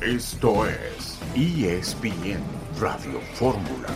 Esto 0.00 0.64
es 0.64 1.18
ESPN 1.34 2.40
Radio 2.80 3.20
Fórmula. 3.34 3.88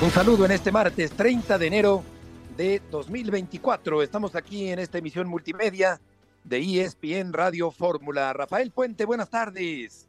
Un 0.00 0.10
saludo 0.10 0.44
en 0.44 0.52
este 0.52 0.70
martes 0.70 1.10
30 1.10 1.58
de 1.58 1.66
enero 1.66 2.04
de 2.56 2.80
2024. 2.92 4.04
Estamos 4.04 4.36
aquí 4.36 4.68
en 4.68 4.78
esta 4.78 4.98
emisión 4.98 5.26
multimedia 5.26 6.00
de 6.44 6.58
ESPN 6.60 7.32
Radio 7.32 7.72
Fórmula. 7.72 8.32
Rafael 8.32 8.70
Puente, 8.70 9.04
buenas 9.04 9.30
tardes. 9.30 10.06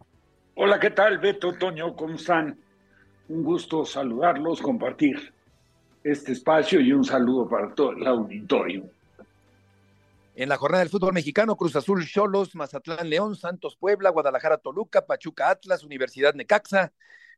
Hola, 0.53 0.79
¿qué 0.79 0.91
tal? 0.91 1.17
Beto, 1.17 1.53
Toño, 1.53 1.95
¿cómo 1.95 2.13
están? 2.13 2.59
Un 3.27 3.43
gusto 3.43 3.85
saludarlos, 3.85 4.61
compartir 4.61 5.33
este 6.03 6.31
espacio 6.31 6.79
y 6.79 6.91
un 6.91 7.03
saludo 7.03 7.47
para 7.47 7.73
todo 7.73 7.91
el 7.91 8.05
auditorio. 8.05 8.89
En 10.35 10.49
la 10.49 10.57
jornada 10.57 10.83
del 10.83 10.89
fútbol 10.89 11.13
mexicano, 11.13 11.55
Cruz 11.55 11.75
Azul, 11.75 12.07
Cholos, 12.07 12.55
Mazatlán, 12.55 13.09
León, 13.09 13.35
Santos, 13.35 13.75
Puebla, 13.75 14.09
Guadalajara, 14.09 14.57
Toluca, 14.57 15.05
Pachuca, 15.05 15.49
Atlas, 15.49 15.83
Universidad 15.83 16.33
Necaxa, 16.33 16.93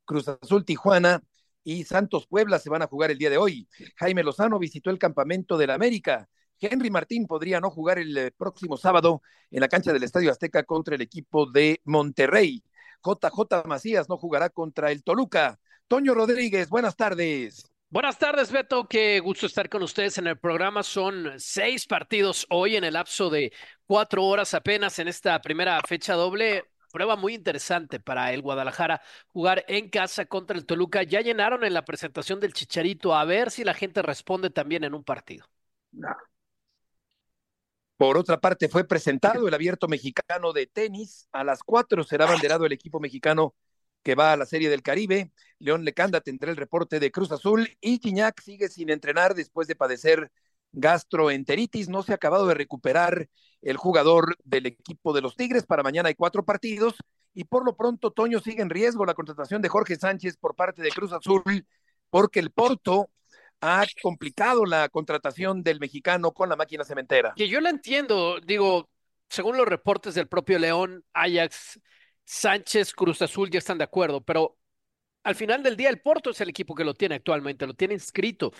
Cruz 0.06 0.28
Azul, 0.28 0.64
Tijuana 0.64 1.24
y 1.64 1.86
Santos, 1.86 2.28
Puebla 2.28 2.60
se 2.60 2.70
van 2.70 2.82
a 2.82 2.88
jugar 2.88 3.10
el 3.12 3.18
día 3.18 3.30
de 3.30 3.38
hoy. 3.38 3.68
Jaime 3.96 4.24
Lozano 4.24 4.60
visitó 4.60 4.90
el 4.90 5.00
campamento 5.00 5.58
del 5.58 5.72
América. 5.72 6.30
Henry 6.60 6.92
Martín 6.92 7.26
podría 7.26 7.60
no 7.60 7.70
jugar 7.72 8.00
el 8.00 8.18
eh, 8.18 8.32
próximo 8.32 8.78
sábado 8.78 9.22
en 9.52 9.62
la 9.62 9.68
cancha 9.68 9.92
del 9.92 10.04
Estadio 10.04 10.32
Azteca 10.32 10.64
contra 10.64 10.96
el 10.96 11.02
equipo 11.02 11.50
de 11.50 11.82
Monterrey. 11.84 12.64
JJ 13.04 13.66
Macías 13.66 14.08
no 14.08 14.18
jugará 14.18 14.50
contra 14.50 14.92
el 14.92 15.04
Toluca. 15.04 15.60
Toño 15.88 16.14
Rodríguez, 16.14 16.70
buenas 16.70 16.96
tardes. 16.96 17.73
Buenas 17.94 18.18
tardes, 18.18 18.52
Beto. 18.52 18.88
Qué 18.88 19.20
gusto 19.20 19.46
estar 19.46 19.70
con 19.70 19.84
ustedes 19.84 20.18
en 20.18 20.26
el 20.26 20.40
programa. 20.40 20.82
Son 20.82 21.32
seis 21.38 21.86
partidos 21.86 22.48
hoy 22.50 22.76
en 22.76 22.84
el 22.84 22.94
lapso 22.94 23.30
de 23.30 23.54
cuatro 23.86 24.24
horas 24.26 24.56
apenas 24.56 24.98
en 24.98 25.08
esta 25.08 25.40
primera 25.40 25.80
fecha 25.88 26.16
doble. 26.16 26.66
Prueba 26.92 27.16
muy 27.16 27.36
interesante 27.36 28.00
para 28.00 28.34
el 28.34 28.42
Guadalajara 28.42 29.04
jugar 29.28 29.64
en 29.68 29.92
casa 29.92 30.26
contra 30.26 30.58
el 30.58 30.66
Toluca. 30.66 31.04
Ya 31.04 31.22
llenaron 31.22 31.64
en 31.64 31.76
la 31.76 31.86
presentación 31.86 32.40
del 32.40 32.54
Chicharito. 32.54 33.14
A 33.14 33.26
ver 33.26 33.52
si 33.52 33.64
la 33.64 33.76
gente 33.76 34.02
responde 34.02 34.50
también 34.50 34.84
en 34.84 34.96
un 34.96 35.04
partido. 35.04 35.46
Por 37.96 38.18
otra 38.18 38.40
parte, 38.40 38.70
fue 38.70 38.86
presentado 38.86 39.48
el 39.48 39.54
abierto 39.54 39.88
mexicano 39.88 40.52
de 40.52 40.66
tenis. 40.66 41.28
A 41.32 41.44
las 41.44 41.62
cuatro 41.62 42.04
será 42.04 42.26
banderado 42.26 42.66
el 42.66 42.72
equipo 42.72 43.00
mexicano 43.00 43.54
que 44.04 44.16
va 44.16 44.34
a 44.34 44.38
la 44.38 44.46
Serie 44.46 44.70
del 44.70 44.84
Caribe. 44.84 45.32
León 45.60 45.86
Lecanda 45.86 46.22
tendrá 46.22 46.52
el 46.52 46.58
reporte 46.58 47.00
de 47.00 47.12
Cruz 47.12 47.32
Azul 47.32 47.70
y 47.82 48.00
Gignac 48.00 48.42
sigue 48.42 48.68
sin 48.70 48.90
entrenar 48.90 49.34
después 49.34 49.68
de 49.68 49.76
padecer 49.76 50.32
gastroenteritis. 50.74 51.90
No 51.90 52.04
se 52.04 52.12
ha 52.12 52.16
acabado 52.16 52.48
de 52.48 52.54
recuperar 52.54 53.30
el 53.62 53.78
jugador 53.78 54.38
del 54.44 54.66
equipo 54.66 55.14
de 55.14 55.22
los 55.22 55.36
Tigres. 55.36 55.66
Para 55.66 55.84
mañana 55.84 56.10
hay 56.10 56.16
cuatro 56.16 56.44
partidos 56.44 56.96
y 57.34 57.46
por 57.46 57.66
lo 57.66 57.76
pronto 57.76 58.12
Toño 58.12 58.40
sigue 58.40 58.62
en 58.62 58.70
riesgo 58.70 59.06
la 59.06 59.14
contratación 59.14 59.62
de 59.62 59.70
Jorge 59.70 59.96
Sánchez 59.96 60.38
por 60.38 60.56
parte 60.56 60.82
de 60.82 60.90
Cruz 60.90 61.14
Azul 61.14 61.66
porque 62.10 62.40
el 62.40 62.52
Porto 62.52 63.10
ha 63.62 63.86
complicado 64.02 64.66
la 64.66 64.90
contratación 64.90 65.64
del 65.64 65.80
mexicano 65.80 66.32
con 66.32 66.50
la 66.50 66.58
máquina 66.58 66.84
cementera. 66.84 67.34
Que 67.36 67.48
yo 67.48 67.62
la 67.62 67.70
entiendo, 67.70 68.40
digo, 68.42 68.90
según 69.30 69.58
los 69.58 69.66
reportes 69.66 70.14
del 70.14 70.28
propio 70.28 70.60
León, 70.60 71.04
Ajax 71.14 71.80
Sánchez, 72.26 72.94
Cruz 72.94 73.22
Azul 73.22 73.50
ya 73.50 73.60
están 73.60 73.78
de 73.78 73.84
acuerdo, 73.84 74.22
pero 74.22 74.58
al 75.24 75.36
final 75.36 75.64
del 75.64 75.78
día 75.78 75.90
el 75.90 76.02
Porto 76.02 76.32
es 76.32 76.42
el 76.42 76.50
equipo 76.50 76.76
que 76.76 76.84
lo 76.84 76.94
tiene 76.94 77.16
actualmente, 77.16 77.66
lo 77.68 77.74
tiene 77.74 77.94
inscrito. 77.94 78.52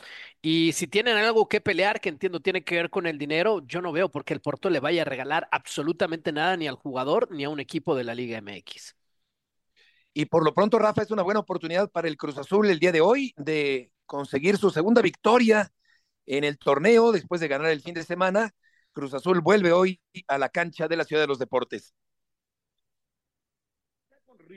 Y 0.42 0.72
si 0.74 0.88
tienen 0.88 1.18
algo 1.18 1.48
que 1.48 1.62
pelear, 1.62 2.00
que 2.00 2.10
entiendo 2.10 2.40
tiene 2.40 2.64
que 2.64 2.76
ver 2.76 2.90
con 2.90 3.06
el 3.08 3.18
dinero, 3.18 3.62
yo 3.66 3.82
no 3.82 3.92
veo 3.92 4.10
por 4.10 4.24
qué 4.26 4.34
el 4.34 4.42
Porto 4.42 4.70
le 4.70 4.80
vaya 4.80 5.02
a 5.04 5.06
regalar 5.06 5.48
absolutamente 5.52 6.32
nada 6.32 6.58
ni 6.58 6.68
al 6.68 6.76
jugador 6.76 7.30
ni 7.32 7.44
a 7.44 7.50
un 7.50 7.60
equipo 7.60 7.96
de 7.96 8.04
la 8.06 8.16
Liga 8.16 8.38
MX. 8.38 8.96
Y 10.14 10.26
por 10.26 10.44
lo 10.46 10.54
pronto, 10.54 10.78
Rafa, 10.80 11.02
es 11.02 11.12
una 11.12 11.24
buena 11.24 11.40
oportunidad 11.40 11.90
para 11.92 12.08
el 12.08 12.18
Cruz 12.18 12.38
Azul 12.38 12.70
el 12.70 12.80
día 12.80 12.92
de 12.92 13.02
hoy 13.02 13.34
de 13.38 13.92
conseguir 14.06 14.58
su 14.58 14.70
segunda 14.70 15.02
victoria 15.02 15.74
en 16.26 16.44
el 16.44 16.58
torneo 16.58 17.12
después 17.12 17.42
de 17.42 17.48
ganar 17.48 17.72
el 17.72 17.82
fin 17.82 17.96
de 17.96 18.04
semana. 18.04 18.54
Cruz 18.94 19.14
Azul 19.14 19.42
vuelve 19.42 19.72
hoy 19.72 20.00
a 20.28 20.38
la 20.38 20.50
cancha 20.50 20.88
de 20.88 20.98
la 20.98 21.04
Ciudad 21.04 21.24
de 21.24 21.28
los 21.28 21.40
Deportes 21.40 21.96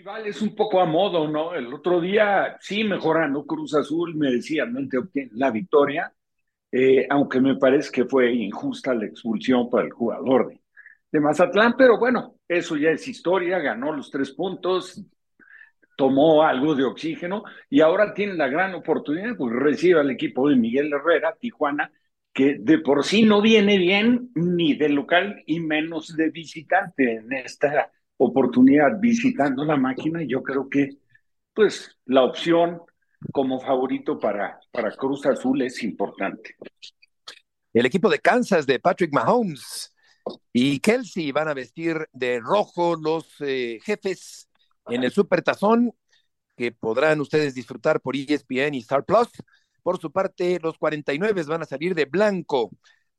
rivales 0.07 0.41
un 0.41 0.55
poco 0.55 0.81
a 0.81 0.85
modo, 0.85 1.27
¿no? 1.27 1.53
El 1.53 1.75
otro 1.75 2.01
día 2.01 2.57
sí 2.61 2.85
mejorando 2.85 3.45
Cruz 3.45 3.75
Azul, 3.75 4.15
merecidamente 4.15 4.99
obtiene 4.99 5.33
la 5.35 5.51
victoria, 5.51 6.13
eh, 6.71 7.09
aunque 7.11 7.41
me 7.41 7.57
parece 7.57 7.91
que 7.91 8.05
fue 8.05 8.33
injusta 8.33 8.95
la 8.95 9.07
expulsión 9.07 9.69
para 9.69 9.87
el 9.87 9.93
jugador 9.93 10.51
de, 10.51 10.61
de, 11.11 11.21
Mazatlán, 11.21 11.75
pero 11.77 11.99
bueno, 11.99 12.37
eso 12.47 12.77
ya 12.77 12.91
es 12.91 13.09
historia, 13.09 13.59
ganó 13.59 13.93
los 13.93 14.09
tres 14.09 14.31
puntos, 14.31 15.03
tomó 15.97 16.45
algo 16.45 16.77
de 16.77 16.85
oxígeno 16.85 17.43
y 17.69 17.81
ahora 17.81 18.15
tiene 18.15 18.35
la 18.35 18.47
gran 18.47 18.75
oportunidad, 18.77 19.37
pues 19.37 19.53
recibe 19.55 19.99
al 19.99 20.11
equipo 20.13 20.49
de 20.49 20.55
Miguel 20.55 20.93
Herrera, 20.93 21.35
Tijuana, 21.35 21.91
que 22.33 22.59
de 22.61 22.79
por 22.79 23.03
sí 23.03 23.25
no 23.25 23.43
viene 23.43 23.77
bien 23.77 24.31
ni 24.37 24.77
de 24.77 24.89
local 24.89 25.43
y 25.47 25.59
menos 25.59 26.15
de 26.17 26.31
visitante 26.31 27.15
en 27.17 27.33
esta 27.33 27.91
oportunidad 28.19 28.99
visitando 29.01 29.65
la 29.65 29.77
máquina, 29.77 30.23
yo 30.27 30.43
creo 30.43 30.69
que 30.69 30.99
pues 31.55 31.97
la 32.05 32.23
opción 32.23 32.83
como 33.33 33.61
favorito 33.61 34.19
para, 34.19 34.61
para 34.71 34.91
Cruz 34.93 35.27
Azul 35.27 35.63
es 35.63 35.83
importante. 35.83 36.57
El 37.73 37.87
equipo 37.87 38.09
de 38.09 38.19
Kansas 38.19 38.67
de 38.67 38.79
Patrick 38.79 39.13
Mahomes 39.13 39.95
y 40.53 40.81
Kelsey 40.81 41.33
van 41.33 41.49
a 41.49 41.55
vestir 41.55 42.09
de 42.13 42.41
rojo 42.41 42.97
los 42.97 43.27
eh, 43.41 43.79
jefes 43.83 44.49
en 44.89 45.05
el 45.05 45.11
Super 45.11 45.43
Tazón 45.43 45.93
que 46.57 46.73
podrán 46.73 47.21
ustedes 47.21 47.55
disfrutar 47.55 48.01
por 48.01 48.17
ESPN 48.17 48.75
y 48.75 48.79
Star 48.79 49.05
Plus. 49.05 49.29
Por 49.83 49.99
su 49.99 50.11
parte, 50.11 50.59
los 50.63 50.79
49 50.79 51.43
van 51.45 51.63
a 51.63 51.67
salir 51.67 51.95
de 51.95 52.07
blanco 52.07 52.71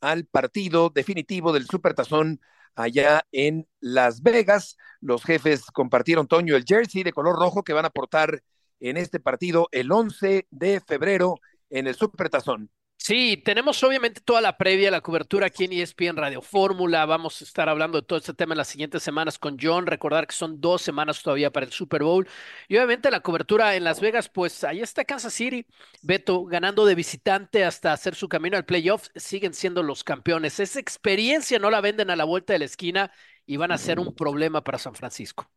al 0.01 0.25
partido 0.25 0.89
definitivo 0.89 1.53
del 1.53 1.65
Super 1.65 1.93
Tazón 1.93 2.41
allá 2.75 3.25
en 3.31 3.67
Las 3.79 4.21
Vegas. 4.21 4.77
Los 5.01 5.23
jefes 5.23 5.65
compartieron, 5.73 6.27
Toño, 6.27 6.55
el 6.55 6.65
jersey 6.65 7.03
de 7.03 7.13
color 7.13 7.37
rojo 7.37 7.63
que 7.63 7.73
van 7.73 7.85
a 7.85 7.89
portar 7.89 8.41
en 8.79 8.97
este 8.97 9.19
partido 9.19 9.67
el 9.71 9.91
11 9.91 10.47
de 10.51 10.81
febrero 10.81 11.39
en 11.69 11.87
el 11.87 11.95
Supertazón. 11.95 12.69
Sí, 13.07 13.37
tenemos 13.37 13.81
obviamente 13.83 14.19
toda 14.19 14.41
la 14.41 14.57
previa, 14.57 14.91
la 14.91 14.99
cobertura 14.99 15.47
aquí 15.47 15.63
en 15.63 15.71
ESPN 15.71 16.17
Radio 16.17 16.41
Fórmula. 16.41 17.05
Vamos 17.05 17.39
a 17.39 17.45
estar 17.45 17.69
hablando 17.69 18.01
de 18.01 18.05
todo 18.05 18.19
este 18.19 18.33
tema 18.33 18.53
en 18.53 18.57
las 18.57 18.67
siguientes 18.67 19.01
semanas 19.01 19.39
con 19.39 19.55
John. 19.57 19.87
Recordar 19.87 20.27
que 20.27 20.35
son 20.35 20.59
dos 20.59 20.81
semanas 20.81 21.23
todavía 21.23 21.49
para 21.49 21.65
el 21.65 21.71
Super 21.71 22.03
Bowl. 22.03 22.27
Y 22.67 22.75
obviamente 22.75 23.09
la 23.09 23.21
cobertura 23.21 23.77
en 23.77 23.85
Las 23.85 24.01
Vegas, 24.01 24.27
pues 24.27 24.65
ahí 24.65 24.81
está 24.81 25.05
Kansas 25.05 25.33
City, 25.33 25.65
Beto, 26.01 26.43
ganando 26.43 26.85
de 26.85 26.95
visitante 26.95 27.63
hasta 27.63 27.93
hacer 27.93 28.13
su 28.13 28.27
camino 28.27 28.57
al 28.57 28.65
playoff. 28.65 29.07
Siguen 29.15 29.53
siendo 29.53 29.83
los 29.83 30.03
campeones. 30.03 30.59
Esa 30.59 30.81
experiencia 30.81 31.59
no 31.59 31.71
la 31.71 31.79
venden 31.79 32.09
a 32.09 32.17
la 32.17 32.25
vuelta 32.25 32.51
de 32.51 32.59
la 32.59 32.65
esquina 32.65 33.09
y 33.45 33.55
van 33.55 33.71
a 33.71 33.77
ser 33.77 34.01
un 34.01 34.13
problema 34.15 34.65
para 34.65 34.79
San 34.79 34.95
Francisco. 34.95 35.49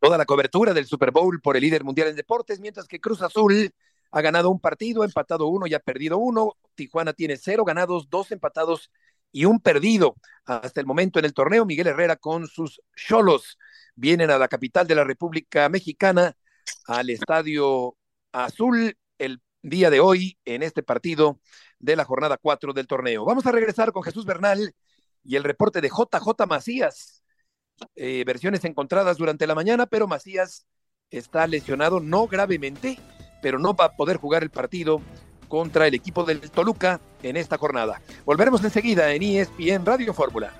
Toda 0.00 0.18
la 0.18 0.26
cobertura 0.26 0.74
del 0.74 0.86
Super 0.86 1.12
Bowl 1.12 1.40
por 1.40 1.56
el 1.56 1.62
líder 1.62 1.84
mundial 1.84 2.08
en 2.08 2.16
deportes, 2.16 2.58
mientras 2.58 2.88
que 2.88 2.98
Cruz 2.98 3.22
Azul 3.22 3.72
ha 4.10 4.20
ganado 4.20 4.50
un 4.50 4.60
partido, 4.60 5.02
ha 5.02 5.06
empatado 5.06 5.46
uno 5.48 5.66
y 5.66 5.74
ha 5.74 5.80
perdido 5.80 6.18
uno. 6.18 6.56
Tijuana 6.74 7.12
tiene 7.12 7.36
cero 7.36 7.64
ganados, 7.64 8.08
dos 8.08 8.32
empatados 8.32 8.90
y 9.32 9.44
un 9.44 9.60
perdido 9.60 10.16
hasta 10.44 10.80
el 10.80 10.86
momento 10.86 11.18
en 11.18 11.24
el 11.24 11.34
torneo. 11.34 11.64
Miguel 11.66 11.88
Herrera 11.88 12.16
con 12.16 12.46
sus 12.46 12.80
cholos 12.96 13.58
vienen 13.94 14.30
a 14.30 14.38
la 14.38 14.48
capital 14.48 14.86
de 14.86 14.94
la 14.94 15.04
República 15.04 15.68
Mexicana, 15.68 16.36
al 16.86 17.10
Estadio 17.10 17.96
Azul, 18.32 18.96
el 19.18 19.42
día 19.62 19.90
de 19.90 20.00
hoy 20.00 20.38
en 20.44 20.62
este 20.62 20.82
partido 20.82 21.40
de 21.78 21.96
la 21.96 22.04
jornada 22.04 22.38
4 22.40 22.72
del 22.72 22.86
torneo. 22.86 23.24
Vamos 23.24 23.46
a 23.46 23.52
regresar 23.52 23.92
con 23.92 24.02
Jesús 24.02 24.24
Bernal 24.24 24.74
y 25.24 25.36
el 25.36 25.44
reporte 25.44 25.80
de 25.80 25.88
JJ 25.88 26.46
Macías. 26.46 27.22
Eh, 27.94 28.24
versiones 28.26 28.64
encontradas 28.64 29.18
durante 29.18 29.46
la 29.46 29.54
mañana, 29.54 29.86
pero 29.86 30.08
Macías 30.08 30.66
está 31.10 31.46
lesionado, 31.46 32.00
no 32.00 32.26
gravemente, 32.26 32.98
pero 33.42 33.58
no 33.58 33.74
va 33.74 33.86
a 33.86 33.92
poder 33.92 34.16
jugar 34.16 34.42
el 34.42 34.50
partido 34.50 35.00
contra 35.48 35.86
el 35.86 35.94
equipo 35.94 36.24
del 36.24 36.40
Toluca 36.50 37.00
en 37.22 37.36
esta 37.36 37.56
jornada. 37.56 38.00
Volveremos 38.24 38.62
enseguida 38.62 39.12
en 39.12 39.22
ESPN 39.22 39.84
Radio 39.84 40.12
Fórmula. 40.12 40.52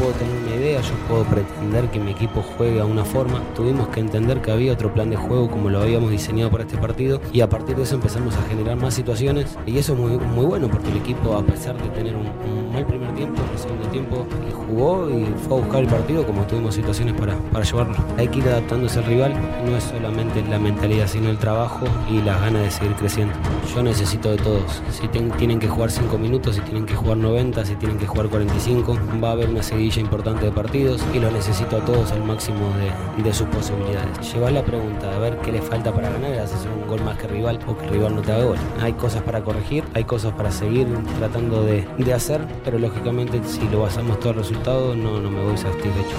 puedo 0.00 0.14
tener 0.14 0.34
una 0.34 0.56
idea, 0.56 0.80
yo 0.80 0.94
puedo 1.10 1.24
pretender 1.24 1.90
que 1.90 1.98
mi 1.98 2.12
equipo 2.12 2.40
juegue 2.40 2.80
a 2.80 2.84
una 2.84 3.04
forma. 3.04 3.42
Tuvimos 3.56 3.88
que 3.88 3.98
entender 3.98 4.40
que 4.40 4.52
había 4.52 4.72
otro 4.72 4.94
plan 4.94 5.10
de 5.10 5.16
juego 5.16 5.50
como 5.50 5.68
lo 5.68 5.82
habíamos 5.82 6.10
diseñado 6.10 6.50
para 6.50 6.62
este 6.62 6.78
partido 6.78 7.20
y 7.32 7.40
a 7.40 7.48
partir 7.48 7.76
de 7.76 7.82
eso 7.82 7.96
empezamos 7.96 8.36
a 8.36 8.42
generar 8.42 8.76
más 8.76 8.94
situaciones 8.94 9.58
y 9.66 9.76
eso 9.78 9.94
es 9.94 9.98
muy, 9.98 10.16
muy 10.16 10.46
bueno 10.46 10.68
porque 10.68 10.88
el 10.88 10.98
equipo 10.98 11.34
a 11.34 11.42
pesar 11.42 11.76
de 11.82 11.88
tener 11.88 12.14
un, 12.14 12.30
mal 12.72 12.86
primer 12.86 13.12
tiempo, 13.16 13.42
el 13.52 13.58
segundo 13.58 13.88
tiempo 13.88 14.24
jugó 14.68 15.10
y 15.10 15.24
fue 15.48 15.58
a 15.58 15.60
buscar 15.60 15.82
el 15.82 15.88
partido 15.88 16.24
como 16.24 16.44
tuvimos 16.44 16.76
situaciones 16.76 17.14
para, 17.14 17.36
para 17.52 17.64
llevarlo. 17.64 17.96
Hay 18.16 18.28
que 18.28 18.38
ir 18.38 18.48
adaptándose 18.48 19.00
al 19.00 19.06
rival, 19.06 19.34
no 19.66 19.76
es 19.76 19.82
solamente 19.82 20.44
la 20.48 20.60
mentalidad 20.60 21.08
sino 21.08 21.30
el 21.30 21.38
trabajo 21.38 21.86
y 22.08 22.22
las 22.22 22.40
ganas 22.40 22.62
de 22.62 22.70
seguir 22.70 22.94
creciendo. 22.94 23.34
Yo 23.74 23.82
necesito 23.82 24.30
de 24.30 24.36
todos, 24.36 24.80
si 24.90 25.08
tienen 25.08 25.58
que 25.58 25.66
jugar 25.66 25.90
5 25.90 26.16
minutos, 26.18 26.54
si 26.54 26.60
tienen 26.60 26.86
que 26.86 26.94
jugar 26.94 27.16
90, 27.16 27.64
si 27.64 27.74
tienen 27.74 27.98
que 27.98 28.06
jugar 28.06 28.28
45, 28.28 28.96
va 29.22 29.30
a 29.30 29.32
haber 29.32 29.48
una 29.48 29.64
seguidilla 29.64 30.00
importante 30.00 30.44
de 30.44 30.52
partidos 30.52 30.99
y 31.14 31.18
lo 31.18 31.30
necesito 31.30 31.76
a 31.76 31.84
todos 31.84 32.12
al 32.12 32.22
máximo 32.24 32.70
de, 33.16 33.22
de 33.22 33.34
sus 33.34 33.46
posibilidades. 33.48 34.32
Llevar 34.32 34.52
la 34.52 34.64
pregunta 34.64 35.14
a 35.14 35.18
ver 35.18 35.38
qué 35.38 35.52
le 35.52 35.62
falta 35.62 35.92
para 35.92 36.10
ganar, 36.10 36.32
hacer 36.38 36.70
un 36.70 36.86
gol 36.86 37.02
más 37.02 37.18
que 37.18 37.26
rival 37.26 37.58
o 37.66 37.76
que 37.76 37.86
rival 37.88 38.14
no 38.14 38.22
te 38.22 38.32
haga 38.32 38.44
gol. 38.44 38.58
Hay 38.80 38.92
cosas 38.94 39.22
para 39.22 39.42
corregir, 39.42 39.84
hay 39.94 40.04
cosas 40.04 40.32
para 40.34 40.50
seguir 40.50 40.86
tratando 41.18 41.62
de, 41.64 41.86
de 41.98 42.14
hacer, 42.14 42.46
pero 42.64 42.78
lógicamente 42.78 43.40
si 43.44 43.68
lo 43.68 43.80
basamos 43.80 44.18
todo 44.20 44.30
el 44.30 44.38
resultado 44.38 44.94
no, 44.94 45.20
no 45.20 45.30
me 45.30 45.44
voy 45.44 45.56
satisfecho. 45.56 46.16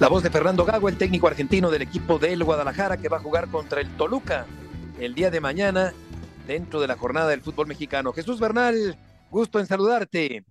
La 0.00 0.08
voz 0.08 0.24
de 0.24 0.30
Fernando 0.30 0.64
Gago, 0.64 0.88
el 0.88 0.96
técnico 0.96 1.28
argentino 1.28 1.70
del 1.70 1.82
equipo 1.82 2.18
del 2.18 2.42
Guadalajara 2.42 2.96
que 2.96 3.08
va 3.08 3.18
a 3.18 3.20
jugar 3.20 3.48
contra 3.48 3.80
el 3.80 3.88
Toluca 3.96 4.46
el 4.98 5.14
día 5.14 5.30
de 5.30 5.40
mañana 5.40 5.92
dentro 6.48 6.80
de 6.80 6.88
la 6.88 6.96
jornada 6.96 7.28
del 7.28 7.40
fútbol 7.40 7.68
mexicano. 7.68 8.12
Jesús 8.12 8.40
Bernal, 8.40 8.96
gusto 9.32 9.58
en 9.58 9.66
saludarte. 9.66 10.44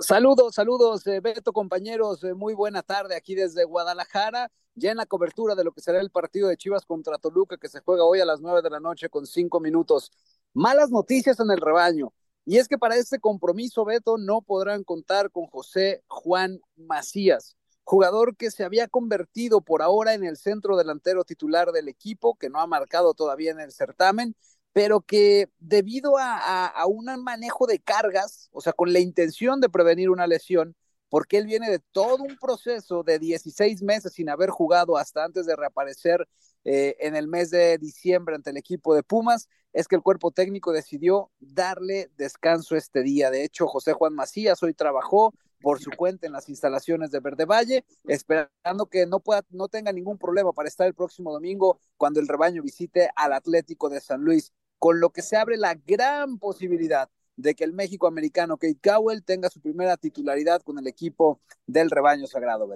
Saludos, 0.00 0.54
saludos, 0.54 1.06
eh, 1.06 1.20
Beto, 1.20 1.52
compañeros, 1.52 2.24
eh, 2.24 2.32
muy 2.32 2.54
buena 2.54 2.82
tarde 2.82 3.14
aquí 3.14 3.34
desde 3.34 3.64
Guadalajara, 3.64 4.50
ya 4.74 4.92
en 4.92 4.96
la 4.96 5.04
cobertura 5.04 5.54
de 5.54 5.64
lo 5.64 5.72
que 5.72 5.82
será 5.82 6.00
el 6.00 6.10
partido 6.10 6.48
de 6.48 6.56
Chivas 6.56 6.86
contra 6.86 7.18
Toluca 7.18 7.58
que 7.58 7.68
se 7.68 7.80
juega 7.80 8.04
hoy 8.04 8.20
a 8.20 8.24
las 8.24 8.40
nueve 8.40 8.62
de 8.62 8.70
la 8.70 8.80
noche 8.80 9.10
con 9.10 9.26
cinco 9.26 9.60
minutos. 9.60 10.10
Malas 10.54 10.90
noticias 10.90 11.38
en 11.40 11.50
el 11.50 11.60
rebaño. 11.60 12.14
Y 12.46 12.56
es 12.56 12.66
que 12.66 12.78
para 12.78 12.96
este 12.96 13.18
compromiso, 13.18 13.84
Beto, 13.84 14.16
no 14.16 14.40
podrán 14.40 14.84
contar 14.84 15.30
con 15.30 15.48
José 15.48 16.02
Juan 16.06 16.62
Macías, 16.76 17.58
jugador 17.84 18.36
que 18.36 18.50
se 18.50 18.64
había 18.64 18.88
convertido 18.88 19.60
por 19.60 19.82
ahora 19.82 20.14
en 20.14 20.24
el 20.24 20.38
centro 20.38 20.78
delantero 20.78 21.24
titular 21.24 21.72
del 21.72 21.88
equipo, 21.88 22.36
que 22.36 22.48
no 22.48 22.58
ha 22.58 22.66
marcado 22.66 23.12
todavía 23.12 23.50
en 23.50 23.60
el 23.60 23.72
certamen, 23.72 24.34
pero 24.72 25.00
que 25.00 25.48
debido 25.58 26.16
a, 26.18 26.84
un 26.86 27.06
manejo 27.22 27.66
de 27.66 27.78
cargas, 27.80 28.48
o 28.52 28.60
sea, 28.60 28.72
con 28.72 28.92
la 28.92 29.00
intención 29.00 29.60
de 29.60 29.68
prevenir 29.68 30.10
una 30.10 30.26
lesión, 30.26 30.76
porque 31.08 31.38
él 31.38 31.46
viene 31.46 31.70
de 31.70 31.80
todo 31.92 32.22
un 32.22 32.36
proceso 32.36 33.02
de 33.02 33.18
16 33.18 33.82
meses 33.82 34.12
sin 34.12 34.28
haber 34.28 34.50
jugado 34.50 34.96
hasta 34.96 35.24
antes 35.24 35.46
de 35.46 35.56
reaparecer 35.56 36.28
eh, 36.64 36.96
en 37.00 37.16
el 37.16 37.28
mes 37.28 37.50
de 37.50 37.78
diciembre 37.78 38.34
ante 38.34 38.50
el 38.50 38.58
equipo 38.58 38.94
de 38.94 39.02
Pumas, 39.02 39.48
es 39.72 39.88
que 39.88 39.96
el 39.96 40.02
cuerpo 40.02 40.30
técnico 40.30 40.72
decidió 40.72 41.30
darle 41.38 42.10
descanso 42.16 42.76
este 42.76 43.02
día. 43.02 43.30
De 43.30 43.44
hecho, 43.44 43.66
José 43.66 43.94
Juan 43.94 44.14
Macías 44.14 44.62
hoy 44.62 44.74
trabajó 44.74 45.32
por 45.60 45.80
su 45.80 45.90
cuenta 45.90 46.26
en 46.26 46.32
las 46.32 46.48
instalaciones 46.48 47.10
de 47.10 47.20
Verde 47.20 47.44
Valle, 47.44 47.84
esperando 48.04 48.86
que 48.86 49.06
no 49.06 49.20
pueda, 49.20 49.42
no 49.50 49.68
tenga 49.68 49.92
ningún 49.92 50.18
problema 50.18 50.52
para 50.52 50.68
estar 50.68 50.86
el 50.86 50.94
próximo 50.94 51.32
domingo 51.32 51.80
cuando 51.96 52.20
el 52.20 52.28
rebaño 52.28 52.62
visite 52.62 53.10
al 53.16 53.32
Atlético 53.32 53.88
de 53.88 54.00
San 54.00 54.22
Luis, 54.22 54.52
con 54.78 55.00
lo 55.00 55.10
que 55.10 55.22
se 55.22 55.36
abre 55.36 55.56
la 55.56 55.74
gran 55.74 56.38
posibilidad 56.38 57.08
de 57.36 57.54
que 57.54 57.64
el 57.64 57.72
México 57.72 58.06
americano 58.06 58.56
Kate 58.56 58.78
Cowell 58.82 59.24
tenga 59.24 59.48
su 59.48 59.60
primera 59.60 59.96
titularidad 59.96 60.60
con 60.62 60.78
el 60.78 60.86
equipo 60.86 61.40
del 61.66 61.90
rebaño 61.90 62.26
sagrado. 62.26 62.68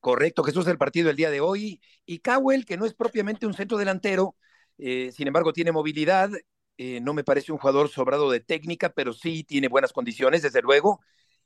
Correcto, 0.00 0.42
Jesús, 0.42 0.66
el 0.66 0.78
partido 0.78 1.10
el 1.10 1.16
día 1.16 1.30
de 1.30 1.40
hoy. 1.40 1.80
Y 2.04 2.18
Cowell, 2.18 2.64
que 2.64 2.76
no 2.76 2.84
es 2.84 2.94
propiamente 2.94 3.46
un 3.46 3.54
centro 3.54 3.78
delantero, 3.78 4.36
eh, 4.76 5.12
sin 5.12 5.26
embargo 5.26 5.52
tiene 5.52 5.72
movilidad, 5.72 6.30
eh, 6.76 7.00
no 7.00 7.12
me 7.12 7.24
parece 7.24 7.52
un 7.52 7.58
jugador 7.58 7.88
sobrado 7.88 8.30
de 8.30 8.40
técnica, 8.40 8.90
pero 8.90 9.12
sí 9.12 9.44
tiene 9.44 9.68
buenas 9.68 9.92
condiciones, 9.92 10.40
desde 10.42 10.62
luego, 10.62 11.00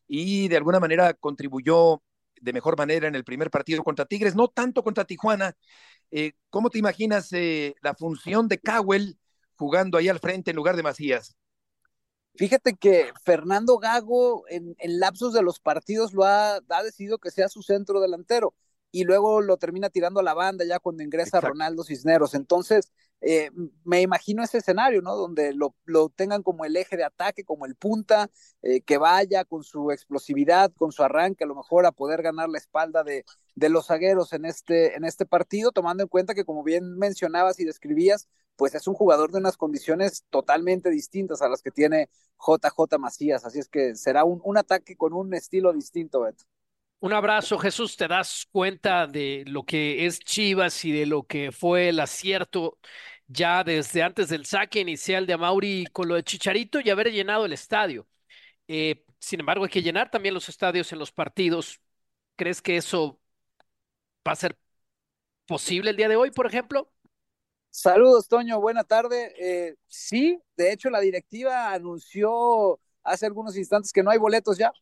y 0.06 0.48
de 0.48 0.56
alguna 0.56 0.80
manera 0.80 1.14
contribuyó 1.14 2.02
de 2.40 2.52
mejor 2.52 2.76
manera 2.76 3.08
en 3.08 3.14
el 3.14 3.24
primer 3.24 3.50
partido 3.50 3.82
contra 3.82 4.04
Tigres, 4.04 4.34
no 4.34 4.48
tanto 4.48 4.82
contra 4.82 5.04
Tijuana. 5.04 5.56
Eh, 6.10 6.32
¿Cómo 6.50 6.70
te 6.70 6.78
imaginas 6.78 7.30
la 7.32 7.94
función 7.94 8.48
de 8.48 8.58
Cowell 8.58 9.18
jugando 9.56 9.96
ahí 9.98 10.08
al 10.08 10.20
frente 10.20 10.50
en 10.50 10.56
lugar 10.56 10.76
de 10.76 10.82
Macías? 10.82 11.36
Fíjate 12.36 12.74
que 12.74 13.12
Fernando 13.24 13.78
Gago 13.78 14.44
en, 14.48 14.74
lapsos 14.98 15.32
de 15.32 15.42
los 15.42 15.60
partidos 15.60 16.12
lo 16.12 16.24
ha, 16.24 16.56
ha, 16.56 16.82
decidido 16.82 17.18
que 17.18 17.30
sea 17.30 17.48
su 17.48 17.62
centro 17.62 18.00
delantero 18.00 18.54
y 18.94 19.02
luego 19.02 19.41
lo 19.41 19.56
termina 19.56 19.91
tirando 19.91 20.20
a 20.20 20.23
la 20.23 20.35
banda 20.35 20.64
ya 20.64 20.79
cuando 20.79 21.02
ingresa 21.02 21.41
Ronaldo 21.41 21.82
Cisneros. 21.82 22.32
Entonces, 22.35 22.93
eh, 23.20 23.50
me 23.82 24.02
imagino 24.02 24.44
ese 24.44 24.58
escenario, 24.58 25.02
¿no? 25.02 25.17
Donde 25.17 25.52
lo, 25.52 25.75
lo, 25.85 26.11
tengan 26.11 26.44
como 26.44 26.64
el 26.64 26.76
eje 26.76 26.96
de 26.96 27.02
ataque, 27.02 27.43
como 27.43 27.67
el 27.67 27.75
punta, 27.75 28.31
eh, 28.62 28.82
que 28.82 28.96
vaya 28.96 29.44
con 29.44 29.64
su 29.64 29.91
explosividad, 29.91 30.73
con 30.76 30.93
su 30.93 31.02
arranque, 31.02 31.43
a 31.43 31.49
lo 31.49 31.56
mejor 31.56 31.87
a 31.87 31.91
poder 31.91 32.23
ganar 32.23 32.49
la 32.49 32.58
espalda 32.58 33.02
de, 33.02 33.25
de 33.56 33.69
los 33.69 33.88
zagueros 33.88 34.32
en 34.32 34.44
este, 34.44 34.94
en 34.94 35.05
este 35.05 35.26
partido, 35.26 35.73
tomando 35.73 36.05
en 36.05 36.08
cuenta 36.08 36.32
que, 36.37 36.44
como 36.44 36.62
bien 36.62 36.96
mencionabas 36.96 37.58
y 37.58 37.64
describías, 37.64 38.29
pues 38.55 38.76
es 38.76 38.87
un 38.87 38.94
jugador 38.94 39.32
de 39.32 39.38
unas 39.38 39.56
condiciones 39.56 40.25
totalmente 40.31 40.88
distintas 40.91 41.43
a 41.43 41.49
las 41.49 41.62
que 41.62 41.73
tiene 41.73 42.11
JJ 42.38 42.96
Macías. 43.00 43.44
Así 43.44 43.58
es 43.58 43.69
que 43.69 43.96
será 43.96 44.23
un, 44.23 44.41
un 44.44 44.56
ataque 44.56 44.96
con 44.96 45.14
un 45.14 45.35
estilo 45.35 45.73
distinto, 45.73 46.20
Beto. 46.20 46.44
Un 47.04 47.12
abrazo, 47.12 47.58
Jesús. 47.58 47.98
¿Te 47.98 48.08
das 48.08 48.48
cuenta 48.50 49.06
de 49.06 49.44
lo 49.46 49.62
que 49.64 50.06
es 50.06 50.20
Chivas 50.20 50.86
y 50.86 50.90
de 50.90 51.04
lo 51.04 51.24
que 51.24 51.52
fue 51.52 51.90
el 51.90 52.00
acierto 52.00 52.78
ya 53.26 53.62
desde 53.62 54.02
antes 54.02 54.30
del 54.30 54.46
saque 54.46 54.80
inicial 54.80 55.26
de 55.26 55.34
Amauri 55.34 55.84
con 55.92 56.08
lo 56.08 56.14
de 56.14 56.24
Chicharito 56.24 56.80
y 56.80 56.88
haber 56.88 57.12
llenado 57.12 57.44
el 57.44 57.52
estadio? 57.52 58.06
Eh, 58.68 59.04
sin 59.18 59.40
embargo, 59.40 59.64
hay 59.64 59.70
que 59.70 59.82
llenar 59.82 60.10
también 60.10 60.32
los 60.32 60.48
estadios 60.48 60.90
en 60.94 60.98
los 60.98 61.12
partidos. 61.12 61.78
¿Crees 62.36 62.62
que 62.62 62.78
eso 62.78 63.20
va 64.26 64.32
a 64.32 64.36
ser 64.36 64.56
posible 65.46 65.90
el 65.90 65.96
día 65.96 66.08
de 66.08 66.16
hoy, 66.16 66.30
por 66.30 66.46
ejemplo? 66.46 66.90
Saludos, 67.68 68.28
Toño, 68.28 68.62
buena 68.62 68.82
tarde. 68.82 69.34
Eh, 69.38 69.74
sí, 69.88 70.40
de 70.56 70.72
hecho 70.72 70.88
la 70.88 71.00
directiva 71.00 71.70
anunció 71.70 72.80
hace 73.02 73.26
algunos 73.26 73.58
instantes 73.58 73.92
que 73.92 74.02
no 74.02 74.10
hay 74.10 74.16
boletos 74.16 74.56
ya. 74.56 74.72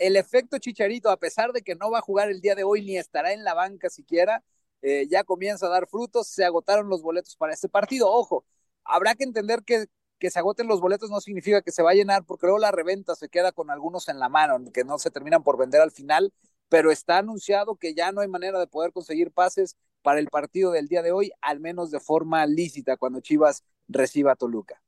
El 0.00 0.16
efecto 0.16 0.58
Chicharito, 0.58 1.10
a 1.10 1.18
pesar 1.18 1.52
de 1.52 1.60
que 1.60 1.74
no 1.74 1.90
va 1.90 1.98
a 1.98 2.00
jugar 2.00 2.30
el 2.30 2.40
día 2.40 2.54
de 2.54 2.64
hoy 2.64 2.82
ni 2.82 2.96
estará 2.96 3.34
en 3.34 3.44
la 3.44 3.52
banca 3.52 3.90
siquiera, 3.90 4.42
eh, 4.80 5.06
ya 5.10 5.24
comienza 5.24 5.66
a 5.66 5.68
dar 5.68 5.86
frutos. 5.86 6.26
Se 6.28 6.42
agotaron 6.42 6.88
los 6.88 7.02
boletos 7.02 7.36
para 7.36 7.52
este 7.52 7.68
partido. 7.68 8.10
Ojo, 8.10 8.46
habrá 8.82 9.14
que 9.14 9.24
entender 9.24 9.62
que, 9.62 9.88
que 10.18 10.30
se 10.30 10.38
agoten 10.38 10.68
los 10.68 10.80
boletos 10.80 11.10
no 11.10 11.20
significa 11.20 11.60
que 11.60 11.70
se 11.70 11.82
va 11.82 11.90
a 11.90 11.94
llenar, 11.94 12.24
porque 12.24 12.46
luego 12.46 12.58
la 12.58 12.72
reventa 12.72 13.14
se 13.14 13.28
queda 13.28 13.52
con 13.52 13.70
algunos 13.70 14.08
en 14.08 14.18
la 14.18 14.30
mano, 14.30 14.72
que 14.72 14.84
no 14.84 14.98
se 14.98 15.10
terminan 15.10 15.42
por 15.42 15.58
vender 15.58 15.82
al 15.82 15.90
final, 15.90 16.32
pero 16.70 16.90
está 16.90 17.18
anunciado 17.18 17.76
que 17.76 17.94
ya 17.94 18.10
no 18.10 18.22
hay 18.22 18.28
manera 18.28 18.58
de 18.58 18.66
poder 18.66 18.92
conseguir 18.92 19.32
pases 19.32 19.76
para 20.00 20.18
el 20.18 20.28
partido 20.28 20.70
del 20.72 20.88
día 20.88 21.02
de 21.02 21.12
hoy, 21.12 21.30
al 21.42 21.60
menos 21.60 21.90
de 21.90 22.00
forma 22.00 22.46
lícita, 22.46 22.96
cuando 22.96 23.20
Chivas 23.20 23.64
reciba 23.86 24.32
a 24.32 24.36
Toluca. 24.36 24.82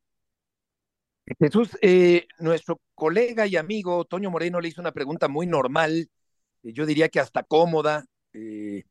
Jesús, 1.39 1.79
eh, 1.83 2.27
nuestro 2.39 2.81
colega 2.95 3.47
y 3.47 3.57
amigo 3.57 4.05
Toño 4.05 4.31
Moreno 4.31 4.61
le 4.61 4.69
hizo 4.69 4.81
una 4.81 4.93
pregunta 4.93 5.29
muy 5.29 5.47
normal, 5.47 6.11
eh, 6.63 6.73
yo 6.73 6.85
diría 6.87 7.09
que 7.09 7.21
hasta 7.21 7.43
cómoda, 7.45 8.05
eh, 8.33 8.85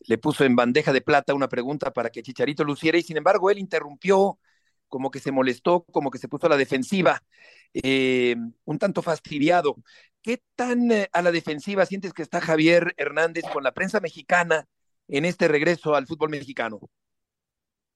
le 0.00 0.18
puso 0.18 0.44
en 0.44 0.56
bandeja 0.56 0.92
de 0.92 1.00
plata 1.00 1.34
una 1.34 1.48
pregunta 1.48 1.92
para 1.92 2.10
que 2.10 2.22
Chicharito 2.22 2.64
luciera 2.64 2.98
y 2.98 3.02
sin 3.02 3.16
embargo 3.16 3.50
él 3.50 3.58
interrumpió, 3.58 4.38
como 4.88 5.10
que 5.10 5.20
se 5.20 5.32
molestó, 5.32 5.84
como 5.84 6.10
que 6.10 6.18
se 6.18 6.28
puso 6.28 6.46
a 6.46 6.50
la 6.50 6.56
defensiva, 6.56 7.22
un 8.64 8.78
tanto 8.78 9.02
fastidiado. 9.02 9.76
¿Qué 10.22 10.42
tan 10.56 10.90
a 11.12 11.22
la 11.22 11.30
defensiva 11.30 11.86
sientes 11.86 12.12
que 12.12 12.22
está 12.22 12.40
Javier 12.40 12.94
Hernández 12.96 13.44
con 13.52 13.62
la 13.62 13.72
prensa 13.72 14.00
mexicana 14.00 14.66
en 15.06 15.24
este 15.24 15.46
regreso 15.46 15.94
al 15.94 16.08
fútbol 16.08 16.30
mexicano? 16.30 16.80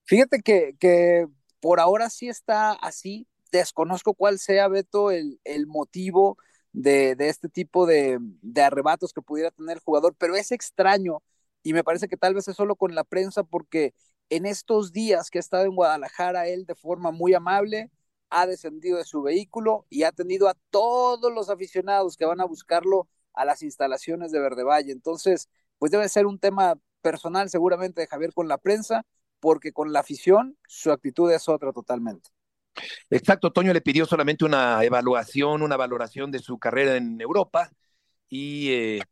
Fíjate 0.04 0.40
que, 0.42 0.76
que 0.78 1.26
por 1.58 1.80
ahora 1.80 2.10
sí 2.10 2.28
está 2.28 2.72
así. 2.72 3.26
Desconozco 3.58 4.14
cuál 4.14 4.40
sea, 4.40 4.66
Beto, 4.68 5.12
el, 5.12 5.40
el 5.44 5.66
motivo 5.68 6.38
de, 6.72 7.14
este 7.20 7.48
tipo 7.48 7.86
de, 7.86 8.18
de 8.20 8.62
arrebatos 8.62 9.12
que 9.12 9.22
pudiera 9.22 9.52
tener 9.52 9.76
el 9.76 9.82
jugador, 9.82 10.16
pero 10.18 10.34
es 10.34 10.50
extraño 10.52 11.22
y 11.62 11.72
me 11.72 11.84
parece 11.84 12.08
que 12.08 12.16
tal 12.16 12.34
vez 12.34 12.48
es 12.48 12.56
solo 12.56 12.74
con 12.74 12.94
la 12.96 13.04
prensa 13.04 13.44
porque 13.44 13.94
en 14.28 14.44
estos 14.46 14.92
días 14.92 15.30
que 15.30 15.38
ha 15.38 15.40
estado 15.40 15.64
en 15.64 15.76
Guadalajara, 15.76 16.48
él 16.48 16.66
de 16.66 16.74
forma 16.74 17.12
muy 17.12 17.32
amable 17.34 17.90
ha 18.30 18.46
descendido 18.46 18.98
de 18.98 19.04
su 19.04 19.22
vehículo 19.22 19.86
y 19.88 20.02
ha 20.02 20.08
atendido 20.08 20.48
a 20.48 20.56
todos 20.70 21.32
los 21.32 21.48
aficionados 21.48 22.16
que 22.16 22.24
van 22.24 22.40
a 22.40 22.44
buscarlo 22.44 23.08
a 23.34 23.44
las 23.44 23.62
instalaciones 23.62 24.32
de 24.32 24.40
Verde 24.40 24.64
Valle. 24.64 24.90
Entonces, 24.92 25.48
pues 25.78 25.92
debe 25.92 26.08
ser 26.08 26.26
un 26.26 26.40
tema 26.40 26.74
personal 27.02 27.50
seguramente 27.50 28.00
de 28.00 28.08
Javier 28.08 28.32
con 28.34 28.48
la 28.48 28.58
prensa, 28.58 29.06
porque 29.38 29.72
con 29.72 29.92
la 29.92 30.00
afición 30.00 30.56
su 30.66 30.90
actitud 30.90 31.30
es 31.30 31.48
otra 31.48 31.72
totalmente. 31.72 32.33
Exacto, 33.10 33.52
Toño 33.52 33.72
le 33.72 33.80
pidió 33.80 34.06
solamente 34.06 34.44
una 34.44 34.82
evaluación, 34.82 35.62
una 35.62 35.76
valoración 35.76 36.30
de 36.30 36.38
su 36.38 36.58
carrera 36.58 36.96
en 36.96 37.20
Europa 37.20 37.70
y 38.28 38.70
eh, 38.72 39.02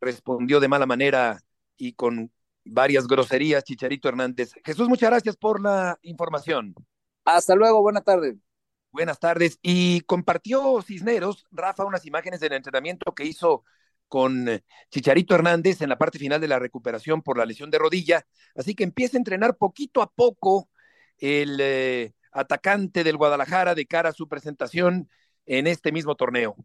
respondió 0.00 0.60
de 0.60 0.68
mala 0.68 0.86
manera 0.86 1.40
y 1.76 1.92
con 1.94 2.30
varias 2.64 3.06
groserías, 3.06 3.64
Chicharito 3.64 4.08
Hernández. 4.08 4.52
Jesús, 4.64 4.88
muchas 4.88 5.10
gracias 5.10 5.36
por 5.36 5.60
la 5.60 5.98
información. 6.02 6.74
Hasta 7.24 7.54
luego, 7.54 7.82
buena 7.82 8.00
tarde. 8.00 8.36
Buenas 8.90 9.18
tardes. 9.18 9.58
Y 9.62 10.02
compartió 10.02 10.82
Cisneros, 10.82 11.46
Rafa, 11.50 11.84
unas 11.84 12.04
imágenes 12.04 12.40
del 12.40 12.52
entrenamiento 12.52 13.14
que 13.14 13.24
hizo 13.24 13.64
con 14.06 14.46
Chicharito 14.90 15.34
Hernández 15.34 15.80
en 15.80 15.88
la 15.88 15.96
parte 15.96 16.18
final 16.18 16.40
de 16.40 16.48
la 16.48 16.58
recuperación 16.58 17.22
por 17.22 17.38
la 17.38 17.46
lesión 17.46 17.70
de 17.70 17.78
rodilla. 17.78 18.26
Así 18.54 18.74
que 18.74 18.84
empieza 18.84 19.16
a 19.16 19.20
entrenar 19.20 19.56
poquito 19.56 20.02
a 20.02 20.10
poco 20.10 20.68
el 21.16 21.56
eh, 21.60 22.12
atacante 22.32 23.04
del 23.04 23.16
Guadalajara 23.16 23.74
de 23.74 23.86
cara 23.86 24.10
a 24.10 24.12
su 24.12 24.28
presentación 24.28 25.08
en 25.46 25.66
este 25.66 25.92
mismo 25.92 26.14
torneo. 26.14 26.56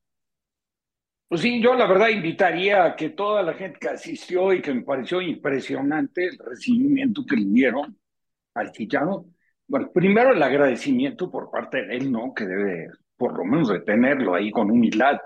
Pues 1.27 1.41
sí, 1.41 1.61
yo 1.61 1.73
la 1.73 1.87
verdad 1.87 2.07
invitaría 2.07 2.85
a 2.85 2.95
que 2.95 3.09
toda 3.09 3.43
la 3.43 3.53
gente 3.53 3.79
que 3.79 3.89
asistió 3.89 4.53
y 4.53 4.61
que 4.61 4.73
me 4.73 4.83
pareció 4.83 5.21
impresionante 5.21 6.25
el 6.25 6.37
recibimiento 6.37 7.25
que 7.25 7.35
le 7.35 7.45
dieron 7.45 7.97
al 8.53 8.71
Chicharro. 8.71 9.25
Bueno, 9.67 9.91
primero 9.91 10.31
el 10.31 10.41
agradecimiento 10.41 11.29
por 11.29 11.51
parte 11.51 11.85
de 11.85 11.97
él, 11.97 12.11
¿no? 12.11 12.33
Que 12.33 12.45
debe 12.45 12.87
por 13.17 13.37
lo 13.37 13.43
menos 13.43 13.67
retenerlo 13.67 14.35
ahí 14.35 14.51
con 14.51 14.71
humildad. 14.71 15.17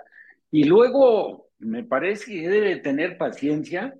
Y 0.49 0.63
luego 0.63 1.49
me 1.59 1.83
parece 1.83 2.31
que 2.31 2.49
debe 2.49 2.77
tener 2.77 3.17
paciencia 3.17 3.93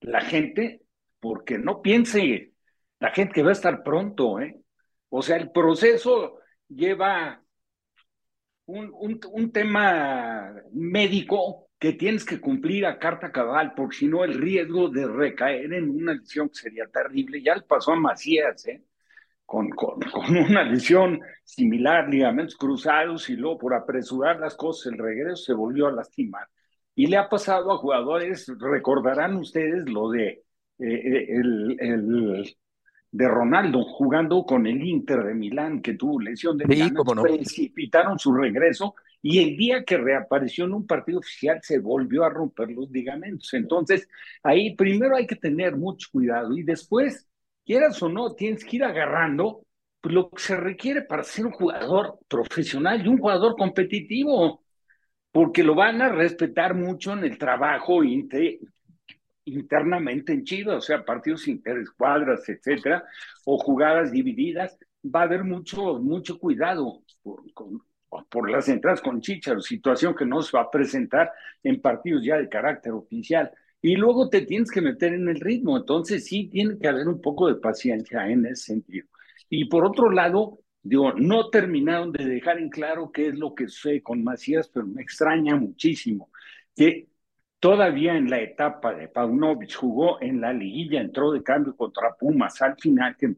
la 0.00 0.22
gente, 0.22 0.82
porque 1.20 1.58
no 1.58 1.82
piense 1.82 2.52
la 2.98 3.10
gente 3.10 3.34
que 3.34 3.42
va 3.42 3.50
a 3.50 3.52
estar 3.52 3.82
pronto, 3.82 4.40
¿eh? 4.40 4.61
O 5.14 5.20
sea, 5.20 5.36
el 5.36 5.50
proceso 5.50 6.38
lleva 6.68 7.44
un, 8.64 9.20
un, 9.30 9.52
tema 9.52 10.54
médico 10.72 11.68
que 11.78 11.92
tienes 11.92 12.24
que 12.24 12.40
cumplir 12.40 12.86
a 12.86 12.98
carta 12.98 13.30
cabal, 13.30 13.74
porque 13.76 13.98
si 13.98 14.08
no 14.08 14.24
el 14.24 14.32
riesgo 14.40 14.88
de 14.88 15.06
recaer 15.06 15.74
en 15.74 15.90
una 15.90 16.14
lesión 16.14 16.48
sería 16.54 16.86
terrible. 16.86 17.42
Ya 17.42 17.54
le 17.56 17.62
pasó 17.62 17.92
a 17.92 17.96
Macías, 17.96 18.66
¿eh? 18.68 18.84
Con, 19.44 19.68
con, 19.70 20.00
una 20.34 20.62
lesión 20.64 21.20
similar, 21.44 22.08
ligamentos 22.08 22.56
cruzados, 22.56 23.28
y 23.28 23.36
luego 23.36 23.58
por 23.58 23.74
apresurar 23.74 24.40
las 24.40 24.56
cosas, 24.56 24.94
el 24.94 24.98
regreso 24.98 25.44
se 25.44 25.52
volvió 25.52 25.88
a 25.88 25.92
lastimar. 25.92 26.48
Y 26.94 27.06
le 27.08 27.18
ha 27.18 27.28
pasado 27.28 27.70
a 27.70 27.76
jugadores, 27.76 28.50
recordarán 28.58 29.36
ustedes 29.36 29.86
lo 29.90 30.08
de 30.08 30.28
eh, 30.28 30.44
eh, 30.78 31.26
el, 31.28 31.76
el, 31.80 32.56
de 33.12 33.28
Ronaldo 33.28 33.84
jugando 33.84 34.44
con 34.44 34.66
el 34.66 34.82
Inter 34.82 35.22
de 35.22 35.34
Milán, 35.34 35.82
que 35.82 35.94
tuvo 35.94 36.18
lesión 36.18 36.56
de 36.56 36.64
sí, 36.74 36.90
no. 36.90 37.22
precipitaron 37.22 38.18
su 38.18 38.32
regreso 38.32 38.94
y 39.20 39.38
el 39.38 39.56
día 39.56 39.84
que 39.84 39.98
reapareció 39.98 40.64
en 40.64 40.72
un 40.72 40.86
partido 40.86 41.18
oficial 41.18 41.60
se 41.62 41.78
volvió 41.78 42.24
a 42.24 42.30
romper 42.30 42.70
los 42.70 42.90
ligamentos. 42.90 43.52
Entonces, 43.52 44.08
ahí 44.42 44.74
primero 44.74 45.14
hay 45.14 45.26
que 45.26 45.36
tener 45.36 45.76
mucho 45.76 46.08
cuidado 46.10 46.56
y 46.56 46.62
después, 46.62 47.28
quieras 47.64 48.02
o 48.02 48.08
no, 48.08 48.34
tienes 48.34 48.64
que 48.64 48.76
ir 48.76 48.84
agarrando 48.84 49.66
lo 50.04 50.30
que 50.30 50.42
se 50.42 50.56
requiere 50.56 51.02
para 51.02 51.22
ser 51.22 51.46
un 51.46 51.52
jugador 51.52 52.18
profesional 52.26 53.04
y 53.04 53.08
un 53.08 53.18
jugador 53.18 53.56
competitivo, 53.56 54.64
porque 55.30 55.62
lo 55.62 55.74
van 55.74 56.00
a 56.00 56.08
respetar 56.08 56.74
mucho 56.74 57.12
en 57.12 57.24
el 57.24 57.38
trabajo 57.38 58.02
internamente 59.44 60.32
en 60.32 60.44
Chivas, 60.44 60.76
o 60.76 60.80
sea, 60.80 61.04
partidos 61.04 61.48
interescuadras, 61.48 62.48
etcétera, 62.48 63.04
o 63.44 63.58
jugadas 63.58 64.12
divididas, 64.12 64.78
va 65.04 65.20
a 65.20 65.24
haber 65.24 65.44
mucho, 65.44 65.98
mucho 65.98 66.38
cuidado 66.38 67.02
por, 67.22 68.50
las 68.50 68.68
entradas 68.68 69.00
con 69.00 69.20
Chicharo, 69.20 69.60
situación 69.60 70.14
que 70.14 70.26
no 70.26 70.42
se 70.42 70.56
va 70.56 70.64
a 70.64 70.70
presentar 70.70 71.32
en 71.62 71.80
partidos 71.80 72.24
ya 72.24 72.36
de 72.36 72.48
carácter 72.48 72.92
oficial. 72.92 73.50
Y 73.80 73.96
luego 73.96 74.28
te 74.28 74.42
tienes 74.42 74.70
que 74.70 74.80
meter 74.80 75.14
en 75.14 75.28
el 75.28 75.40
ritmo, 75.40 75.76
entonces 75.76 76.26
sí 76.26 76.48
tiene 76.48 76.78
que 76.78 76.88
haber 76.88 77.08
un 77.08 77.20
poco 77.20 77.48
de 77.48 77.56
paciencia 77.56 78.28
en 78.28 78.46
ese 78.46 78.74
sentido. 78.74 79.08
Y 79.48 79.64
por 79.64 79.84
otro 79.84 80.10
lado, 80.10 80.60
digo, 80.82 81.12
no 81.14 81.48
terminaron 81.50 82.12
de 82.12 82.24
dejar 82.24 82.58
en 82.58 82.68
claro 82.68 83.10
qué 83.10 83.28
es 83.28 83.34
lo 83.34 83.54
que 83.54 83.68
sucede 83.68 84.02
con 84.02 84.22
Macías, 84.22 84.68
pero 84.68 84.86
me 84.86 85.02
extraña 85.02 85.56
muchísimo 85.56 86.30
que 86.76 87.08
Todavía 87.62 88.16
en 88.16 88.28
la 88.28 88.40
etapa 88.40 88.92
de 88.92 89.06
Paunovic 89.06 89.76
jugó 89.76 90.20
en 90.20 90.40
la 90.40 90.52
liguilla, 90.52 91.00
entró 91.00 91.30
de 91.30 91.44
cambio 91.44 91.76
contra 91.76 92.12
Pumas 92.18 92.60
al 92.60 92.74
final, 92.76 93.16
que 93.16 93.28
me 93.28 93.36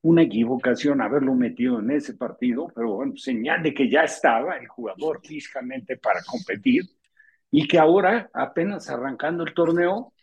una 0.00 0.22
equivocación 0.22 1.02
haberlo 1.02 1.34
metido 1.34 1.78
en 1.80 1.90
ese 1.90 2.14
partido, 2.14 2.72
pero 2.74 2.94
bueno, 2.94 3.14
señal 3.18 3.62
de 3.62 3.74
que 3.74 3.90
ya 3.90 4.04
estaba 4.04 4.56
el 4.56 4.66
jugador 4.68 5.20
físicamente 5.22 5.98
para 5.98 6.22
competir 6.22 6.84
y 7.50 7.68
que 7.68 7.78
ahora, 7.78 8.30
apenas 8.32 8.88
arrancando 8.88 9.44
el 9.44 9.52
torneo, 9.52 10.14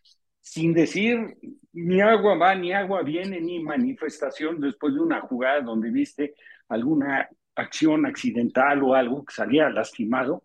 sin 0.41 0.73
decir 0.73 1.37
ni 1.71 2.01
agua 2.01 2.35
va, 2.35 2.55
ni 2.55 2.73
agua 2.73 3.03
viene, 3.03 3.39
ni 3.39 3.59
manifestación 3.59 4.59
después 4.59 4.95
de 4.95 5.01
una 5.01 5.21
jugada 5.21 5.61
donde 5.61 5.91
viste 5.91 6.33
alguna 6.67 7.29
acción 7.53 8.07
accidental 8.07 8.81
o 8.81 8.95
algo 8.95 9.23
que 9.23 9.35
salía 9.35 9.69
lastimado, 9.69 10.41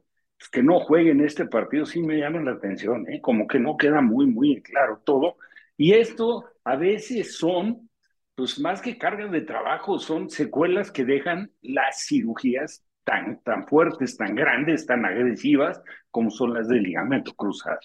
que 0.50 0.62
no 0.62 0.78
jueguen 0.80 1.20
este 1.20 1.46
partido 1.46 1.84
sí 1.84 2.00
me 2.00 2.18
llama 2.18 2.40
la 2.40 2.52
atención, 2.52 3.10
¿eh? 3.10 3.20
como 3.20 3.48
que 3.48 3.58
no 3.58 3.76
queda 3.76 4.00
muy, 4.00 4.26
muy 4.26 4.62
claro 4.62 5.02
todo. 5.04 5.36
Y 5.76 5.92
esto 5.94 6.44
a 6.64 6.76
veces 6.76 7.36
son, 7.36 7.90
pues 8.34 8.60
más 8.60 8.80
que 8.80 8.98
cargas 8.98 9.32
de 9.32 9.40
trabajo, 9.40 9.98
son 9.98 10.30
secuelas 10.30 10.92
que 10.92 11.04
dejan 11.04 11.50
las 11.60 12.06
cirugías 12.06 12.84
tan, 13.04 13.40
tan 13.42 13.66
fuertes, 13.66 14.16
tan 14.16 14.34
grandes, 14.34 14.86
tan 14.86 15.04
agresivas 15.04 15.80
como 16.10 16.30
son 16.30 16.54
las 16.54 16.68
del 16.68 16.82
ligamento 16.82 17.34
cruzado. 17.34 17.80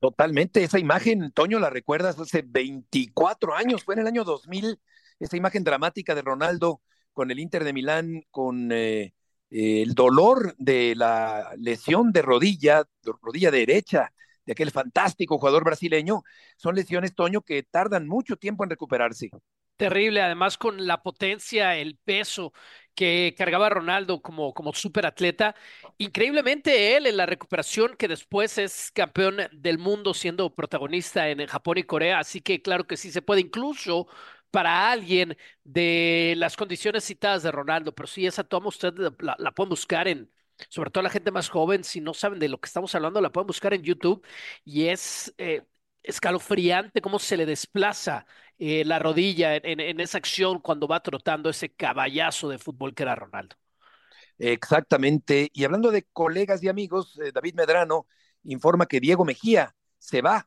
Totalmente, 0.00 0.62
esa 0.62 0.78
imagen, 0.78 1.30
Toño, 1.32 1.58
la 1.58 1.70
recuerdas 1.70 2.18
hace 2.18 2.42
24 2.46 3.54
años, 3.54 3.84
fue 3.84 3.94
en 3.94 4.00
el 4.00 4.06
año 4.06 4.24
2000, 4.24 4.78
esa 5.20 5.36
imagen 5.36 5.64
dramática 5.64 6.14
de 6.14 6.22
Ronaldo 6.22 6.80
con 7.12 7.30
el 7.30 7.38
Inter 7.38 7.64
de 7.64 7.72
Milán, 7.72 8.22
con 8.30 8.70
eh, 8.72 9.14
el 9.56 9.94
dolor 9.94 10.54
de 10.58 10.94
la 10.94 11.54
lesión 11.56 12.12
de 12.12 12.20
rodilla, 12.20 12.84
de 13.02 13.12
rodilla 13.22 13.50
derecha 13.50 14.12
de 14.44 14.52
aquel 14.52 14.70
fantástico 14.70 15.38
jugador 15.38 15.64
brasileño, 15.64 16.22
son 16.56 16.74
lesiones, 16.74 17.14
Toño, 17.14 17.40
que 17.40 17.62
tardan 17.62 18.06
mucho 18.06 18.36
tiempo 18.36 18.64
en 18.64 18.70
recuperarse. 18.70 19.30
Terrible, 19.76 20.22
además 20.22 20.56
con 20.56 20.86
la 20.86 21.02
potencia, 21.02 21.76
el 21.76 21.98
peso 22.02 22.52
que 22.94 23.34
cargaba 23.36 23.68
Ronaldo 23.68 24.22
como, 24.22 24.54
como 24.54 24.72
superatleta. 24.72 25.54
Increíblemente 25.98 26.96
él 26.96 27.06
en 27.06 27.16
la 27.16 27.26
recuperación, 27.26 27.94
que 27.98 28.08
después 28.08 28.56
es 28.56 28.90
campeón 28.92 29.36
del 29.52 29.78
mundo 29.78 30.14
siendo 30.14 30.54
protagonista 30.54 31.28
en 31.28 31.46
Japón 31.46 31.78
y 31.78 31.82
Corea, 31.82 32.18
así 32.18 32.40
que 32.40 32.62
claro 32.62 32.86
que 32.86 32.96
sí 32.96 33.10
se 33.10 33.22
puede 33.22 33.42
incluso 33.42 34.06
para 34.50 34.90
alguien 34.90 35.36
de 35.64 36.34
las 36.36 36.56
condiciones 36.56 37.04
citadas 37.04 37.42
de 37.42 37.52
Ronaldo, 37.52 37.94
pero 37.94 38.06
sí, 38.06 38.26
esa 38.26 38.44
toma 38.44 38.68
usted 38.68 38.94
la, 39.18 39.36
la 39.38 39.52
pueden 39.52 39.70
buscar 39.70 40.08
en, 40.08 40.30
sobre 40.68 40.90
todo 40.90 41.02
la 41.02 41.10
gente 41.10 41.30
más 41.30 41.48
joven, 41.48 41.84
si 41.84 42.00
no 42.00 42.14
saben 42.14 42.38
de 42.38 42.48
lo 42.48 42.60
que 42.60 42.66
estamos 42.66 42.94
hablando, 42.94 43.20
la 43.20 43.32
pueden 43.32 43.46
buscar 43.46 43.74
en 43.74 43.82
YouTube 43.82 44.24
y 44.64 44.86
es 44.86 45.34
eh, 45.38 45.62
escalofriante 46.02 47.00
cómo 47.00 47.18
se 47.18 47.36
le 47.36 47.46
desplaza 47.46 48.26
eh, 48.58 48.84
la 48.84 48.98
rodilla 48.98 49.56
en, 49.56 49.80
en, 49.80 50.00
esa 50.00 50.18
acción 50.18 50.60
cuando 50.60 50.88
va 50.88 51.02
trotando 51.02 51.50
ese 51.50 51.70
caballazo 51.70 52.48
de 52.48 52.58
fútbol 52.58 52.94
que 52.94 53.02
era 53.02 53.14
Ronaldo. 53.14 53.56
Exactamente. 54.38 55.50
Y 55.52 55.64
hablando 55.64 55.90
de 55.90 56.04
colegas 56.12 56.62
y 56.62 56.68
amigos, 56.68 57.18
eh, 57.22 57.32
David 57.32 57.54
Medrano 57.54 58.06
informa 58.44 58.86
que 58.86 59.00
Diego 59.00 59.24
Mejía 59.24 59.74
se 59.98 60.22
va 60.22 60.46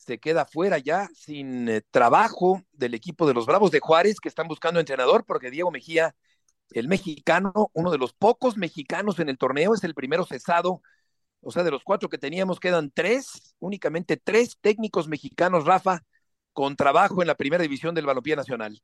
se 0.00 0.18
queda 0.18 0.46
fuera 0.46 0.78
ya 0.78 1.08
sin 1.14 1.68
eh, 1.68 1.82
trabajo 1.90 2.62
del 2.72 2.94
equipo 2.94 3.28
de 3.28 3.34
los 3.34 3.44
Bravos 3.44 3.70
de 3.70 3.80
Juárez 3.80 4.18
que 4.18 4.30
están 4.30 4.48
buscando 4.48 4.80
entrenador 4.80 5.26
porque 5.26 5.50
Diego 5.50 5.70
Mejía, 5.70 6.14
el 6.70 6.88
mexicano, 6.88 7.52
uno 7.74 7.90
de 7.90 7.98
los 7.98 8.14
pocos 8.14 8.56
mexicanos 8.56 9.18
en 9.18 9.28
el 9.28 9.36
torneo, 9.36 9.74
es 9.74 9.84
el 9.84 9.94
primero 9.94 10.24
cesado. 10.24 10.80
O 11.42 11.50
sea, 11.50 11.64
de 11.64 11.70
los 11.70 11.84
cuatro 11.84 12.08
que 12.08 12.16
teníamos 12.16 12.60
quedan 12.60 12.90
tres, 12.90 13.54
únicamente 13.58 14.16
tres 14.16 14.56
técnicos 14.58 15.06
mexicanos, 15.06 15.66
Rafa, 15.66 16.00
con 16.54 16.76
trabajo 16.76 17.20
en 17.20 17.28
la 17.28 17.34
primera 17.34 17.62
división 17.62 17.94
del 17.94 18.06
Balompié 18.06 18.36
Nacional. 18.36 18.80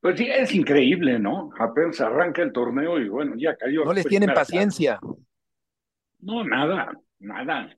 Pues 0.00 0.18
sí, 0.18 0.28
es 0.30 0.54
increíble, 0.54 1.18
¿no? 1.18 1.50
Apenas 1.58 2.00
arranca 2.00 2.42
el 2.42 2.52
torneo 2.52 3.00
y 3.00 3.08
bueno, 3.08 3.34
ya 3.36 3.56
cayó. 3.56 3.84
No 3.84 3.92
les 3.92 4.06
tienen 4.06 4.32
paciencia. 4.32 5.00
No, 6.20 6.44
nada, 6.44 6.92
nada. 7.18 7.76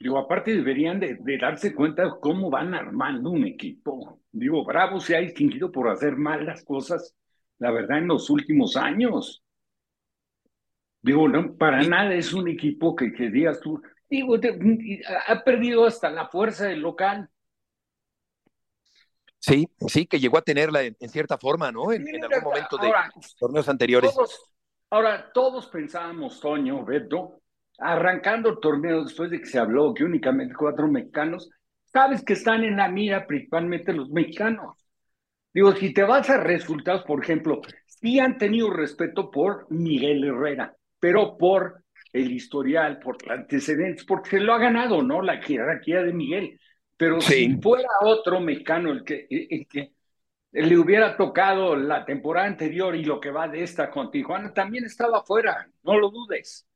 Digo, 0.00 0.16
aparte 0.16 0.54
deberían 0.54 0.98
de, 0.98 1.18
darse 1.38 1.74
cuenta 1.74 2.16
cómo 2.20 2.48
van 2.48 2.72
armando 2.72 3.28
un 3.28 3.44
equipo. 3.44 4.22
Digo, 4.32 4.64
Bravo 4.64 4.98
se 4.98 5.14
ha 5.14 5.20
distinguido 5.20 5.70
por 5.70 5.90
hacer 5.90 6.16
mal 6.16 6.46
las 6.46 6.64
cosas, 6.64 7.14
la 7.58 7.70
verdad, 7.70 7.98
en 7.98 8.08
los 8.08 8.30
últimos 8.30 8.78
años. 8.78 9.44
Digo, 11.02 11.28
no, 11.28 11.54
para 11.54 11.82
nada 11.82 12.14
es 12.14 12.32
un 12.32 12.48
equipo 12.48 12.96
que, 12.96 13.12
que 13.12 13.28
digas 13.28 13.60
tú, 13.60 13.82
digo, 14.08 14.36
ha 15.26 15.44
perdido 15.44 15.84
hasta 15.84 16.08
la 16.08 16.28
fuerza 16.28 16.66
del 16.66 16.80
local. 16.80 17.28
Sí, 19.38 19.68
sí, 19.86 20.06
que 20.06 20.18
llegó 20.18 20.38
a 20.38 20.42
tenerla 20.42 20.82
en, 20.82 20.96
cierta 21.10 21.36
forma, 21.36 21.70
¿no? 21.72 21.92
En, 21.92 22.06
algún 22.24 22.42
momento 22.42 22.78
de 22.78 22.90
torneos 23.38 23.68
anteriores. 23.68 24.14
ahora, 24.88 25.30
todos 25.32 25.66
pensábamos, 25.66 26.40
Toño, 26.40 26.84
Beto, 26.86 27.40
arrancando 27.80 28.50
el 28.50 28.60
torneo 28.60 29.04
después 29.04 29.30
de 29.30 29.40
que 29.40 29.46
se 29.46 29.58
habló 29.58 29.94
que 29.94 30.04
únicamente 30.04 30.54
cuatro 30.54 30.88
mexicanos, 30.88 31.50
sabes 31.86 32.22
que 32.22 32.34
están 32.34 32.62
en 32.64 32.76
la 32.76 32.88
mira 32.88 33.26
principalmente 33.26 33.92
los 33.92 34.10
mexicanos. 34.10 34.76
Digo, 35.52 35.72
si 35.72 35.92
te 35.92 36.02
vas 36.02 36.30
a 36.30 36.42
resultados, 36.42 37.02
por 37.04 37.22
ejemplo, 37.22 37.60
sí 37.86 38.20
han 38.20 38.38
tenido 38.38 38.70
respeto 38.70 39.30
por 39.30 39.66
Miguel 39.70 40.24
Herrera, 40.24 40.76
pero 41.00 41.36
por 41.36 41.82
el 42.12 42.30
historial, 42.30 42.98
por 43.00 43.20
los 43.22 43.38
antecedentes, 43.38 44.04
porque 44.04 44.30
se 44.30 44.40
lo 44.40 44.52
ha 44.54 44.58
ganado, 44.58 45.02
¿no? 45.02 45.22
La 45.22 45.42
jerarquía 45.42 46.02
de 46.02 46.12
Miguel. 46.12 46.60
Pero 46.96 47.20
si 47.20 47.56
fuera 47.60 47.88
otro 48.02 48.40
mexicano 48.40 48.92
el 48.92 49.02
que, 49.04 49.26
el 49.30 49.66
que 49.66 49.92
le 50.52 50.78
hubiera 50.78 51.16
tocado 51.16 51.74
la 51.74 52.04
temporada 52.04 52.46
anterior 52.46 52.94
y 52.94 53.04
lo 53.04 53.20
que 53.20 53.30
va 53.30 53.48
de 53.48 53.62
esta 53.62 53.90
con 53.90 54.10
Tijuana, 54.10 54.52
también 54.52 54.84
estaba 54.84 55.24
fuera, 55.24 55.68
no 55.82 55.98
lo 55.98 56.10
dudes. 56.10 56.66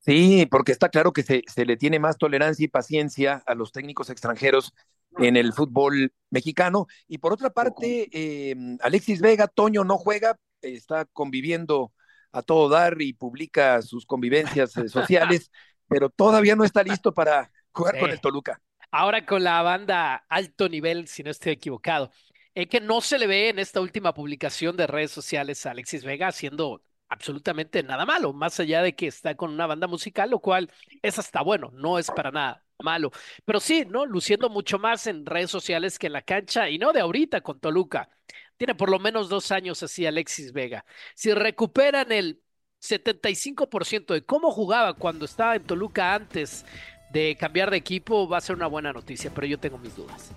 Sí, 0.00 0.46
porque 0.50 0.72
está 0.72 0.88
claro 0.88 1.12
que 1.12 1.22
se, 1.22 1.42
se 1.46 1.64
le 1.66 1.76
tiene 1.76 1.98
más 1.98 2.16
tolerancia 2.16 2.64
y 2.64 2.68
paciencia 2.68 3.42
a 3.46 3.54
los 3.54 3.70
técnicos 3.70 4.08
extranjeros 4.10 4.72
en 5.18 5.36
el 5.36 5.52
fútbol 5.52 6.12
mexicano. 6.30 6.86
Y 7.06 7.18
por 7.18 7.32
otra 7.32 7.50
parte, 7.50 8.08
eh, 8.12 8.56
Alexis 8.80 9.20
Vega, 9.20 9.46
Toño 9.48 9.84
no 9.84 9.98
juega, 9.98 10.38
está 10.62 11.04
conviviendo 11.06 11.92
a 12.32 12.42
todo 12.42 12.68
dar 12.68 13.00
y 13.00 13.12
publica 13.12 13.82
sus 13.82 14.06
convivencias 14.06 14.76
eh, 14.76 14.88
sociales, 14.88 15.50
pero 15.88 16.08
todavía 16.08 16.56
no 16.56 16.64
está 16.64 16.82
listo 16.82 17.12
para 17.12 17.50
jugar 17.72 17.98
con 17.98 18.10
el 18.10 18.20
Toluca. 18.20 18.60
Ahora 18.90 19.24
con 19.24 19.44
la 19.44 19.62
banda 19.62 20.24
alto 20.28 20.68
nivel, 20.68 21.08
si 21.08 21.22
no 21.22 21.30
estoy 21.30 21.52
equivocado. 21.52 22.10
Es 22.54 22.66
que 22.68 22.80
no 22.80 23.00
se 23.00 23.18
le 23.18 23.26
ve 23.26 23.48
en 23.50 23.58
esta 23.60 23.80
última 23.80 24.12
publicación 24.12 24.76
de 24.76 24.86
redes 24.86 25.12
sociales 25.12 25.64
a 25.66 25.70
Alexis 25.70 26.04
Vega 26.04 26.28
haciendo 26.28 26.82
absolutamente 27.10 27.82
nada 27.82 28.06
malo, 28.06 28.32
más 28.32 28.58
allá 28.60 28.82
de 28.82 28.94
que 28.94 29.08
está 29.08 29.34
con 29.34 29.50
una 29.50 29.66
banda 29.66 29.86
musical, 29.86 30.30
lo 30.30 30.38
cual 30.38 30.70
es 31.02 31.18
hasta 31.18 31.42
bueno, 31.42 31.70
no 31.74 31.98
es 31.98 32.10
para 32.10 32.30
nada 32.30 32.64
malo. 32.78 33.10
Pero 33.44 33.60
sí, 33.60 33.84
¿no? 33.86 34.06
Luciendo 34.06 34.48
mucho 34.48 34.78
más 34.78 35.06
en 35.06 35.26
redes 35.26 35.50
sociales 35.50 35.98
que 35.98 36.06
en 36.06 36.14
la 36.14 36.22
cancha 36.22 36.70
y 36.70 36.78
no 36.78 36.92
de 36.92 37.00
ahorita 37.00 37.42
con 37.42 37.60
Toluca. 37.60 38.08
Tiene 38.56 38.74
por 38.74 38.90
lo 38.90 38.98
menos 38.98 39.28
dos 39.28 39.50
años 39.52 39.82
así 39.82 40.06
Alexis 40.06 40.52
Vega. 40.52 40.84
Si 41.14 41.32
recuperan 41.34 42.12
el 42.12 42.40
75% 42.80 44.14
de 44.14 44.24
cómo 44.24 44.52
jugaba 44.52 44.94
cuando 44.94 45.24
estaba 45.24 45.56
en 45.56 45.64
Toluca 45.64 46.14
antes 46.14 46.64
de 47.12 47.36
cambiar 47.38 47.70
de 47.70 47.76
equipo, 47.76 48.28
va 48.28 48.38
a 48.38 48.40
ser 48.40 48.56
una 48.56 48.68
buena 48.68 48.92
noticia, 48.92 49.30
pero 49.34 49.46
yo 49.46 49.58
tengo 49.58 49.78
mis 49.78 49.96
dudas. 49.96 50.30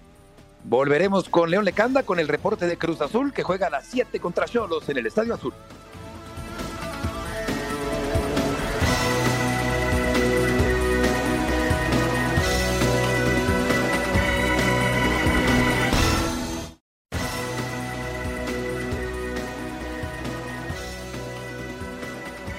Volveremos 0.64 1.30
con 1.30 1.52
León 1.52 1.66
Lecanda 1.66 2.04
con 2.04 2.20
el 2.20 2.28
reporte 2.28 2.66
de 2.66 2.78
Cruz 2.78 3.02
Azul 3.02 3.34
que 3.34 3.44
juega 3.44 3.68
a 3.68 3.70
las 3.70 3.88
7 3.88 4.20
contra 4.20 4.48
Cholos 4.48 4.88
en 4.90 4.98
el 4.98 5.06
Estadio 5.06 5.34
Azul. 5.34 5.54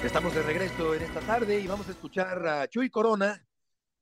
Estamos 0.04 0.34
de 0.34 0.42
regreso 0.42 0.94
en 0.94 1.02
esta 1.02 1.20
tarde 1.20 1.58
y 1.58 1.66
vamos 1.66 1.88
a 1.88 1.92
escuchar 1.92 2.46
a 2.46 2.68
Chuy 2.68 2.90
Corona, 2.90 3.42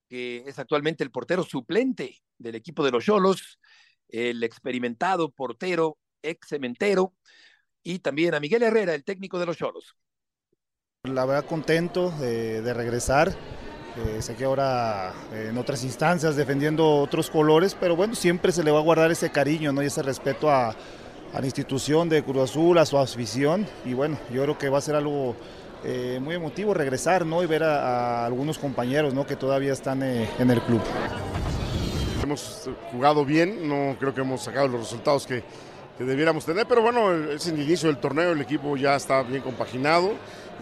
que 0.09 0.43
es 0.47 0.59
actualmente 0.59 1.05
el 1.05 1.13
portero 1.13 1.45
suplente 1.45 2.21
del 2.37 2.57
equipo 2.57 2.85
de 2.85 2.91
los 2.91 3.05
Cholos, 3.05 3.61
el 4.09 4.43
experimentado 4.43 5.31
portero 5.31 5.99
ex 6.21 6.49
cementero, 6.49 7.15
y 7.85 8.01
también 8.01 8.35
a 8.35 8.41
Miguel 8.41 8.65
Herrera, 8.65 8.95
el 8.95 9.05
técnico 9.05 9.39
de 9.39 9.47
los 9.47 9.57
Cholos. 9.57 9.97
La 11.05 11.25
verdad 11.25 11.47
contento 11.47 12.11
de, 12.11 12.75
regresar. 12.75 13.33
Eh, 13.97 14.21
sé 14.21 14.35
que 14.35 14.45
ahora 14.45 15.15
eh, 15.33 15.49
en 15.51 15.57
otras 15.57 15.85
instancias 15.85 16.35
defendiendo 16.35 16.97
otros 16.97 17.31
colores, 17.31 17.77
pero 17.79 17.95
bueno, 17.95 18.17
siempre 18.17 18.51
se 18.51 18.65
le 18.65 18.73
va 18.73 18.81
a 18.81 18.83
guardar 18.83 19.13
ese 19.13 19.31
cariño 19.31 19.73
¿no? 19.73 19.83
y 19.83 19.87
ese 19.87 20.03
respeto 20.03 20.51
a, 20.51 20.71
a 21.33 21.41
la 21.41 21.47
institución 21.47 22.09
de 22.09 22.25
Cruz 22.25 22.51
Azul, 22.51 22.77
a 22.79 22.87
su 22.87 22.99
afición. 22.99 23.67
Y 23.85 23.95
bueno, 23.95 24.19
yo 24.33 24.43
creo 24.43 24.59
que 24.59 24.69
va 24.69 24.79
a 24.79 24.83
ser 24.83 24.97
algo 24.97 25.37
eh, 25.85 26.21
muy 26.23 26.35
emotivo 26.35 26.75
regresar 26.75 27.27
¿no? 27.27 27.43
y 27.43 27.47
ver 27.47 27.65
a, 27.65 28.25
algunos 28.25 28.59
compañeros 28.59 29.15
¿no? 29.15 29.27
que 29.27 29.37
todavía 29.37 29.73
están 29.73 30.03
eh, 30.03 30.29
en 30.39 30.51
el 30.51 30.61
club. 30.63 30.81
Hemos 32.23 32.69
jugado 32.93 33.25
bien, 33.25 33.69
no 33.69 33.97
creo 33.99 34.15
que 34.15 34.21
hemos 34.21 34.43
sacado 34.43 34.69
los 34.69 34.81
resultados 34.81 35.27
que, 35.27 35.43
que 35.99 36.05
debiéramos 36.05 36.45
tener, 36.45 36.67
pero 36.67 36.83
bueno, 36.83 37.13
es 37.13 37.47
el 37.49 37.61
inicio 37.61 37.89
del 37.89 37.99
torneo, 37.99 38.33
el 38.33 38.41
equipo 38.41 38.77
ya 38.77 38.95
está 38.95 39.23
bien 39.23 39.43
compaginado 39.43 40.13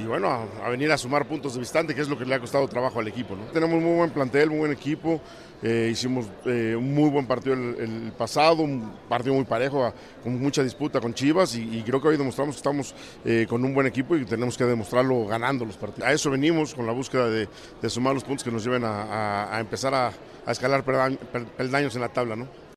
y 0.01 0.07
bueno, 0.07 0.29
a, 0.63 0.69
venir 0.69 0.91
a 0.91 0.99
sumar 0.99 1.27
puntos 1.27 1.55
de 1.55 1.61
distante, 1.61 1.95
que 1.95 2.01
es 2.01 2.09
lo 2.09 2.19
que 2.19 2.25
le 2.25 2.35
ha 2.35 2.41
costado 2.41 2.67
trabajo 2.69 3.01
al 3.01 3.09
equipo. 3.09 3.37
¿no? 3.37 3.45
Tenemos 3.47 3.81
muy 3.81 3.95
buen 3.97 4.11
plantel, 4.11 4.51
muy 4.51 4.61
buen 4.61 4.73
equipo, 4.73 5.21
eh, 5.63 5.89
hicimos 5.93 6.27
eh, 6.47 6.75
un 6.77 6.95
muy 6.95 7.11
buen 7.11 7.27
partido 7.27 7.55
el, 7.55 8.13
pasado, 8.17 8.63
un 8.63 8.93
partido 9.09 9.35
muy 9.35 9.45
parejo, 9.45 9.93
con 10.23 10.41
mucha 10.41 10.63
disputa 10.63 11.01
con 11.01 11.13
Chivas 11.13 11.55
y, 11.57 11.83
creo 11.83 12.01
que 12.01 12.09
hoy 12.09 12.17
demostramos 12.17 12.55
que 12.55 12.59
estamos 12.59 12.95
eh, 13.25 13.47
con 13.49 13.65
un 13.65 13.75
buen 13.75 13.87
equipo 13.87 14.17
y 14.17 14.25
tenemos 14.25 14.57
que 14.57 14.65
demostrarlo 14.65 15.27
ganando 15.27 15.65
los 15.65 15.77
partidos. 15.77 16.09
A 16.09 16.13
eso 16.13 16.31
venimos 16.31 16.75
con 16.75 16.87
la 16.87 16.93
búsqueda 16.93 17.29
de, 17.29 17.49
sumar 17.89 18.15
los 18.15 18.25
puntos 18.25 18.45
que 18.45 18.51
nos 18.51 18.65
lleven 18.65 18.85
a, 18.85 19.59
empezar 19.61 19.95
a, 19.95 20.13
escalar 20.47 20.83
peldaños 20.85 21.95
en 21.95 22.01
la 22.01 22.09
tabla. 22.09 22.37
¿no? 22.37 22.70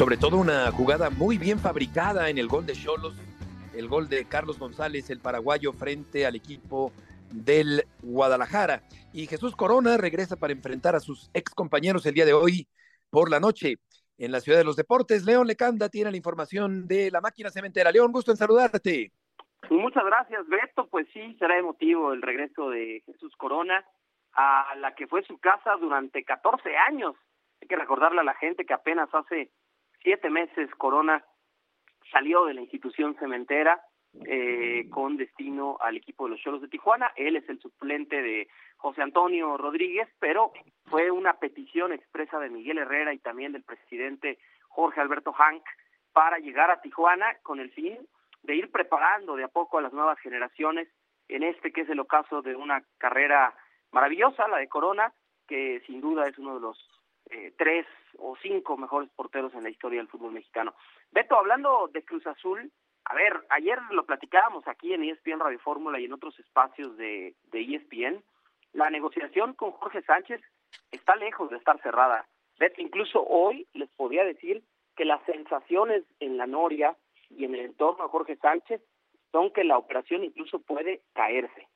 Sobre 0.00 0.16
todo 0.16 0.38
una 0.38 0.72
jugada 0.72 1.10
muy 1.10 1.36
bien 1.36 1.58
fabricada 1.58 2.30
en 2.30 2.38
el 2.38 2.48
gol 2.48 2.64
de 2.64 2.72
Cholos, 2.72 3.20
el 3.74 3.86
gol 3.86 4.08
de 4.08 4.24
Carlos 4.24 4.58
González, 4.58 5.10
el 5.10 5.20
paraguayo, 5.20 5.74
frente 5.74 6.24
al 6.24 6.36
equipo 6.36 6.90
del 7.30 7.84
Guadalajara. 8.00 8.80
Y 9.12 9.26
Jesús 9.26 9.54
Corona 9.54 9.98
regresa 9.98 10.36
para 10.36 10.54
enfrentar 10.54 10.96
a 10.96 11.00
sus 11.00 11.30
ex 11.34 11.54
compañeros 11.54 12.06
el 12.06 12.14
día 12.14 12.24
de 12.24 12.32
hoy 12.32 12.66
por 13.10 13.30
la 13.30 13.40
noche 13.40 13.74
en 14.16 14.32
la 14.32 14.40
Ciudad 14.40 14.56
de 14.56 14.64
los 14.64 14.76
Deportes. 14.76 15.26
León 15.26 15.46
Lecanda 15.46 15.90
tiene 15.90 16.10
la 16.10 16.16
información 16.16 16.88
de 16.88 17.10
la 17.10 17.20
máquina 17.20 17.50
cementera. 17.50 17.92
León, 17.92 18.10
gusto 18.10 18.30
en 18.30 18.38
saludarte. 18.38 19.12
Muchas 19.68 20.06
gracias, 20.06 20.48
Beto. 20.48 20.88
Pues 20.88 21.08
sí, 21.12 21.36
será 21.38 21.58
emotivo 21.58 22.14
el 22.14 22.22
regreso 22.22 22.70
de 22.70 23.02
Jesús 23.04 23.36
Corona 23.36 23.84
a 24.32 24.74
la 24.78 24.94
que 24.94 25.06
fue 25.06 25.22
su 25.24 25.36
casa 25.36 25.76
durante 25.78 26.24
14 26.24 26.74
años. 26.88 27.16
Hay 27.60 27.68
que 27.68 27.76
recordarle 27.76 28.22
a 28.22 28.24
la 28.24 28.34
gente 28.36 28.64
que 28.64 28.72
apenas 28.72 29.10
hace 29.12 29.50
siete 30.02 30.30
meses 30.30 30.70
Corona 30.76 31.24
salió 32.10 32.44
de 32.44 32.54
la 32.54 32.62
institución 32.62 33.16
cementera 33.18 33.80
eh, 34.26 34.88
con 34.90 35.16
destino 35.16 35.76
al 35.80 35.96
equipo 35.96 36.24
de 36.24 36.30
los 36.30 36.40
Cholos 36.40 36.60
de 36.60 36.68
Tijuana. 36.68 37.12
Él 37.16 37.36
es 37.36 37.48
el 37.48 37.60
suplente 37.60 38.20
de 38.20 38.48
José 38.76 39.02
Antonio 39.02 39.56
Rodríguez, 39.56 40.08
pero 40.18 40.52
fue 40.86 41.10
una 41.10 41.34
petición 41.34 41.92
expresa 41.92 42.40
de 42.40 42.50
Miguel 42.50 42.78
Herrera 42.78 43.14
y 43.14 43.18
también 43.18 43.52
del 43.52 43.62
presidente 43.62 44.38
Jorge 44.68 45.00
Alberto 45.00 45.32
Hank 45.32 45.62
para 46.12 46.38
llegar 46.38 46.70
a 46.70 46.80
Tijuana 46.80 47.36
con 47.42 47.60
el 47.60 47.70
fin 47.70 47.98
de 48.42 48.56
ir 48.56 48.70
preparando 48.72 49.36
de 49.36 49.44
a 49.44 49.48
poco 49.48 49.78
a 49.78 49.82
las 49.82 49.92
nuevas 49.92 50.18
generaciones 50.18 50.88
en 51.28 51.44
este 51.44 51.72
que 51.72 51.82
es 51.82 51.88
el 51.88 52.00
ocaso 52.00 52.42
de 52.42 52.56
una 52.56 52.82
carrera 52.98 53.54
maravillosa, 53.92 54.48
la 54.48 54.58
de 54.58 54.68
Corona, 54.68 55.12
que 55.46 55.80
sin 55.86 56.00
duda 56.00 56.26
es 56.26 56.36
uno 56.38 56.54
de 56.54 56.60
los 56.60 56.99
eh, 57.28 57.52
tres 57.56 57.86
o 58.18 58.36
cinco 58.42 58.76
mejores 58.76 59.10
porteros 59.10 59.54
en 59.54 59.62
la 59.62 59.70
historia 59.70 59.98
del 59.98 60.08
fútbol 60.08 60.32
mexicano. 60.32 60.74
Beto, 61.12 61.36
hablando 61.36 61.88
de 61.92 62.04
Cruz 62.04 62.26
Azul, 62.26 62.70
a 63.04 63.14
ver, 63.14 63.44
ayer 63.50 63.78
lo 63.90 64.04
platicábamos 64.04 64.66
aquí 64.68 64.92
en 64.92 65.04
ESPN 65.04 65.40
Radio 65.40 65.58
Fórmula 65.58 65.98
y 65.98 66.04
en 66.04 66.12
otros 66.12 66.38
espacios 66.38 66.96
de, 66.96 67.34
de 67.50 67.60
ESPN, 67.60 68.22
la 68.72 68.90
negociación 68.90 69.54
con 69.54 69.72
Jorge 69.72 70.02
Sánchez 70.02 70.40
está 70.90 71.16
lejos 71.16 71.50
de 71.50 71.56
estar 71.56 71.80
cerrada. 71.82 72.26
Beto, 72.58 72.80
incluso 72.80 73.24
hoy 73.26 73.66
les 73.74 73.90
podía 73.90 74.24
decir 74.24 74.62
que 74.96 75.04
las 75.04 75.24
sensaciones 75.24 76.04
en 76.20 76.36
la 76.36 76.46
Noria 76.46 76.96
y 77.30 77.44
en 77.44 77.54
el 77.54 77.60
entorno 77.60 78.04
de 78.04 78.10
Jorge 78.10 78.36
Sánchez 78.36 78.82
son 79.32 79.52
que 79.52 79.64
la 79.64 79.78
operación 79.78 80.24
incluso 80.24 80.58
puede 80.60 81.02
caerse. 81.14 81.68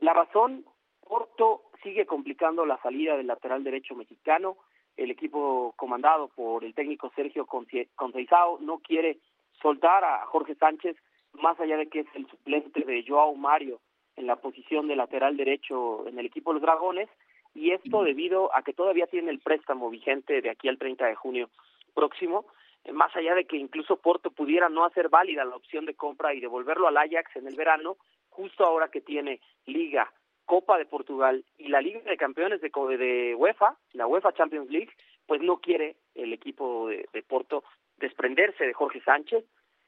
La 0.00 0.12
razón, 0.12 0.64
Porto 1.06 1.62
sigue 1.82 2.06
complicando 2.06 2.64
la 2.64 2.80
salida 2.80 3.16
del 3.16 3.26
lateral 3.26 3.64
derecho 3.64 3.94
mexicano, 3.94 4.56
el 4.96 5.10
equipo 5.10 5.74
comandado 5.76 6.28
por 6.28 6.64
el 6.64 6.74
técnico 6.74 7.10
Sergio 7.14 7.46
Conceizao 7.46 8.58
no 8.60 8.78
quiere 8.78 9.18
soltar 9.60 10.04
a 10.04 10.26
Jorge 10.26 10.54
Sánchez, 10.54 10.96
más 11.32 11.58
allá 11.60 11.76
de 11.76 11.88
que 11.88 12.00
es 12.00 12.06
el 12.14 12.26
suplente 12.28 12.84
de 12.84 13.04
Joao 13.06 13.34
Mario 13.34 13.80
en 14.16 14.26
la 14.26 14.36
posición 14.36 14.88
de 14.88 14.96
lateral 14.96 15.36
derecho 15.36 16.06
en 16.06 16.18
el 16.18 16.26
equipo 16.26 16.50
de 16.50 16.54
los 16.54 16.62
Dragones, 16.62 17.08
y 17.54 17.70
esto 17.70 18.02
debido 18.02 18.54
a 18.54 18.62
que 18.62 18.72
todavía 18.72 19.06
tiene 19.06 19.30
el 19.30 19.40
préstamo 19.40 19.90
vigente 19.90 20.40
de 20.40 20.50
aquí 20.50 20.68
al 20.68 20.78
30 20.78 21.06
de 21.06 21.14
junio 21.14 21.50
próximo, 21.94 22.46
eh, 22.84 22.92
más 22.92 23.14
allá 23.16 23.34
de 23.34 23.44
que 23.44 23.56
incluso 23.56 23.96
Porto 23.96 24.30
pudiera 24.30 24.68
no 24.68 24.84
hacer 24.84 25.08
válida 25.08 25.44
la 25.44 25.56
opción 25.56 25.86
de 25.86 25.94
compra 25.94 26.34
y 26.34 26.40
devolverlo 26.40 26.88
al 26.88 26.96
Ajax 26.96 27.36
en 27.36 27.46
el 27.46 27.56
verano, 27.56 27.96
justo 28.30 28.64
ahora 28.64 28.88
que 28.88 29.00
tiene 29.00 29.40
liga 29.66 30.10
Copa 30.52 30.76
de 30.76 30.84
Portugal 30.84 31.46
y 31.56 31.68
la 31.68 31.80
Liga 31.80 32.00
de 32.00 32.18
Campeones 32.18 32.60
de, 32.60 32.68
de 32.98 33.34
UEFA, 33.34 33.74
la 33.94 34.06
UEFA 34.06 34.34
Champions 34.34 34.68
League, 34.68 34.92
pues 35.24 35.40
no 35.40 35.60
quiere 35.60 35.96
el 36.14 36.34
equipo 36.34 36.88
de, 36.88 37.24
Porto 37.26 37.64
desprenderse 37.96 38.66
de 38.66 38.74
Jorge 38.74 39.00
Sánchez. 39.00 39.46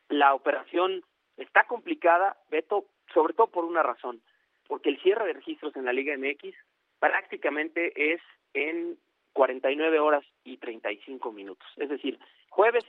La 0.09 0.33
operación 0.33 1.05
está 1.37 1.64
complicada, 1.64 2.38
Beto, 2.50 2.87
sobre 3.12 3.35
todo 3.35 3.48
por 3.48 3.66
una 3.66 3.83
razón, 3.83 4.22
porque 4.66 4.88
el 4.88 4.98
cierre 5.03 5.27
de 5.27 5.35
registros 5.35 5.77
en 5.77 5.85
la 5.85 5.92
Liga 5.92 6.16
MX 6.16 6.57
prácticamente 6.98 8.14
es 8.14 8.22
en 8.55 8.96
49 9.35 10.00
horas 10.00 10.24
y 10.44 10.57
35 10.57 11.31
minutos. 11.31 11.68
Es 11.77 11.90
decir, 11.90 12.18
jueves 12.48 12.87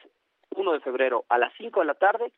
1 0.51 0.71
de 0.71 0.79
febrero 0.79 1.25
a 1.27 1.38
las 1.38 1.51
5 1.57 1.81
de 1.81 1.85
la 1.85 1.95
tarde, 1.95 2.31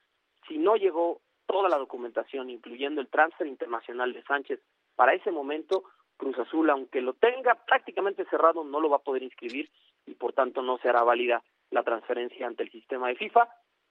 si 0.48 0.58
no 0.58 0.78
llegó 0.78 1.22
toda 1.46 1.70
la 1.70 1.78
documentación, 1.78 2.50
incluyendo 2.50 3.02
el 3.02 3.08
transfer 3.08 3.46
internacional 3.46 4.14
de 4.14 4.24
Sánchez, 4.24 4.60
para 4.98 5.14
ese 5.14 5.32
momento 5.32 5.84
Cruz 6.18 6.38
Azul, 6.40 6.70
aunque 6.70 7.00
lo 7.00 7.14
tenga 7.14 7.56
prácticamente 7.66 8.26
cerrado, 8.26 8.64
no 8.64 8.82
lo 8.82 8.90
va 8.90 8.98
a 8.98 9.04
poder 9.04 9.24
inscribir 9.24 9.70
y 10.06 10.16
por 10.16 10.34
tanto 10.34 10.62
no 10.62 10.80
será 10.80 11.04
válida 11.04 11.44
la 11.70 11.84
transferencia 11.84 12.48
ante 12.48 12.64
el 12.64 12.72
sistema 12.72 13.08
de 13.08 13.16
FIFA. 13.16 13.48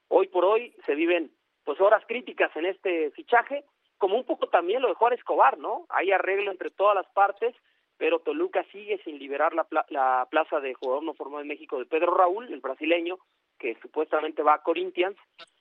Hoy 0.09 0.27
por 0.27 0.45
hoy 0.45 0.75
se 0.85 0.95
viven 0.95 1.31
pues 1.65 1.81
horas 1.81 2.05
críticas 2.07 2.55
en 2.57 2.67
este 2.67 3.11
fichaje, 3.13 3.65
como 3.99 4.17
un 4.17 4.25
poco 4.25 4.49
también 4.49 4.83
lo 4.83 4.89
de 4.89 4.95
Juan 4.95 5.13
Escobar, 5.13 5.59
¿no? 5.59 5.87
Hay 5.89 6.11
arreglo 6.11 6.51
entre 6.51 6.71
todas 6.71 6.95
las 6.95 7.07
partes, 7.13 7.55
pero 7.97 8.19
Toluca 8.19 8.65
sigue 8.73 9.01
sin 9.05 9.19
liberar 9.19 9.55
la, 9.55 9.67
la 9.89 10.27
plaza 10.31 10.61
de 10.61 10.75
jugador 10.75 11.05
no 11.05 11.15
formado 11.15 11.43
en 11.43 11.49
México 11.49 11.79
de 11.79 11.87
Pedro 11.87 12.15
Raúl, 12.15 12.53
el 12.53 12.61
brasileño, 12.61 13.19
que 13.59 13.77
supuestamente 13.81 14.43
va 14.43 14.55
a 14.55 14.63
Corinthians, 14.63 15.17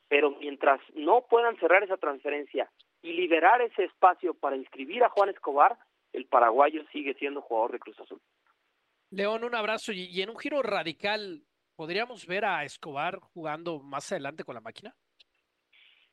pero 0.08 0.32
mientras 0.32 0.82
no 0.96 1.26
puedan 1.30 1.58
cerrar 1.58 1.84
esa 1.84 1.98
transferencia 1.98 2.70
y 3.06 3.14
liberar 3.14 3.62
ese 3.62 3.84
espacio 3.84 4.34
para 4.34 4.56
inscribir 4.56 5.04
a 5.04 5.10
Juan 5.10 5.30
Escobar, 5.30 5.78
el 6.12 6.26
paraguayo 6.26 6.84
sigue 6.92 7.14
siendo 7.14 7.40
jugador 7.42 7.74
de 7.74 7.80
Cruz 7.80 8.00
Azul. 8.00 8.20
León, 9.12 9.44
un 9.44 9.54
abrazo 9.54 9.92
y, 9.94 10.20
en 10.24 10.32
un 10.32 10.40
giro 10.40 10.64
radical, 10.64 11.44
¿podríamos 11.76 12.26
ver 12.26 12.46
a 12.46 12.64
Escobar 12.64 13.20
jugando 13.20 13.80
más 13.80 14.12
adelante 14.12 14.44
con 14.44 14.56
la 14.56 14.62
máquina? 14.62 14.96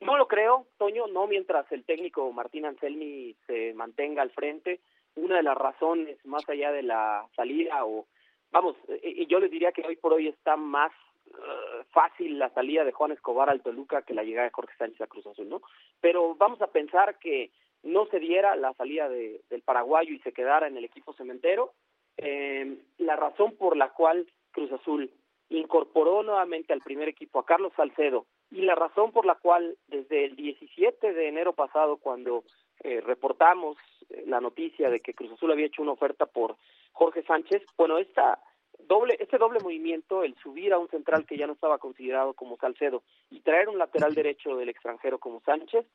No 0.01 0.19
lo 0.19 0.29
creo, 0.29 0.67
Toño, 0.77 1.07
no 1.07 1.27
mientras 1.27 1.71
el 1.73 1.85
técnico 1.85 2.31
Martín 2.31 2.67
Anselmi 2.67 3.35
se 3.47 3.73
mantenga 3.73 4.21
al 4.21 4.31
frente. 4.31 4.81
Una 5.15 5.37
de 5.37 5.45
las 5.45 5.57
razones, 5.57 6.23
más 6.27 6.47
allá 6.47 6.73
de 6.73 6.83
la 6.83 7.27
salida, 7.35 7.87
o 7.87 8.07
vamos, 8.51 8.77
y 9.03 9.27
yo 9.29 9.41
les 9.41 9.51
diría 9.51 9.73
que 9.73 9.87
hoy 9.87 9.97
por 9.97 10.13
hoy 10.13 10.29
está 10.29 10.57
más 10.57 10.93
eh, 11.27 11.82
fácil 11.93 12.39
la 12.39 12.51
salida 12.51 12.85
de 12.85 12.93
Juan 12.93 13.13
Escobar 13.13 13.51
al 13.51 13.63
Toluca 13.63 14.03
que 14.03 14.15
la 14.15 14.25
llegada 14.25 14.49
de 14.49 14.53
Jorge 14.53 14.75
Sánchez 14.77 15.01
a 15.01 15.07
Cruz 15.07 15.27
Azul, 15.27 15.49
¿no? 15.49 15.63
Pero 16.01 16.35
vamos 16.35 16.61
a 16.63 16.69
pensar 16.69 17.19
que 17.19 17.51
no 17.83 18.07
se 18.07 18.19
diera 18.19 18.57
la 18.57 18.73
salida 18.75 19.09
de, 19.09 19.41
del 19.51 19.63
paraguayo 19.63 20.13
y 20.13 20.21
se 20.21 20.33
quedara 20.33 20.67
en 20.67 20.77
el 20.77 20.85
equipo 20.85 21.13
cementero. 21.15 21.73
Eh, 22.17 22.79
la 22.99 23.17
razón 23.17 23.57
por 23.57 23.77
la 23.77 23.91
cual 23.91 24.27
Cruz 24.53 24.73
Azul 24.73 25.11
incorporó 25.49 26.23
nuevamente 26.23 26.73
al 26.73 26.81
primer 26.81 27.09
equipo 27.09 27.39
a 27.39 27.45
Carlos 27.47 27.73
Salcedo 27.77 28.27
y 28.51 28.63
la 28.63 28.75
razón 28.75 29.13
por 29.13 29.27
la 29.27 29.35
cual 29.35 29.77
desde 29.89 30.25
el 30.25 30.37
17 30.37 31.13
de 31.13 31.29
enero 31.29 31.53
pasado, 31.53 31.97
cuando 31.97 32.45
eh, 32.81 33.01
reportamos 33.01 33.77
la 34.27 34.41
noticia 34.41 34.91
de 34.91 35.01
que 35.01 35.15
Cruz 35.15 35.33
Azul 35.33 35.53
había 35.53 35.67
hecho 35.67 35.83
una 35.83 35.93
oferta 35.93 36.27
por 36.27 36.57
Jorge 36.93 37.23
Sánchez, 37.23 37.63
bueno, 37.77 37.99
esta 37.99 38.39
doble, 38.87 39.17
este 39.21 39.39
doble 39.39 39.61
movimiento, 39.61 40.23
el 40.23 40.35
subir 40.37 40.73
a 40.73 40.79
un 40.79 40.89
central 40.89 41.27
que 41.27 41.37
ya 41.37 41.47
no 41.47 41.55
estaba 41.55 41.79
considerado 41.79 42.35
como 42.35 42.57
Salcedo 42.57 43.03
y 43.31 43.41
traer 43.41 43.69
un 43.69 43.79
lateral 43.79 44.15
derecho 44.15 44.57
del 44.57 44.69
extranjero 44.69 45.19
como 45.19 45.41
Sánchez, 45.41 45.87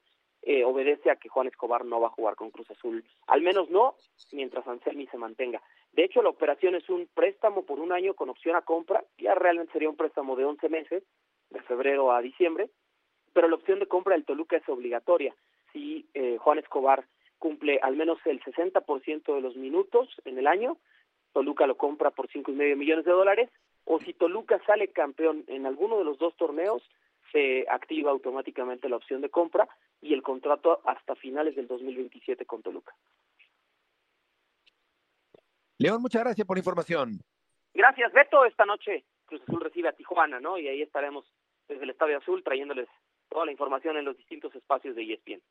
eh, 0.44 0.64
obedece 0.64 1.12
a 1.12 1.18
que 1.18 1.30
Juan 1.30 1.48
Escobar 1.48 1.84
no 1.84 2.00
va 2.00 2.08
a 2.08 2.12
jugar 2.12 2.36
con 2.36 2.52
Cruz 2.52 2.70
Azul, 2.72 3.04
al 3.28 3.42
menos 3.42 3.70
no 3.70 3.96
mientras 4.32 4.68
Anselmi 4.68 5.08
se 5.08 5.18
mantenga. 5.18 5.62
De 5.92 6.04
hecho, 6.04 6.22
la 6.22 6.30
operación 6.30 6.76
es 6.76 6.88
un 6.90 7.08
préstamo 7.14 7.64
por 7.64 7.80
un 7.80 7.92
año 7.92 8.14
con 8.14 8.30
opción 8.30 8.56
a 8.56 8.62
compra, 8.62 9.04
ya 9.18 9.36
realmente 9.36 9.74
sería 9.74 9.90
un 9.90 9.98
préstamo 9.98 10.36
de 10.36 10.46
11 10.46 10.70
meses, 10.70 11.04
de 11.50 11.62
febrero 11.64 12.12
a 12.12 12.22
diciembre, 12.22 12.70
pero 13.34 13.48
la 13.48 13.56
opción 13.56 13.80
de 13.80 13.88
compra 13.88 14.14
del 14.14 14.26
Toluca 14.26 14.58
es 14.58 14.70
obligatoria. 14.70 15.36
Si 15.74 16.08
eh, 16.14 16.38
Juan 16.40 16.60
Escobar 16.60 17.06
cumple 17.40 17.80
al 17.82 17.96
menos 17.96 18.20
el 18.26 18.42
60% 18.42 19.36
de 19.36 19.42
los 19.42 19.56
minutos 19.56 20.10
en 20.26 20.38
el 20.38 20.48
año, 20.48 20.78
Toluca 21.38 21.68
lo 21.68 21.78
compra 21.78 22.10
por 22.10 22.28
cinco 22.32 22.50
y 22.50 22.56
medio 22.56 22.76
millones 22.76 23.06
de 23.06 23.12
dólares, 23.12 23.48
o 23.86 24.00
si 24.00 24.12
Toluca 24.16 24.60
sale 24.66 24.88
campeón 24.88 25.44
en 25.46 25.68
alguno 25.68 26.00
de 26.00 26.04
los 26.04 26.18
dos 26.18 26.36
torneos, 26.36 26.82
se 27.32 27.64
activa 27.70 28.10
automáticamente 28.10 28.90
la 28.90 28.96
opción 28.96 29.22
de 29.22 29.30
compra 29.30 29.70
y 30.02 30.16
el 30.16 30.24
contrato 30.24 30.82
hasta 30.84 31.14
finales 31.14 31.56
del 31.56 31.68
2027 31.68 32.44
con 32.48 32.64
Toluca. 32.64 32.96
León, 35.78 36.02
muchas 36.02 36.24
gracias 36.24 36.48
por 36.48 36.58
la 36.58 36.62
información. 36.62 37.20
Gracias, 37.72 38.12
Beto. 38.14 38.44
Esta 38.44 38.66
noche 38.66 39.06
Cruz 39.28 39.44
Azul 39.44 39.62
recibe 39.62 39.90
a 39.90 39.94
Tijuana, 39.94 40.40
¿no? 40.40 40.58
Y 40.58 40.68
ahí 40.68 40.82
estaremos 40.82 41.32
desde 41.68 41.84
el 41.84 41.92
Estadio 41.92 42.18
Azul 42.18 42.44
trayéndoles 42.44 42.88
toda 43.30 43.46
la 43.46 43.52
información 43.52 43.96
en 43.96 44.06
los 44.06 44.18
distintos 44.18 44.56
espacios 44.56 44.96
de 44.96 45.04
ESPN. 45.04 45.44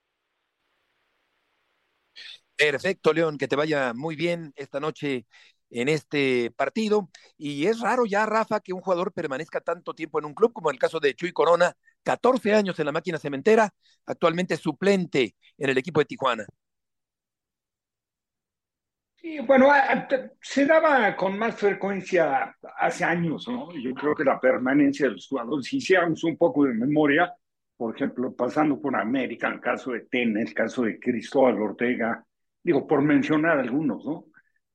Perfecto, 2.57 3.12
León, 3.12 3.38
que 3.38 3.46
te 3.46 3.55
vaya 3.55 3.92
muy 3.94 4.16
bien 4.16 4.53
esta 4.57 4.81
noche 4.81 5.27
en 5.70 5.88
este 5.88 6.50
partido. 6.57 7.11
Y 7.37 7.66
es 7.66 7.81
raro 7.81 8.07
ya, 8.07 8.26
Rafa, 8.26 8.61
que 8.61 8.72
un 8.72 8.81
jugador 8.81 9.12
permanezca 9.12 9.61
tanto 9.61 9.94
tiempo 9.94 10.18
en 10.18 10.26
un 10.26 10.35
club, 10.35 10.52
como 10.52 10.70
en 10.70 10.74
el 10.74 10.81
caso 10.81 11.00
de 11.00 11.14
Chuy 11.14 11.33
Corona, 11.33 11.74
14 12.02 12.55
años 12.55 12.79
en 12.79 12.87
la 12.87 12.92
máquina 12.92 13.18
cementera, 13.18 13.72
actualmente 14.07 14.57
suplente 14.57 15.35
en 15.59 15.70
el 15.70 15.79
equipo 15.79 16.00
de 16.00 16.07
Tijuana. 16.07 16.46
Sí, 19.16 19.40
bueno, 19.40 19.70
se 20.40 20.66
daba 20.66 21.16
con 21.16 21.37
más 21.37 21.57
frecuencia 21.57 22.55
hace 22.79 23.05
años, 23.05 23.48
¿no? 23.48 23.72
Yo 23.72 23.92
creo 23.94 24.14
que 24.14 24.22
la 24.22 24.38
permanencia 24.38 25.07
de 25.07 25.12
los 25.14 25.26
jugadores, 25.26 25.66
si 25.66 25.79
hiciéramos 25.79 26.22
un 26.22 26.37
poco 26.37 26.64
de 26.64 26.74
memoria, 26.74 27.35
por 27.76 27.94
ejemplo, 27.94 28.35
pasando 28.37 28.81
por 28.81 28.94
América, 28.94 29.48
el 29.48 29.61
caso 29.61 29.90
de 29.92 30.02
Tena, 30.02 30.40
el 30.40 30.55
caso 30.55 30.83
de 30.83 31.00
Cristóbal 31.00 31.61
Ortega, 31.61 32.24
digo, 32.62 32.87
por 32.87 33.02
mencionar 33.02 33.59
algunos, 33.59 34.05
¿no? 34.05 34.26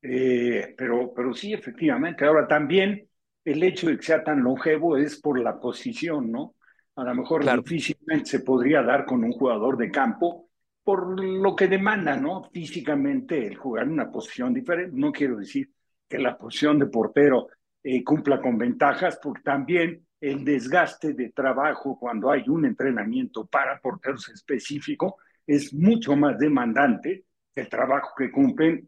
Eh, 0.01 0.73
pero, 0.77 1.13
pero 1.13 1.33
sí, 1.33 1.53
efectivamente. 1.53 2.25
Ahora 2.25 2.47
también 2.47 3.07
el 3.43 3.63
hecho 3.63 3.87
de 3.87 3.97
que 3.97 4.03
sea 4.03 4.23
tan 4.23 4.41
longevo 4.43 4.97
es 4.97 5.19
por 5.19 5.39
la 5.39 5.59
posición, 5.59 6.31
¿no? 6.31 6.55
A 6.95 7.03
lo 7.03 7.15
mejor 7.15 7.43
difícilmente 7.43 8.25
se 8.25 8.39
podría 8.41 8.81
dar 8.83 9.05
con 9.05 9.23
un 9.23 9.31
jugador 9.31 9.77
de 9.77 9.89
campo 9.89 10.49
por 10.83 11.19
lo 11.23 11.55
que 11.55 11.67
demanda, 11.67 12.17
¿no? 12.17 12.49
Físicamente 12.51 13.47
el 13.47 13.55
jugar 13.55 13.85
en 13.85 13.93
una 13.93 14.11
posición 14.11 14.53
diferente. 14.53 14.95
No 14.97 15.11
quiero 15.11 15.37
decir 15.37 15.69
que 16.07 16.19
la 16.19 16.37
posición 16.37 16.79
de 16.79 16.87
portero 16.87 17.47
eh, 17.83 18.03
cumpla 18.03 18.41
con 18.41 18.57
ventajas, 18.57 19.19
porque 19.21 19.41
también 19.43 20.05
el 20.19 20.43
desgaste 20.43 21.13
de 21.13 21.29
trabajo 21.29 21.97
cuando 21.99 22.29
hay 22.29 22.43
un 22.47 22.65
entrenamiento 22.65 23.45
para 23.47 23.79
porteros 23.79 24.29
específico 24.29 25.17
es 25.47 25.73
mucho 25.73 26.15
más 26.15 26.37
demandante 26.37 27.25
el 27.55 27.67
trabajo 27.67 28.11
que 28.15 28.31
cumplen 28.31 28.87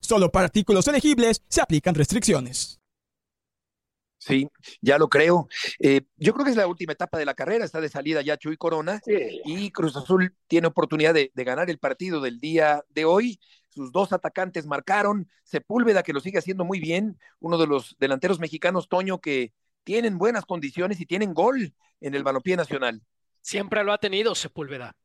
Solo 0.00 0.30
para 0.30 0.46
artículos 0.46 0.86
elegibles 0.88 1.42
se 1.48 1.60
aplican 1.60 1.94
restricciones. 1.94 2.80
Sí, 4.18 4.48
ya 4.80 4.98
lo 4.98 5.08
creo. 5.08 5.46
Eh, 5.78 6.00
yo 6.16 6.32
creo 6.32 6.44
que 6.44 6.50
es 6.50 6.56
la 6.56 6.66
última 6.66 6.92
etapa 6.92 7.18
de 7.18 7.24
la 7.24 7.34
carrera, 7.34 7.64
está 7.64 7.80
de 7.80 7.88
salida 7.88 8.22
ya 8.22 8.36
Chuy 8.36 8.56
Corona 8.56 9.00
y 9.06 9.70
Cruz 9.70 9.94
Azul 9.96 10.34
tiene 10.48 10.66
oportunidad 10.66 11.14
de, 11.14 11.30
ganar 11.36 11.70
el 11.70 11.78
partido 11.78 12.20
del 12.20 12.40
día 12.40 12.82
de 12.88 13.04
hoy 13.04 13.38
sus 13.68 13.92
dos 13.92 14.12
atacantes 14.14 14.66
marcaron, 14.66 15.28
Sepúlveda 15.44 16.02
que 16.02 16.14
lo 16.14 16.20
sigue 16.20 16.38
haciendo 16.38 16.64
muy 16.64 16.80
bien, 16.80 17.18
uno 17.40 17.58
de 17.58 17.66
los 17.66 17.94
delanteros 17.98 18.40
mexicanos, 18.40 18.88
Toño, 18.88 19.20
que 19.20 19.52
tienen 19.84 20.16
buenas 20.16 20.46
condiciones 20.46 20.98
y 20.98 21.04
tienen 21.04 21.34
gol 21.34 21.74
en 22.00 22.14
el 22.14 22.24
balompié 22.24 22.56
nacional. 22.56 23.02
Siempre 23.42 23.84
lo 23.84 23.92
ha 23.92 23.98
tenido 23.98 24.34
Sepúlveda. 24.34 24.96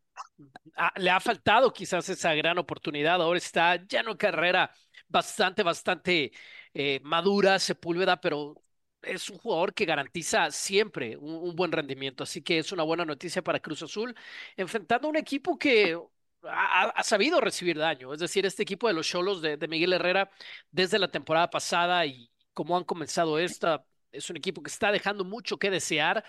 Ah, 0.75 0.93
le 0.97 1.09
ha 1.09 1.19
faltado 1.19 1.71
quizás 1.71 2.07
esa 2.09 2.33
gran 2.33 2.57
oportunidad. 2.57 3.21
Ahora 3.21 3.37
está 3.37 3.75
ya 3.87 4.03
no 4.03 4.17
carrera 4.17 4.71
bastante, 5.07 5.63
bastante 5.63 6.31
eh, 6.73 6.99
madura 7.03 7.59
Sepúlveda, 7.59 8.19
pero 8.19 8.55
es 9.01 9.29
un 9.29 9.37
jugador 9.37 9.73
que 9.73 9.85
garantiza 9.85 10.51
siempre 10.51 11.17
un, 11.17 11.55
buen 11.55 11.71
rendimiento. 11.71 12.23
Así 12.23 12.41
que 12.41 12.59
es 12.59 12.71
una 12.71 12.83
buena 12.83 13.05
noticia 13.05 13.41
para 13.43 13.59
Cruz 13.59 13.83
Azul, 13.83 14.15
enfrentando 14.55 15.07
a 15.07 15.11
un 15.11 15.17
equipo 15.17 15.57
que 15.57 15.97
ha, 16.43 17.03
sabido 17.03 17.41
recibir 17.41 17.77
daño. 17.77 18.13
Es 18.13 18.19
decir, 18.19 18.45
este 18.45 18.63
equipo 18.63 18.87
de 18.87 18.93
los 18.93 19.07
Cholos 19.07 19.41
de, 19.41 19.57
de 19.57 19.67
Miguel 19.67 19.93
Herrera 19.93 20.31
desde 20.71 20.99
la 20.99 21.09
temporada 21.11 21.49
pasada 21.49 22.05
y 22.05 22.31
cómo 22.53 22.77
han 22.77 22.83
comenzado 22.83 23.39
esta, 23.39 23.85
es 24.11 24.29
un 24.29 24.37
equipo 24.37 24.61
que 24.63 24.69
está 24.69 24.91
dejando 24.91 25.23
mucho 25.25 25.57
que 25.57 25.69
desear. 25.69 26.23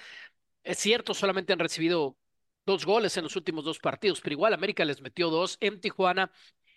Es 0.65 0.79
cierto, 0.79 1.15
solamente 1.15 1.53
han 1.53 1.59
recibido 1.59 2.17
dos 2.67 2.85
goles 2.87 3.17
en 3.17 3.25
los 3.25 3.37
últimos 3.37 3.65
dos 3.65 3.79
partidos, 3.79 4.21
pero 4.21 4.35
igual 4.35 4.55
América 4.55 4.85
les 4.85 5.01
metió 5.01 5.31
dos 5.31 5.57
en 5.61 5.81
Tijuana 5.81 6.31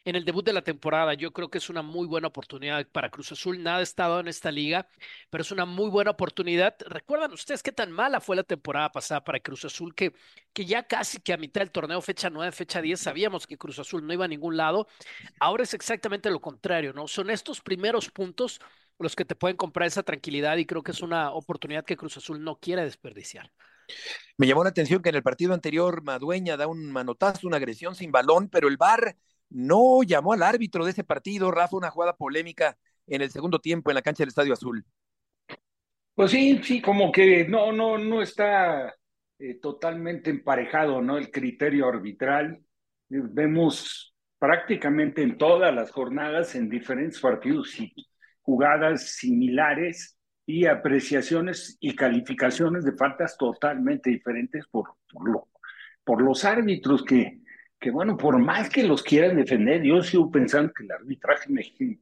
en 0.06 0.16
el 0.16 0.24
debut 0.24 0.46
de 0.46 0.54
la 0.54 0.62
temporada. 0.62 1.16
Yo 1.16 1.34
creo 1.34 1.50
que 1.50 1.58
es 1.58 1.70
una 1.70 1.82
muy 1.82 2.08
buena 2.08 2.28
oportunidad 2.28 2.88
para 2.88 3.10
Cruz 3.10 3.32
Azul. 3.32 3.62
Nada 3.62 3.80
ha 3.80 3.82
estado 3.82 4.20
en 4.20 4.28
esta 4.28 4.52
liga, 4.52 4.88
pero 5.30 5.42
es 5.42 5.52
una 5.52 5.66
muy 5.66 5.90
buena 5.90 6.12
oportunidad. 6.12 6.76
¿Recuerdan 6.88 7.34
ustedes 7.34 7.64
qué 7.64 7.72
tan 7.72 7.92
mala 7.92 8.22
fue 8.22 8.36
la 8.36 8.44
temporada 8.44 8.92
pasada 8.92 9.24
para 9.24 9.40
Cruz 9.40 9.66
Azul? 9.66 9.96
Que, 9.96 10.14
que 10.54 10.66
ya 10.66 10.84
casi 10.84 11.20
que 11.20 11.34
a 11.34 11.38
mitad 11.38 11.62
del 11.62 11.72
torneo, 11.72 12.02
fecha 12.02 12.30
9, 12.30 12.52
fecha 12.52 12.82
10, 12.82 13.00
sabíamos 13.00 13.48
que 13.48 13.58
Cruz 13.58 13.80
Azul 13.80 14.06
no 14.06 14.14
iba 14.14 14.26
a 14.26 14.28
ningún 14.28 14.58
lado. 14.58 14.88
Ahora 15.40 15.64
es 15.64 15.74
exactamente 15.74 16.30
lo 16.30 16.40
contrario, 16.40 16.94
¿no? 16.94 17.08
Son 17.08 17.30
estos 17.32 17.62
primeros 17.62 18.12
puntos 18.12 18.62
los 19.00 19.16
que 19.16 19.26
te 19.26 19.36
pueden 19.36 19.58
comprar 19.58 19.88
esa 19.88 20.04
tranquilidad 20.04 20.58
y 20.58 20.66
creo 20.66 20.84
que 20.84 20.92
es 20.92 21.02
una 21.02 21.32
oportunidad 21.32 21.84
que 21.84 21.98
Cruz 21.98 22.16
Azul 22.18 22.44
no 22.44 22.60
quiere 22.60 22.84
desperdiciar. 22.84 23.52
Me 24.38 24.48
llamó 24.48 24.64
la 24.64 24.70
atención 24.70 25.02
que 25.02 25.10
en 25.10 25.16
el 25.16 25.24
partido 25.24 25.54
anterior 25.54 26.04
Madueña 26.04 26.58
da 26.58 26.68
un 26.68 26.92
manotazo, 26.92 27.48
una 27.48 27.58
agresión 27.58 27.96
sin 27.96 28.12
balón, 28.12 28.50
pero 28.50 28.68
el 28.68 28.78
VAR 28.78 29.16
no 29.50 30.04
llamó 30.04 30.34
al 30.34 30.44
árbitro 30.44 30.86
de 30.86 30.92
ese 30.92 31.04
partido, 31.04 31.52
Rafa, 31.52 31.78
una 31.78 31.92
jugada 31.92 32.16
polémica 32.16 32.78
en 33.08 33.22
el 33.22 33.30
segundo 33.30 33.60
tiempo 33.60 33.92
en 33.92 33.96
la 33.96 34.02
cancha 34.02 34.24
del 34.24 34.30
Estadio 34.30 34.54
Azul. 34.54 34.86
Pues 36.14 36.32
sí, 36.32 36.62
sí, 36.64 36.82
como 36.82 37.12
que 37.12 37.48
no, 37.48 37.72
no, 37.72 37.98
no 37.98 38.22
está 38.22 38.94
eh, 39.38 39.60
totalmente 39.62 40.30
emparejado, 40.30 41.02
¿no? 41.02 41.18
El 41.18 41.30
criterio 41.30 41.88
arbitral. 41.88 42.62
Vemos 43.10 44.16
prácticamente 44.40 45.22
en 45.22 45.38
todas 45.38 45.74
las 45.74 45.92
jornadas, 45.92 46.56
en 46.56 46.70
diferentes 46.70 47.20
partidos, 47.20 47.80
y 47.80 47.94
jugadas 48.42 49.16
similares 49.16 50.15
y 50.46 50.66
apreciaciones 50.66 51.78
y 51.80 51.96
calificaciones 51.96 52.86
de 52.86 52.92
faltas 52.94 53.38
totalmente 53.38 54.10
diferentes 54.10 54.66
por, 54.68 54.92
por, 56.04 56.22
los 56.22 56.46
árbitros 56.46 57.04
que, 57.04 57.40
que, 57.80 57.90
bueno, 57.90 58.16
por 58.16 58.38
más 58.38 58.70
que 58.70 58.84
los 58.84 59.02
quieran 59.02 59.38
defender, 59.38 59.82
yo 59.82 60.02
sigo 60.04 60.30
pensando 60.30 60.72
que 60.72 60.84
el 60.84 60.92
arbitraje 60.92 61.50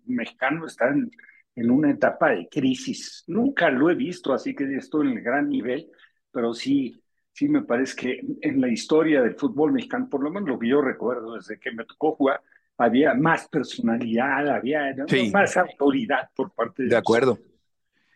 mexicano 0.06 0.66
está 0.66 0.90
en, 0.90 1.10
en 1.56 1.72
una 1.72 1.92
etapa 1.92 2.32
de 2.32 2.50
crisis. 2.50 3.24
Nunca 3.28 3.70
lo 3.70 3.90
he 3.90 3.96
visto, 3.96 4.34
así 4.34 4.54
que 4.54 4.76
estoy 4.76 5.08
en 5.08 5.18
el 5.18 5.24
gran 5.24 5.48
nivel, 5.48 5.90
pero 6.32 6.54
sí, 6.54 7.02
sí 7.32 7.48
me 7.48 7.62
parece 7.62 7.96
que 7.96 8.22
en 8.42 8.60
la 8.60 8.68
historia 8.68 9.22
del 9.22 9.36
fútbol 9.36 9.72
mexicano, 9.72 10.10
por 10.10 10.22
lo 10.22 10.32
menos 10.32 10.50
lo 10.50 10.60
que 10.60 10.68
yo 10.68 10.82
recuerdo 10.82 11.36
desde 11.36 11.60
que 11.60 11.72
me 11.72 11.86
tocó 11.86 12.16
jugar, 12.16 12.42
había 12.78 13.14
más 13.14 13.48
personalidad, 13.48 14.50
había 14.50 14.94
más 15.32 15.56
autoridad 15.56 16.30
por 16.36 16.52
parte 16.52 16.84
de... 16.84 16.90
De 16.90 16.98
acuerdo. 16.98 17.40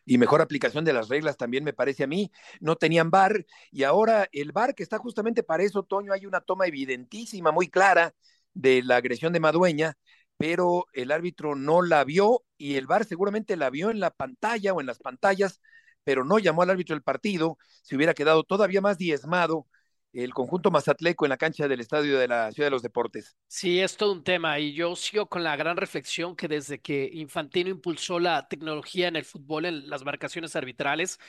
Y 0.10 0.18
mejor 0.18 0.42
aplicación 0.42 0.86
de 0.86 0.94
las 0.94 1.10
reglas 1.10 1.36
también 1.36 1.66
me 1.66 1.74
parece 1.74 2.06
a 2.06 2.08
mí. 2.08 2.32
No 2.62 2.78
tenían 2.78 3.12
bar 3.12 3.46
y 3.72 3.84
ahora 3.84 4.30
el 4.32 4.54
bar 4.54 4.74
que 4.74 4.82
está 4.82 4.98
justamente 4.98 5.44
para 5.44 5.64
eso, 5.64 5.84
Toño, 5.84 6.14
hay 6.14 6.26
una 6.26 6.40
toma 6.40 6.66
evidentísima, 6.66 7.52
muy 7.52 7.68
clara 7.68 8.16
de 8.54 8.82
la 8.84 8.96
agresión 8.96 9.34
de 9.34 9.42
Madueña, 9.42 9.98
pero 10.38 10.86
el 10.94 11.12
árbitro 11.12 11.56
no 11.56 11.82
la 11.82 12.06
vio 12.06 12.46
y 12.58 12.76
el 12.76 12.88
bar 12.88 13.04
seguramente 13.04 13.58
la 13.58 13.70
vio 13.70 13.92
en 13.92 14.00
la 14.00 14.12
pantalla 14.12 14.74
o 14.74 14.80
en 14.80 14.88
las 14.88 15.00
pantallas, 15.00 15.60
pero 16.06 16.24
no 16.24 16.40
llamó 16.40 16.62
al 16.62 16.70
árbitro 16.70 16.96
del 16.96 17.04
partido, 17.04 17.58
se 17.82 17.98
hubiera 17.98 18.14
quedado 18.14 18.44
todavía 18.46 18.80
más 18.80 18.98
diezmado 18.98 19.68
el 20.14 20.34
conjunto 20.34 20.72
mazatleco 20.72 21.26
en 21.26 21.30
la 21.30 21.38
cancha 21.38 21.68
del 21.68 21.80
estadio 21.80 22.18
de 22.18 22.28
la 22.28 22.52
Ciudad 22.52 22.68
de 22.68 22.72
los 22.72 22.82
Deportes. 22.82 23.38
Sí, 23.48 23.80
es 23.80 23.98
todo 23.98 24.12
un 24.12 24.24
tema 24.24 24.60
y 24.60 24.74
yo 24.74 24.96
sigo 24.96 25.28
con 25.28 25.44
la 25.44 25.56
gran 25.56 25.78
reflexión 25.78 26.36
que 26.36 26.48
desde 26.48 26.80
que 26.80 27.10
Infantino 27.14 27.70
impulsó 27.70 28.20
la 28.20 28.48
tecnología 28.48 29.08
en 29.08 29.16
el 29.16 29.26
fútbol, 29.26 29.66
en 29.66 29.90
las 29.90 30.04
marcaciones 30.04 30.56
arbitrales, 30.56 31.20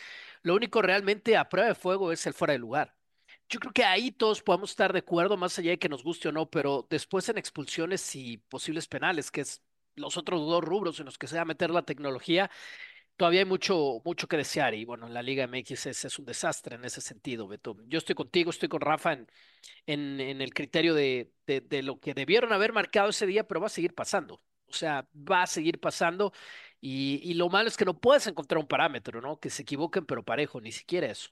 lo 0.42 0.54
único 0.54 0.82
realmente 0.82 1.36
a 1.36 1.48
prueba 1.48 1.68
de 1.68 1.74
fuego 1.74 2.12
es 2.12 2.26
el 2.26 2.34
fuera 2.34 2.52
de 2.52 2.58
lugar. 2.58 2.94
Yo 3.48 3.60
creo 3.60 3.72
que 3.72 3.84
ahí 3.84 4.10
todos 4.10 4.42
podemos 4.42 4.70
estar 4.70 4.92
de 4.92 4.98
acuerdo, 4.98 5.36
más 5.36 5.58
allá 5.58 5.70
de 5.70 5.78
que 5.78 5.88
nos 5.88 6.02
guste 6.02 6.28
o 6.28 6.32
no, 6.32 6.50
pero 6.50 6.86
después 6.90 7.28
en 7.28 7.38
expulsiones 7.38 8.14
y 8.14 8.38
posibles 8.38 8.88
penales, 8.88 9.30
que 9.30 9.40
es 9.40 9.62
los 9.96 10.16
otros 10.16 10.40
dos 10.40 10.62
rubros 10.62 10.98
en 11.00 11.06
los 11.06 11.18
que 11.18 11.26
se 11.26 11.36
va 11.36 11.42
a 11.42 11.46
meter 11.46 11.70
la 11.70 11.82
tecnología, 11.82 12.50
todavía 13.18 13.40
hay 13.40 13.46
mucho, 13.46 14.00
mucho 14.04 14.28
que 14.28 14.36
desear 14.38 14.74
y 14.74 14.84
bueno, 14.84 15.08
la 15.08 15.22
Liga 15.22 15.44
MX 15.44 15.86
es, 15.86 16.18
un 16.18 16.24
desastre 16.24 16.76
en 16.76 16.84
ese 16.84 17.00
sentido, 17.00 17.48
Beto. 17.48 17.76
Yo 17.88 17.98
estoy 17.98 18.14
contigo, 18.14 18.50
estoy 18.50 18.68
con 18.68 18.80
Rafa 18.80 19.12
en, 19.12 19.26
en, 19.86 20.40
el 20.40 20.54
criterio 20.54 20.94
de, 20.94 21.32
de, 21.46 21.82
lo 21.82 21.98
que 21.98 22.14
debieron 22.14 22.52
haber 22.52 22.72
marcado 22.72 23.10
ese 23.10 23.26
día, 23.26 23.46
pero 23.46 23.60
va 23.60 23.66
a 23.66 23.70
seguir 23.70 23.92
pasando. 23.94 24.40
O 24.68 24.72
sea, 24.72 25.08
va 25.14 25.42
a 25.42 25.46
seguir 25.48 25.80
pasando 25.80 26.32
y, 26.80 27.20
y 27.24 27.34
lo 27.34 27.48
malo 27.48 27.68
es 27.68 27.76
que 27.76 27.84
no 27.84 27.98
puedes 27.98 28.26
encontrar 28.28 28.58
un 28.60 28.68
parámetro, 28.68 29.20
¿no? 29.20 29.40
Que 29.40 29.50
se 29.50 29.62
equivoquen, 29.62 30.06
pero 30.06 30.22
parejo, 30.24 30.60
ni 30.60 30.70
siquiera 30.70 31.08
eso. 31.08 31.30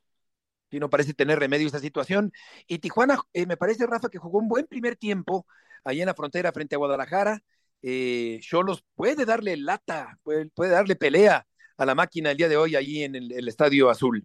Y 0.71 0.81
no 0.81 0.91
parece 0.91 1.15
tener 1.15 1.39
remedio 1.39 1.67
esta 1.67 1.79
situación. 1.79 2.33
Y 2.67 2.81
Tijuana, 2.81 3.19
eh, 3.33 3.47
me 3.47 3.57
parece, 3.57 3.87
Rafa, 3.87 4.09
que 4.09 4.19
jugó 4.19 4.41
un 4.41 4.49
buen 4.49 4.67
primer 4.67 4.97
tiempo 4.97 5.47
ahí 5.85 6.01
en 6.01 6.07
la 6.07 6.15
frontera 6.15 6.51
frente 6.51 6.75
a 6.75 6.79
Guadalajara. 6.79 7.45
Eh, 7.81 8.41
Cholos 8.43 8.85
puede 8.97 9.25
darle 9.25 9.57
lata, 9.57 10.19
puede 10.25 10.71
darle 10.71 10.97
pelea 10.97 11.47
a 11.77 11.87
la 11.87 11.95
máquina 11.95 12.31
el 12.31 12.37
día 12.37 12.49
de 12.49 12.57
hoy 12.57 12.77
allí 12.77 13.03
en 13.03 13.15
el, 13.15 13.49
Estadio 13.49 13.91
Azul. 13.91 14.25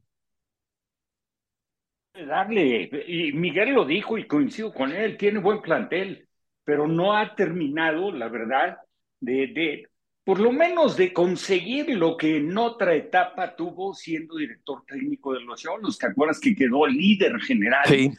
Darle, 2.13 2.89
y 3.07 3.31
Miguel 3.33 3.71
lo 3.71 3.85
dijo 3.85 4.17
y 4.17 4.27
coincido 4.27 4.73
con 4.73 4.91
él, 4.91 5.17
tiene 5.17 5.39
buen 5.39 5.61
plantel, 5.61 6.27
pero 6.63 6.87
no 6.87 7.15
ha 7.15 7.35
terminado, 7.35 8.11
la 8.11 8.27
verdad, 8.27 8.77
de, 9.19 9.47
de 9.47 9.87
por 10.23 10.39
lo 10.39 10.51
menos 10.51 10.97
de 10.97 11.13
conseguir 11.13 11.89
lo 11.89 12.15
que 12.15 12.37
en 12.37 12.55
otra 12.57 12.93
etapa 12.93 13.55
tuvo 13.55 13.93
siendo 13.93 14.35
director 14.35 14.83
técnico 14.85 15.33
de 15.33 15.41
los 15.41 15.61
Cholos. 15.61 15.97
¿Te 15.97 16.07
acuerdas 16.07 16.39
que 16.39 16.55
quedó 16.55 16.85
líder 16.85 17.39
general? 17.39 17.85
Sí. 17.87 18.11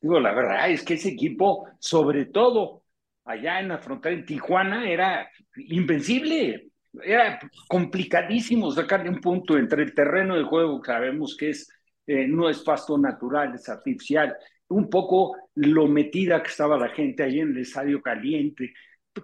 Digo, 0.00 0.20
la 0.20 0.32
verdad 0.32 0.70
es 0.70 0.84
que 0.84 0.94
ese 0.94 1.08
equipo, 1.08 1.68
sobre 1.78 2.26
todo 2.26 2.82
allá 3.24 3.60
en 3.60 3.68
la 3.68 3.78
frontera 3.78 4.14
en 4.14 4.24
Tijuana, 4.26 4.88
era 4.88 5.30
invencible 5.56 6.67
era 7.02 7.38
complicadísimo 7.68 8.70
sacarle 8.70 9.10
un 9.10 9.20
punto 9.20 9.56
entre 9.56 9.82
el 9.82 9.94
terreno 9.94 10.36
de 10.36 10.44
juego, 10.44 10.80
que 10.80 10.92
sabemos 10.92 11.36
que 11.36 11.50
es, 11.50 11.68
eh, 12.06 12.26
no 12.26 12.48
es 12.48 12.60
pasto 12.60 12.98
natural, 12.98 13.54
es 13.54 13.68
artificial, 13.68 14.36
un 14.68 14.90
poco 14.90 15.36
lo 15.54 15.86
metida 15.86 16.42
que 16.42 16.50
estaba 16.50 16.78
la 16.78 16.90
gente 16.90 17.22
ahí 17.22 17.40
en 17.40 17.50
el 17.50 17.58
estadio 17.58 18.00
caliente, 18.02 18.72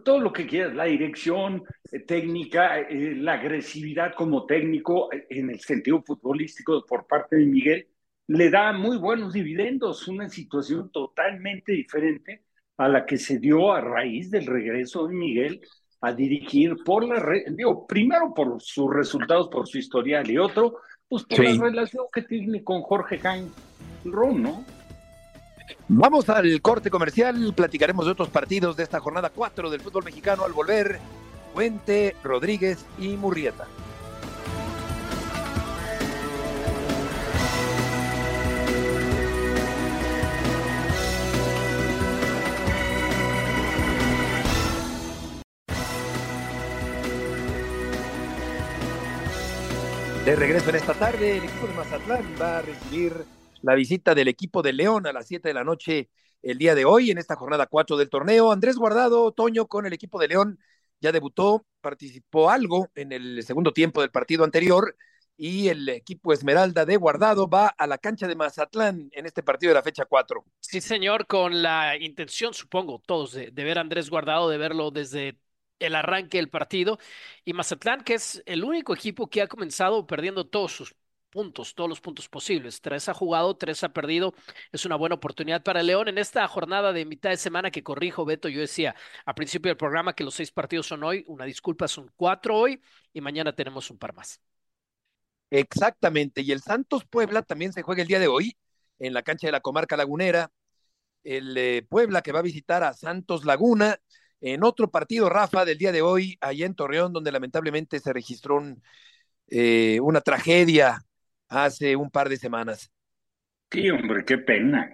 todo 0.04 0.18
lo 0.18 0.32
que 0.32 0.46
quieras, 0.46 0.74
la 0.74 0.84
dirección 0.84 1.62
eh, 1.92 2.00
técnica, 2.00 2.80
eh, 2.80 3.14
la 3.16 3.34
agresividad 3.34 4.14
como 4.14 4.46
técnico 4.46 5.08
en 5.12 5.50
el 5.50 5.60
sentido 5.60 6.02
futbolístico 6.02 6.84
por 6.86 7.06
parte 7.06 7.36
de 7.36 7.46
Miguel, 7.46 7.88
le 8.26 8.50
da 8.50 8.72
muy 8.72 8.96
buenos 8.96 9.32
dividendos, 9.32 10.08
una 10.08 10.28
situación 10.28 10.90
totalmente 10.90 11.72
diferente 11.72 12.42
a 12.76 12.88
la 12.88 13.06
que 13.06 13.18
se 13.18 13.38
dio 13.38 13.72
a 13.72 13.80
raíz 13.80 14.30
del 14.30 14.46
regreso 14.46 15.06
de 15.06 15.14
Miguel 15.14 15.60
a 16.04 16.12
dirigir 16.12 16.76
por 16.84 17.04
la, 17.04 17.22
digo, 17.50 17.86
primero 17.86 18.32
por 18.34 18.60
sus 18.60 18.92
resultados, 18.92 19.48
por 19.48 19.66
su 19.68 19.78
historial 19.78 20.30
y 20.30 20.38
otro, 20.38 20.76
pues 21.08 21.24
por 21.24 21.44
la 21.44 21.64
relación 21.64 22.04
que 22.12 22.22
tiene 22.22 22.62
con 22.62 22.82
Jorge 22.82 23.18
Jaime 23.18 23.48
Ron, 24.04 24.42
¿no? 24.42 24.64
Vamos 25.88 26.28
al 26.28 26.60
corte 26.62 26.90
comercial, 26.90 27.52
platicaremos 27.54 28.06
de 28.06 28.12
otros 28.12 28.28
partidos 28.28 28.76
de 28.76 28.82
esta 28.82 29.00
jornada 29.00 29.30
4 29.30 29.70
del 29.70 29.80
fútbol 29.80 30.04
mexicano 30.04 30.44
al 30.44 30.52
volver. 30.52 30.98
Fuente, 31.52 32.16
Rodríguez 32.22 32.84
y 32.98 33.08
Murrieta. 33.16 33.66
De 50.24 50.34
regreso 50.36 50.70
en 50.70 50.76
esta 50.76 50.94
tarde, 50.94 51.36
el 51.36 51.44
equipo 51.44 51.66
de 51.66 51.74
Mazatlán 51.74 52.24
va 52.40 52.56
a 52.56 52.62
recibir 52.62 53.12
la 53.60 53.74
visita 53.74 54.14
del 54.14 54.28
equipo 54.28 54.62
de 54.62 54.72
León 54.72 55.06
a 55.06 55.12
las 55.12 55.26
7 55.26 55.48
de 55.48 55.52
la 55.52 55.64
noche 55.64 56.08
el 56.42 56.56
día 56.56 56.74
de 56.74 56.86
hoy 56.86 57.10
en 57.10 57.18
esta 57.18 57.36
jornada 57.36 57.66
4 57.66 57.98
del 57.98 58.08
torneo. 58.08 58.50
Andrés 58.50 58.76
Guardado, 58.76 59.32
Toño, 59.32 59.66
con 59.66 59.84
el 59.84 59.92
equipo 59.92 60.18
de 60.18 60.28
León, 60.28 60.58
ya 60.98 61.12
debutó, 61.12 61.66
participó 61.82 62.48
algo 62.48 62.88
en 62.94 63.12
el 63.12 63.42
segundo 63.42 63.74
tiempo 63.74 64.00
del 64.00 64.10
partido 64.10 64.44
anterior 64.44 64.96
y 65.36 65.68
el 65.68 65.86
equipo 65.90 66.32
Esmeralda 66.32 66.86
de 66.86 66.96
Guardado 66.96 67.46
va 67.46 67.66
a 67.66 67.86
la 67.86 67.98
cancha 67.98 68.26
de 68.26 68.34
Mazatlán 68.34 69.10
en 69.12 69.26
este 69.26 69.42
partido 69.42 69.72
de 69.72 69.74
la 69.74 69.82
fecha 69.82 70.06
4. 70.06 70.42
Sí, 70.60 70.80
señor, 70.80 71.26
con 71.26 71.60
la 71.60 71.98
intención, 71.98 72.54
supongo, 72.54 73.02
todos, 73.04 73.32
de, 73.32 73.50
de 73.50 73.64
ver 73.64 73.76
a 73.76 73.82
Andrés 73.82 74.08
Guardado, 74.08 74.48
de 74.48 74.56
verlo 74.56 74.90
desde 74.90 75.36
el 75.78 75.94
arranque 75.94 76.38
del 76.38 76.50
partido. 76.50 76.98
Y 77.44 77.52
Mazatlán, 77.52 78.02
que 78.04 78.14
es 78.14 78.42
el 78.46 78.64
único 78.64 78.94
equipo 78.94 79.28
que 79.28 79.42
ha 79.42 79.46
comenzado 79.46 80.06
perdiendo 80.06 80.46
todos 80.46 80.72
sus 80.72 80.94
puntos, 81.34 81.74
todos 81.74 81.90
los 81.90 82.00
puntos 82.00 82.28
posibles. 82.28 82.80
Tres 82.80 83.08
ha 83.08 83.14
jugado, 83.14 83.56
tres 83.56 83.82
ha 83.82 83.92
perdido. 83.92 84.34
Es 84.72 84.86
una 84.86 84.96
buena 84.96 85.16
oportunidad 85.16 85.62
para 85.64 85.82
León 85.82 86.08
en 86.08 86.18
esta 86.18 86.46
jornada 86.46 86.92
de 86.92 87.04
mitad 87.04 87.30
de 87.30 87.36
semana 87.36 87.72
que 87.72 87.82
corrijo, 87.82 88.24
Beto. 88.24 88.48
Yo 88.48 88.60
decía 88.60 88.94
a 89.26 89.34
principio 89.34 89.70
del 89.70 89.76
programa 89.76 90.14
que 90.14 90.24
los 90.24 90.34
seis 90.34 90.52
partidos 90.52 90.86
son 90.86 91.02
hoy. 91.02 91.24
Una 91.26 91.44
disculpa, 91.44 91.88
son 91.88 92.10
cuatro 92.16 92.56
hoy 92.56 92.80
y 93.12 93.20
mañana 93.20 93.52
tenemos 93.52 93.90
un 93.90 93.98
par 93.98 94.14
más. 94.14 94.40
Exactamente. 95.50 96.42
Y 96.42 96.52
el 96.52 96.62
Santos 96.62 97.04
Puebla 97.04 97.42
también 97.42 97.72
se 97.72 97.82
juega 97.82 98.02
el 98.02 98.08
día 98.08 98.20
de 98.20 98.28
hoy 98.28 98.56
en 99.00 99.12
la 99.12 99.22
cancha 99.22 99.48
de 99.48 99.52
la 99.52 99.60
comarca 99.60 99.96
lagunera. 99.96 100.50
El 101.24 101.56
eh, 101.56 101.82
Puebla 101.88 102.22
que 102.22 102.32
va 102.32 102.40
a 102.40 102.42
visitar 102.42 102.84
a 102.84 102.92
Santos 102.92 103.44
Laguna 103.44 103.98
en 104.40 104.64
otro 104.64 104.90
partido, 104.90 105.28
Rafa, 105.28 105.64
del 105.64 105.78
día 105.78 105.92
de 105.92 106.02
hoy, 106.02 106.36
allá 106.40 106.66
en 106.66 106.74
Torreón, 106.74 107.12
donde 107.12 107.32
lamentablemente 107.32 107.98
se 108.00 108.12
registró 108.12 108.62
eh, 109.48 109.98
una 110.00 110.20
tragedia 110.20 111.02
hace 111.48 111.96
un 111.96 112.10
par 112.10 112.28
de 112.28 112.36
semanas. 112.36 112.90
Sí, 113.70 113.88
hombre, 113.90 114.24
qué 114.24 114.38
pena. 114.38 114.90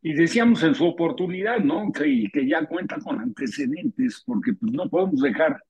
Y 0.00 0.12
decíamos 0.12 0.62
en 0.62 0.74
su 0.74 0.86
oportunidad, 0.86 1.58
¿no? 1.60 1.90
Que, 1.90 2.28
que 2.32 2.46
ya 2.46 2.66
cuenta 2.66 2.98
con 2.98 3.20
antecedentes, 3.20 4.22
porque 4.26 4.52
pues, 4.52 4.72
no 4.72 4.88
podemos 4.88 5.20
dejar 5.20 5.62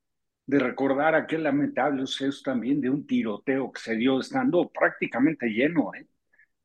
de 0.46 0.58
recordar 0.58 1.14
aquel 1.14 1.44
lamentable 1.44 2.06
suceso 2.06 2.42
también 2.44 2.80
de 2.80 2.90
un 2.90 3.06
tiroteo 3.06 3.72
que 3.72 3.80
se 3.80 3.96
dio 3.96 4.20
estando 4.20 4.68
prácticamente 4.68 5.46
lleno, 5.46 5.94
¿eh? 5.94 6.06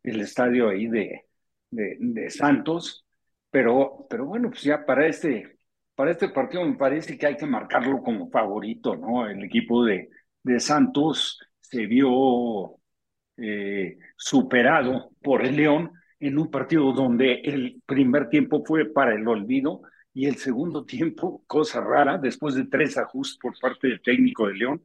El 0.03 0.19
estadio 0.21 0.69
ahí 0.69 0.87
de, 0.87 1.25
de, 1.69 1.97
de 1.99 2.29
Santos. 2.29 3.05
Pero, 3.51 4.07
pero 4.09 4.25
bueno, 4.25 4.49
pues 4.49 4.63
ya 4.63 4.85
para 4.85 5.07
este 5.07 5.58
para 5.99 6.11
este 6.11 6.29
partido 6.29 6.63
me 6.63 6.77
parece 6.77 7.17
que 7.17 7.25
hay 7.25 7.35
que 7.35 7.45
marcarlo 7.45 8.01
como 8.01 8.29
favorito, 8.29 8.95
¿no? 8.95 9.27
El 9.27 9.43
equipo 9.43 9.83
de, 9.83 10.09
de 10.43 10.59
Santos 10.61 11.37
se 11.59 11.87
vio 11.87 12.77
eh, 13.35 13.97
superado 14.15 15.11
por 15.21 15.45
el 15.45 15.57
León 15.57 15.91
en 16.21 16.37
un 16.39 16.49
partido 16.49 16.93
donde 16.93 17.41
el 17.43 17.81
primer 17.85 18.29
tiempo 18.29 18.63
fue 18.65 18.85
para 18.85 19.13
el 19.13 19.27
olvido 19.27 19.81
y 20.13 20.27
el 20.27 20.37
segundo 20.37 20.85
tiempo, 20.85 21.43
cosa 21.47 21.81
rara, 21.81 22.17
después 22.17 22.55
de 22.55 22.67
tres 22.67 22.97
ajustes 22.97 23.37
por 23.37 23.59
parte 23.59 23.89
del 23.89 24.01
técnico 24.01 24.47
de 24.47 24.53
León, 24.53 24.81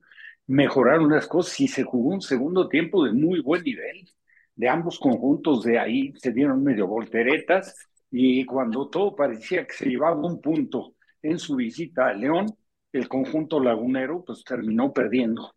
mejoraron 0.48 1.12
las 1.12 1.28
cosas 1.28 1.60
y 1.60 1.68
se 1.68 1.84
jugó 1.84 2.10
un 2.10 2.22
segundo 2.22 2.68
tiempo 2.68 3.04
de 3.04 3.12
muy 3.12 3.38
buen 3.38 3.62
nivel. 3.62 4.10
De 4.56 4.68
ambos 4.68 4.98
conjuntos 4.98 5.62
de 5.62 5.78
ahí 5.78 6.12
se 6.16 6.32
dieron 6.32 6.64
medio 6.64 6.88
volteretas 6.88 7.88
y 8.10 8.44
cuando 8.44 8.88
todo 8.88 9.14
parecía 9.14 9.64
que 9.64 9.74
se 9.74 9.88
llevaba 9.88 10.16
un 10.16 10.40
punto 10.40 10.93
en 11.24 11.38
su 11.38 11.56
visita 11.56 12.06
a 12.06 12.14
León, 12.14 12.46
el 12.92 13.08
conjunto 13.08 13.58
lagunero 13.58 14.22
pues 14.24 14.44
terminó 14.44 14.92
perdiendo, 14.92 15.54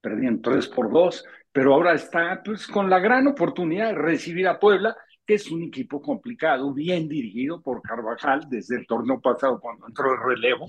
perdiendo 0.00 0.50
3 0.50 0.68
por 0.68 0.92
2, 0.92 1.24
pero 1.52 1.74
ahora 1.74 1.94
está 1.94 2.42
pues 2.44 2.66
con 2.66 2.90
la 2.90 2.98
gran 2.98 3.26
oportunidad 3.26 3.88
de 3.88 3.94
recibir 3.94 4.46
a 4.48 4.58
Puebla, 4.58 4.96
que 5.24 5.34
es 5.34 5.50
un 5.50 5.62
equipo 5.62 6.02
complicado, 6.02 6.74
bien 6.74 7.08
dirigido 7.08 7.62
por 7.62 7.80
Carvajal 7.80 8.46
desde 8.50 8.76
el 8.76 8.86
torneo 8.86 9.20
pasado 9.20 9.60
cuando 9.60 9.86
entró 9.86 10.12
el 10.12 10.20
relevo, 10.20 10.66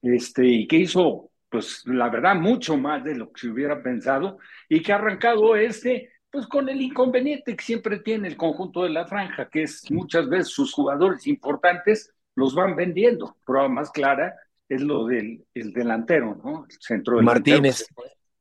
este, 0.00 0.46
y 0.46 0.66
que 0.66 0.76
hizo 0.76 1.30
pues 1.50 1.82
la 1.86 2.08
verdad 2.08 2.36
mucho 2.36 2.76
más 2.76 3.02
de 3.02 3.16
lo 3.16 3.32
que 3.32 3.40
se 3.40 3.48
hubiera 3.48 3.82
pensado 3.82 4.38
y 4.68 4.80
que 4.80 4.92
ha 4.92 4.96
arrancado 4.96 5.56
este 5.56 6.10
pues 6.30 6.46
con 6.46 6.68
el 6.68 6.80
inconveniente 6.80 7.56
que 7.56 7.64
siempre 7.64 7.98
tiene 7.98 8.28
el 8.28 8.36
conjunto 8.36 8.84
de 8.84 8.90
la 8.90 9.04
franja, 9.04 9.48
que 9.48 9.64
es 9.64 9.90
muchas 9.90 10.28
veces 10.28 10.48
sus 10.54 10.72
jugadores 10.72 11.26
importantes 11.26 12.14
los 12.34 12.54
van 12.54 12.76
vendiendo. 12.76 13.36
Prueba 13.44 13.68
más 13.68 13.90
clara 13.90 14.34
es 14.68 14.80
lo 14.80 15.06
del 15.06 15.44
el 15.54 15.72
delantero, 15.72 16.40
¿no? 16.42 16.66
El 16.68 16.76
centro 16.80 17.16
delantero. 17.16 17.56
Martínez. 17.58 17.86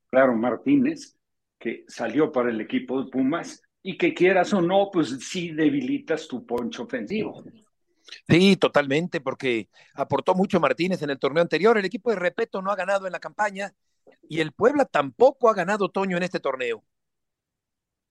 Claro, 0.10 0.36
Martínez, 0.36 1.16
que 1.60 1.86
salió 1.88 2.32
para 2.32 2.50
el 2.50 2.62
equipo 2.62 3.04
de 3.04 3.12
Pumas 3.12 3.62
y 3.82 3.98
que 3.98 4.14
quieras 4.14 4.54
o 4.54 4.62
no, 4.62 4.90
pues 4.92 5.18
sí 5.22 5.52
debilitas 5.52 6.28
tu 6.28 6.46
poncho 6.46 6.84
ofensivo. 6.84 7.44
Sí, 8.28 8.58
totalmente, 8.58 9.22
porque 9.22 9.70
aportó 9.94 10.34
mucho 10.34 10.60
Martínez 10.60 11.02
en 11.02 11.12
el 11.12 11.20
torneo 11.20 11.42
anterior. 11.42 11.78
El 11.78 11.86
equipo 11.86 12.10
de 12.10 12.16
Repeto 12.18 12.62
no 12.62 12.72
ha 12.72 12.76
ganado 12.76 13.06
en 13.06 13.12
la 13.12 13.20
campaña 13.20 13.74
y 14.28 14.40
el 14.40 14.52
Puebla 14.52 14.86
tampoco 14.86 15.50
ha 15.50 15.54
ganado 15.54 15.90
Toño 15.90 16.18
en 16.18 16.24
este 16.24 16.40
torneo. 16.40 16.84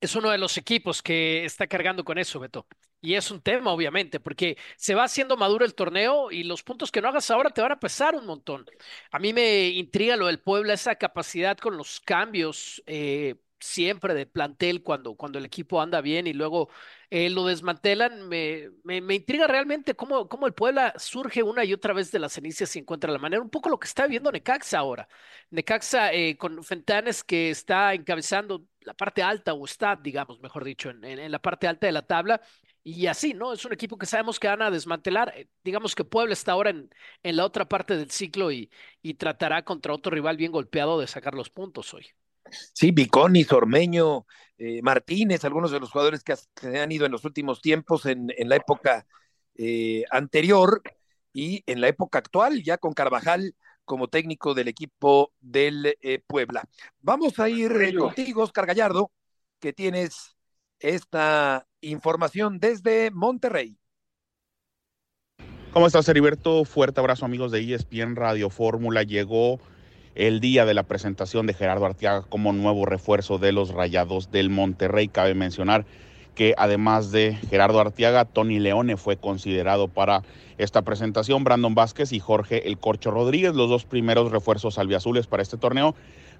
Es 0.01 0.15
uno 0.15 0.31
de 0.31 0.39
los 0.39 0.57
equipos 0.57 1.03
que 1.03 1.45
está 1.45 1.67
cargando 1.67 2.05
con 2.05 2.19
eso, 2.19 2.39
Beto. 2.39 2.69
Y 3.01 3.15
es 3.15 3.31
un 3.33 3.41
tema, 3.41 3.73
obviamente, 3.73 4.21
porque 4.21 4.57
se 4.77 4.95
va 4.95 5.05
haciendo 5.05 5.37
maduro 5.37 5.65
el 5.65 5.75
torneo 5.75 6.31
y 6.31 6.45
los 6.45 6.63
puntos 6.63 6.93
que 6.93 7.01
no 7.03 7.09
hagas 7.09 7.31
ahora 7.31 7.51
te 7.51 7.61
van 7.63 7.73
a 7.73 7.81
pesar 7.81 8.15
un 8.15 8.27
montón. 8.27 8.65
A 9.11 9.19
mí 9.19 9.33
me 9.33 9.69
intriga 9.71 10.17
lo 10.17 10.27
del 10.29 10.41
Puebla, 10.41 10.75
esa 10.75 10.95
capacidad 10.97 11.59
con 11.59 11.77
los 11.77 12.01
cambios 12.01 12.83
eh, 12.87 13.37
siempre 13.61 14.14
de 14.14 14.27
plantel 14.27 14.83
cuando, 14.83 15.14
cuando 15.14 15.38
el 15.38 15.44
equipo 15.44 15.81
anda 15.81 16.01
bien 16.01 16.27
y 16.27 16.33
luego 16.33 16.68
eh, 17.11 17.31
lo 17.31 17.47
desmantelan. 17.47 18.29
Me, 18.29 18.71
me, 18.85 19.14
intriga 19.14 19.47
realmente 19.47 19.94
cómo, 19.94 20.29
cómo 20.29 20.47
el 20.47 20.55
Puebla 20.55 20.94
surge 20.99 21.42
una 21.42 21.64
y 21.64 21.73
otra 21.73 21.92
vez 21.94 22.11
de 22.11 22.18
las 22.18 22.33
cenizas 22.33 22.75
y 22.77 22.81
encuentra 22.81 23.12
la 23.12 23.18
manera. 23.18 23.42
Un 23.42 23.51
poco 23.51 23.68
lo 23.68 23.79
que 23.79 23.87
está 23.87 24.07
viendo 24.07 24.31
Necaxa 24.33 24.79
ahora. 24.79 25.09
Necaxa 25.51 26.12
eh, 26.12 26.37
con 26.37 26.62
Fentanes 26.64 27.25
que 27.25 27.51
está 27.51 27.94
encabezando 27.94 28.66
la 28.81 28.94
parte 28.94 29.23
alta 29.23 29.53
o 29.55 29.64
está, 29.64 29.97
digamos, 29.97 30.40
mejor 30.40 30.64
dicho, 30.64 30.90
en, 30.90 31.05
en 31.05 31.33
la 31.33 31.38
parte 31.40 31.66
alta 31.66 31.87
de 31.87 31.92
la 31.92 32.07
tabla 32.07 32.40
y 32.85 33.07
así, 33.07 33.35
¿no? 33.35 33.53
Es 33.53 33.64
un 33.64 33.73
equipo 33.73 33.99
que 33.99 34.07
sabemos 34.07 34.40
que 34.40 34.49
van 34.49 34.62
a 34.62 34.71
desmantelar. 34.71 35.33
Eh, 35.37 35.49
digamos 35.64 35.94
que 35.94 36.05
Puebla 36.05 36.33
está 36.33 36.53
ahora 36.53 36.71
en, 36.71 36.90
en 37.23 37.37
la 37.37 37.44
otra 37.44 37.68
parte 37.68 37.97
del 37.97 38.11
ciclo 38.11 38.51
y, 38.51 38.71
y 39.03 39.14
tratará 39.14 39.62
contra 39.64 39.92
otro 39.92 40.11
rival 40.12 40.37
bien 40.37 40.53
golpeado 40.53 40.99
de 41.01 41.07
sacar 41.07 41.35
los 41.35 41.51
puntos 41.51 41.92
hoy. 41.94 42.07
Sí, 42.51 42.91
Biconi, 42.91 43.45
Sormeño, 43.45 44.27
eh, 44.59 44.81
Martínez, 44.83 45.45
algunos 45.45 45.71
de 45.71 45.81
los 45.81 45.91
jugadores 45.91 46.23
que 46.23 46.35
se 46.37 46.81
han 46.81 46.93
ido 46.93 47.07
en 47.07 47.13
los 47.13 47.25
últimos 47.25 47.61
tiempos 47.61 48.07
en, 48.07 48.33
en 48.37 48.49
la 48.49 48.57
época 48.57 49.07
eh, 49.55 50.05
anterior 50.11 50.83
y 51.33 51.63
en 51.67 51.81
la 51.81 51.89
época 51.89 52.19
actual, 52.19 52.63
ya 52.63 52.79
con 52.79 52.95
Carvajal 52.95 53.55
como 53.85 54.09
técnico 54.09 54.55
del 54.55 54.69
equipo 54.69 55.33
del 55.41 55.97
Puebla. 56.27 56.63
Vamos 57.01 57.39
a 57.39 57.49
ir 57.49 57.97
contigo, 57.97 58.43
Oscar 58.43 58.67
Gallardo, 58.67 59.11
que 59.61 59.73
tienes 59.73 60.37
esta 60.79 61.67
información 61.81 62.59
desde 62.59 63.11
Monterrey. 63.11 63.79
¿Cómo 65.73 65.87
estás, 65.87 66.09
Heriberto? 66.09 66.65
Fuerte 66.65 67.01
abrazo, 67.01 67.25
amigos 67.25 67.53
de 67.53 67.75
ESPN 67.75 68.17
Radio 68.17 68.51
Fórmula. 68.51 69.03
Llegó 69.03 69.61
el 70.14 70.40
día 70.40 70.64
de 70.64 70.75
la 70.75 70.83
presentación 70.83 71.47
de 71.47 71.55
Gerardo 71.55 71.87
Arteaga 71.87 72.23
como 72.29 72.53
nuevo 72.53 72.87
refuerzo 72.87 73.38
de 73.38 73.53
los 73.53 73.71
Rayados 73.71 74.31
del 74.31 74.51
Monterrey. 74.51 75.09
Cabe 75.09 75.35
mencionar 75.35 75.85
que 76.35 76.55
además 76.57 77.11
de 77.11 77.35
Gerardo 77.51 77.81
Arteaga, 77.81 78.25
Tony 78.25 78.61
Leone 78.61 78.97
fue 78.97 79.16
considerado 79.16 79.88
para 79.88 80.23
esta 80.57 80.83
presentación, 80.83 81.42
Brandon 81.42 81.75
Vázquez 81.75 82.12
y 82.12 82.21
Jorge 82.21 82.68
El 82.68 82.79
Corcho 82.79 83.11
Rodríguez, 83.11 83.55
los 83.55 83.68
dos 83.68 83.85
primeros 83.85 84.31
refuerzos 84.31 84.79
albiazules 84.79 85.27
para 85.27 85.42
este 85.42 85.57
torneo 85.57 85.97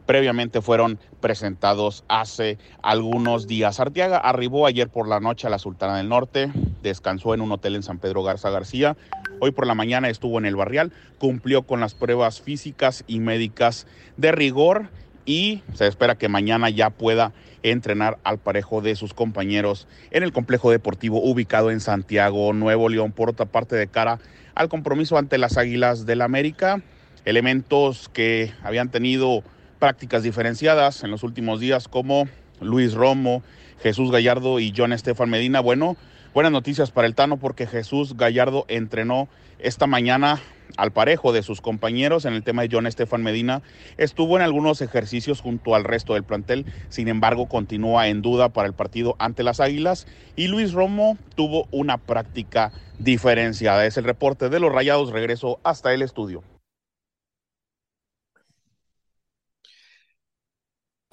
previamente 0.09 0.63
fueron 0.63 0.99
presentados 1.21 2.03
hace 2.09 2.57
algunos 2.81 3.47
días. 3.47 3.79
Arteaga 3.79 4.17
arribó 4.17 4.67
ayer 4.67 4.89
por 4.89 5.07
la 5.07 5.21
noche 5.21 5.47
a 5.47 5.51
la 5.51 5.59
Sultana 5.59 5.99
del 5.99 6.09
Norte, 6.09 6.51
descansó 6.83 7.35
en 7.35 7.43
un 7.43 7.53
hotel 7.53 7.77
en 7.77 7.83
San 7.83 7.99
Pedro 7.99 8.23
Garza 8.23 8.49
García. 8.49 8.97
Hoy 9.39 9.51
por 9.51 9.67
la 9.67 9.75
mañana 9.75 10.09
estuvo 10.09 10.39
en 10.39 10.47
el 10.47 10.57
barrial, 10.57 10.93
cumplió 11.19 11.65
con 11.65 11.81
las 11.81 11.93
pruebas 11.93 12.41
físicas 12.41 13.05
y 13.07 13.21
médicas 13.21 13.87
de 14.17 14.33
rigor 14.33 14.89
y 15.27 15.63
se 15.75 15.87
espera 15.87 16.17
que 16.17 16.31
mañana 16.31 16.71
ya 16.71 16.89
pueda 16.89 17.35
entrenar 17.63 18.17
al 18.25 18.39
parejo 18.39 18.81
de 18.81 18.97
sus 18.97 19.13
compañeros 19.13 19.87
en 20.11 20.23
el 20.23 20.33
complejo 20.33 20.71
deportivo 20.71 21.23
ubicado 21.23 21.71
en 21.71 21.81
Santiago, 21.81 22.55
Nuevo 22.55 22.89
León, 22.89 23.13
por 23.13 23.29
otra 23.29 23.45
parte 23.45 23.77
de 23.77 23.89
cara 23.89 24.21
al 24.55 24.71
compromiso 24.71 25.19
ante 25.19 25.37
las 25.37 25.59
Águilas 25.59 26.07
del 26.07 26.23
América, 26.23 26.81
elementos 27.27 28.09
que 28.09 28.55
habían 28.63 28.91
tenido 28.91 29.45
prácticas 29.79 30.23
diferenciadas 30.23 31.05
en 31.05 31.11
los 31.11 31.23
últimos 31.23 31.61
días 31.61 31.89
como 31.89 32.29
Luis 32.61 32.95
Romo, 32.95 33.43
Jesús 33.83 34.11
Gallardo 34.11 34.61
y 34.61 34.73
John 34.77 34.93
Estefan 34.93 35.31
Medina. 35.31 35.61
Bueno, 35.61 35.97
buenas 36.35 36.53
noticias 36.53 36.91
para 36.91 37.07
el 37.07 37.15
Tano 37.15 37.37
porque 37.37 37.67
Jesús 37.67 38.17
Gallardo 38.17 38.65
entrenó 38.69 39.29
esta 39.59 39.87
mañana 39.87 40.41
al 40.77 40.93
parejo 40.93 41.33
de 41.33 41.43
sus 41.43 41.61
compañeros. 41.61 42.25
En 42.25 42.35
el 42.35 42.43
tema 42.43 42.63
de 42.63 42.69
John 42.71 42.87
Estefan 42.87 43.23
Medina, 43.23 43.63
estuvo 43.97 44.37
en 44.37 44.43
algunos 44.43 44.83
ejercicios 44.83 45.41
junto 45.41 45.75
al 45.75 45.85
resto 45.85 46.15
del 46.15 46.25
plantel, 46.25 46.67
sin 46.89 47.09
embargo, 47.09 47.49
continúa 47.49 48.09
en 48.09 48.23
duda 48.23 48.51
para 48.51 48.69
el 48.69 48.75
partido 48.75 49.17
ante 49.19 49.43
las 49.43 49.61
Águilas. 49.61 50.07
Y 50.37 50.49
Luis 50.49 50.73
Romo 50.73 51.17
tuvo 51.35 51.67
una 51.71 51.99
práctica 51.99 52.73
diferenciada. 52.99 53.87
Es 53.87 53.97
el 53.97 54.05
reporte 54.05 54.49
de 54.49 54.61
los 54.61 54.73
Rayados. 54.73 55.11
Regreso 55.11 55.61
hasta 55.63 55.95
el 55.95 56.03
estudio. 56.03 56.43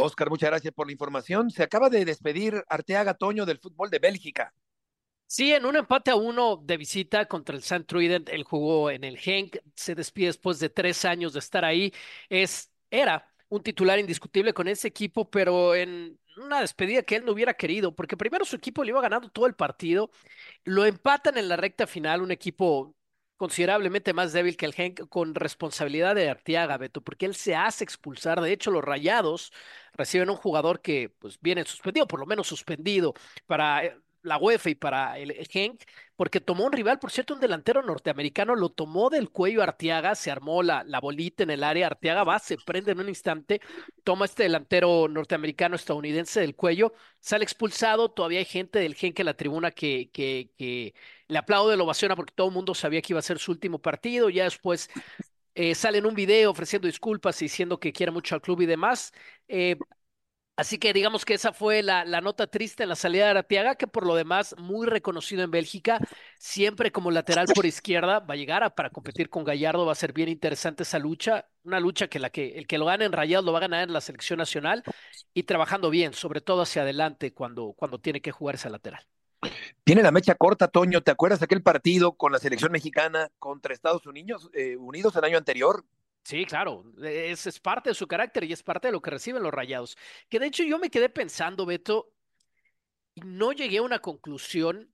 Oscar, 0.06 0.30
muchas 0.30 0.50
gracias 0.50 0.74
por 0.74 0.88
la 0.88 0.94
información. 0.94 1.50
Se 1.50 1.64
acaba 1.64 1.90
de 1.90 2.06
despedir 2.06 2.64
Arteaga 2.70 3.14
Toño 3.16 3.46
del 3.46 3.60
fútbol 3.60 3.90
de 3.90 4.00
Bélgica. 4.00 4.54
Sí, 5.28 5.54
en 5.54 5.66
un 5.66 5.76
empate 5.76 6.12
a 6.12 6.16
uno 6.16 6.58
de 6.58 6.78
visita 6.78 7.26
contra 7.28 7.56
el 7.56 7.62
St. 7.62 7.84
Truiden, 7.86 8.26
él 8.28 8.44
jugó 8.44 8.92
en 8.92 9.04
el 9.04 9.18
Genk, 9.18 9.58
se 9.76 9.96
despide 9.96 10.28
después 10.28 10.60
de 10.60 10.70
tres 10.70 11.04
años 11.04 11.34
de 11.34 11.40
estar 11.40 11.66
ahí. 11.66 11.92
Es, 12.30 12.72
era 12.92 13.28
un 13.50 13.64
titular 13.64 14.00
indiscutible 14.00 14.54
con 14.54 14.68
ese 14.68 14.88
equipo, 14.88 15.30
pero 15.30 15.74
en 15.76 16.20
una 16.38 16.62
despedida 16.62 17.02
que 17.04 17.16
él 17.16 17.26
no 17.26 17.32
hubiera 17.32 17.54
querido, 17.56 17.96
porque 17.96 18.18
primero 18.18 18.46
su 18.46 18.56
equipo 18.56 18.84
le 18.84 18.92
iba 18.92 19.02
ganando 19.02 19.30
todo 19.30 19.48
el 19.48 19.56
partido, 19.56 20.12
lo 20.64 20.86
empatan 20.86 21.38
en 21.38 21.50
la 21.50 21.58
recta 21.58 21.88
final, 21.88 22.22
un 22.22 22.32
equipo 22.32 22.96
considerablemente 23.38 24.14
más 24.14 24.34
débil 24.34 24.58
que 24.58 24.66
el 24.66 24.74
Genk 24.74 25.08
con 25.10 25.36
responsabilidad 25.36 26.16
de 26.16 26.30
Arteaga, 26.30 26.78
Beto, 26.78 27.02
porque 27.02 27.26
él 27.26 27.36
se 27.36 27.56
hace 27.56 27.84
expulsar. 27.84 28.42
De 28.42 28.52
hecho, 28.52 28.72
los 28.72 28.84
Rayados 28.84 29.52
reciben 29.94 30.30
un 30.30 30.38
jugador 30.38 30.82
que 30.82 31.10
pues 31.20 31.40
viene 31.42 31.66
suspendido, 31.66 32.08
por 32.08 32.20
lo 32.20 32.26
menos 32.26 32.48
suspendido 32.48 33.14
para 33.46 33.86
eh, 33.86 33.98
la 34.26 34.38
UEFA 34.38 34.70
y 34.72 34.76
para 34.76 35.18
el, 35.18 35.32
Genk, 35.50 35.84
porque 36.16 36.42
tomó 36.42 36.66
un 36.66 36.72
rival, 36.72 37.00
por 37.00 37.12
cierto, 37.12 37.34
un 37.34 37.40
delantero 37.40 37.82
norteamericano, 37.82 38.56
lo 38.56 38.70
tomó 38.70 39.10
del 39.10 39.30
cuello 39.30 39.62
Arteaga, 39.64 40.16
se 40.16 40.32
armó 40.32 40.64
la, 40.64 40.84
la 40.86 41.00
bolita 41.00 41.44
en 41.44 41.52
el 41.52 41.64
área, 41.64 41.88
Arteaga 41.88 42.24
va, 42.24 42.40
se 42.40 42.58
prende 42.58 42.92
en 42.92 43.00
un 43.00 43.10
instante, 43.10 43.62
toma 44.04 44.26
este 44.26 44.44
delantero 44.44 45.08
norteamericano 45.08 45.76
estadounidense 45.76 46.40
del 46.42 46.56
cuello, 46.56 46.94
sale 47.20 47.44
expulsado, 47.44 48.12
todavía 48.12 48.40
hay 48.40 48.46
gente 48.46 48.80
del 48.80 48.96
Genk 48.96 49.20
en 49.20 49.26
la 49.28 49.36
tribuna 49.36 49.72
que, 49.72 50.10
que, 50.12 50.52
que 50.58 50.94
le 51.28 51.38
aplaude, 51.38 51.78
lo 51.78 51.84
ovaciona 51.86 52.16
porque 52.16 52.34
todo 52.36 52.48
el 52.48 52.54
mundo 52.54 52.74
sabía 52.76 53.02
que 53.02 53.14
iba 53.14 53.20
a 53.20 53.22
ser 53.24 53.40
su 53.40 53.52
último 53.52 53.80
partido, 53.80 54.30
ya 54.30 54.44
después 54.46 54.90
eh, 55.56 55.76
sale 55.76 56.00
en 56.00 56.06
un 56.06 56.16
video 56.16 56.52
ofreciendo 56.52 56.88
disculpas 56.88 57.42
y 57.42 57.46
diciendo 57.46 57.80
que 57.80 57.94
quiere 57.94 58.12
mucho 58.12 58.36
al 58.36 58.42
club 58.42 58.62
y 58.62 58.66
demás. 58.66 59.14
Eh, 59.48 59.78
Así 60.58 60.78
que 60.78 60.94
digamos 60.94 61.26
que 61.26 61.34
esa 61.34 61.52
fue 61.52 61.84
la, 61.84 62.06
nota 62.22 62.48
triste 62.48 62.84
en 62.84 62.90
la 62.90 62.96
salida 62.96 63.26
de 63.26 63.32
Aratiaga, 63.32 63.76
que 63.76 63.88
por 63.88 64.06
lo 64.06 64.16
demás 64.16 64.56
muy 64.58 64.88
reconocido 64.88 65.44
en 65.44 65.52
Bélgica, 65.52 66.00
siempre 66.40 66.94
como 66.94 67.12
lateral 67.12 67.48
por 67.54 67.66
izquierda, 67.66 68.20
va 68.20 68.36
a 68.36 68.38
llegar 68.38 68.64
a, 68.64 68.70
para 68.70 68.90
competir 68.90 69.30
con 69.30 69.44
Gallardo, 69.44 69.86
va 69.86 69.92
a 69.92 69.96
ser 69.96 70.14
bien 70.14 70.30
interesante 70.30 70.84
esa 70.84 70.98
lucha, 70.98 71.50
una 71.64 71.82
lucha 71.82 72.08
que, 72.08 72.20
la 72.20 72.30
que 72.30 72.58
el 72.58 72.68
que 72.68 72.78
lo 72.78 72.86
gane 72.86 73.04
en 73.04 73.12
Rayados 73.12 73.44
lo 73.44 73.52
va 73.52 73.58
a 73.58 73.62
ganar 73.62 73.84
en 73.84 73.92
la 73.92 74.00
selección 74.00 74.38
nacional 74.38 74.84
y 75.34 75.44
trabajando 75.44 75.90
bien, 75.90 76.14
sobre 76.14 76.40
todo 76.40 76.62
hacia 76.62 76.84
adelante 76.84 77.34
cuando, 77.34 77.74
cuando 77.74 78.00
tiene 78.00 78.22
que 78.22 78.32
jugar 78.32 78.56
ese 78.56 78.70
lateral. 78.70 79.06
Tiene 79.84 80.04
la 80.04 80.12
mecha 80.12 80.36
corta, 80.36 80.70
Toño. 80.70 81.02
¿Te 81.02 81.12
acuerdas 81.12 81.40
de 81.40 81.46
aquel 81.46 81.62
partido 81.62 82.14
con 82.14 82.32
la 82.32 82.40
selección 82.40 82.72
mexicana 82.72 83.30
contra 83.40 83.74
Estados 83.74 84.06
Unidos, 84.08 84.50
eh, 84.54 84.78
Unidos 84.78 85.16
el 85.18 85.24
año 85.26 85.38
anterior? 85.38 85.84
Sí, 86.26 86.44
claro, 86.46 86.84
es, 87.04 87.46
es, 87.46 87.60
parte 87.60 87.92
de 87.92 87.94
su 87.94 88.08
carácter 88.08 88.46
y 88.46 88.52
es 88.52 88.64
parte 88.64 88.88
de 88.88 88.92
lo 88.92 89.02
que 89.02 89.12
reciben 89.12 89.44
los 89.44 89.54
rayados. 89.54 89.96
Que 90.28 90.40
de 90.40 90.48
hecho 90.48 90.64
yo 90.64 90.80
me 90.80 90.90
quedé 90.90 91.08
pensando, 91.08 91.68
Beto, 91.68 92.12
y 93.14 93.22
no 93.22 93.52
llegué 93.52 93.78
a 93.78 93.84
una 93.84 94.00
conclusión, 94.00 94.92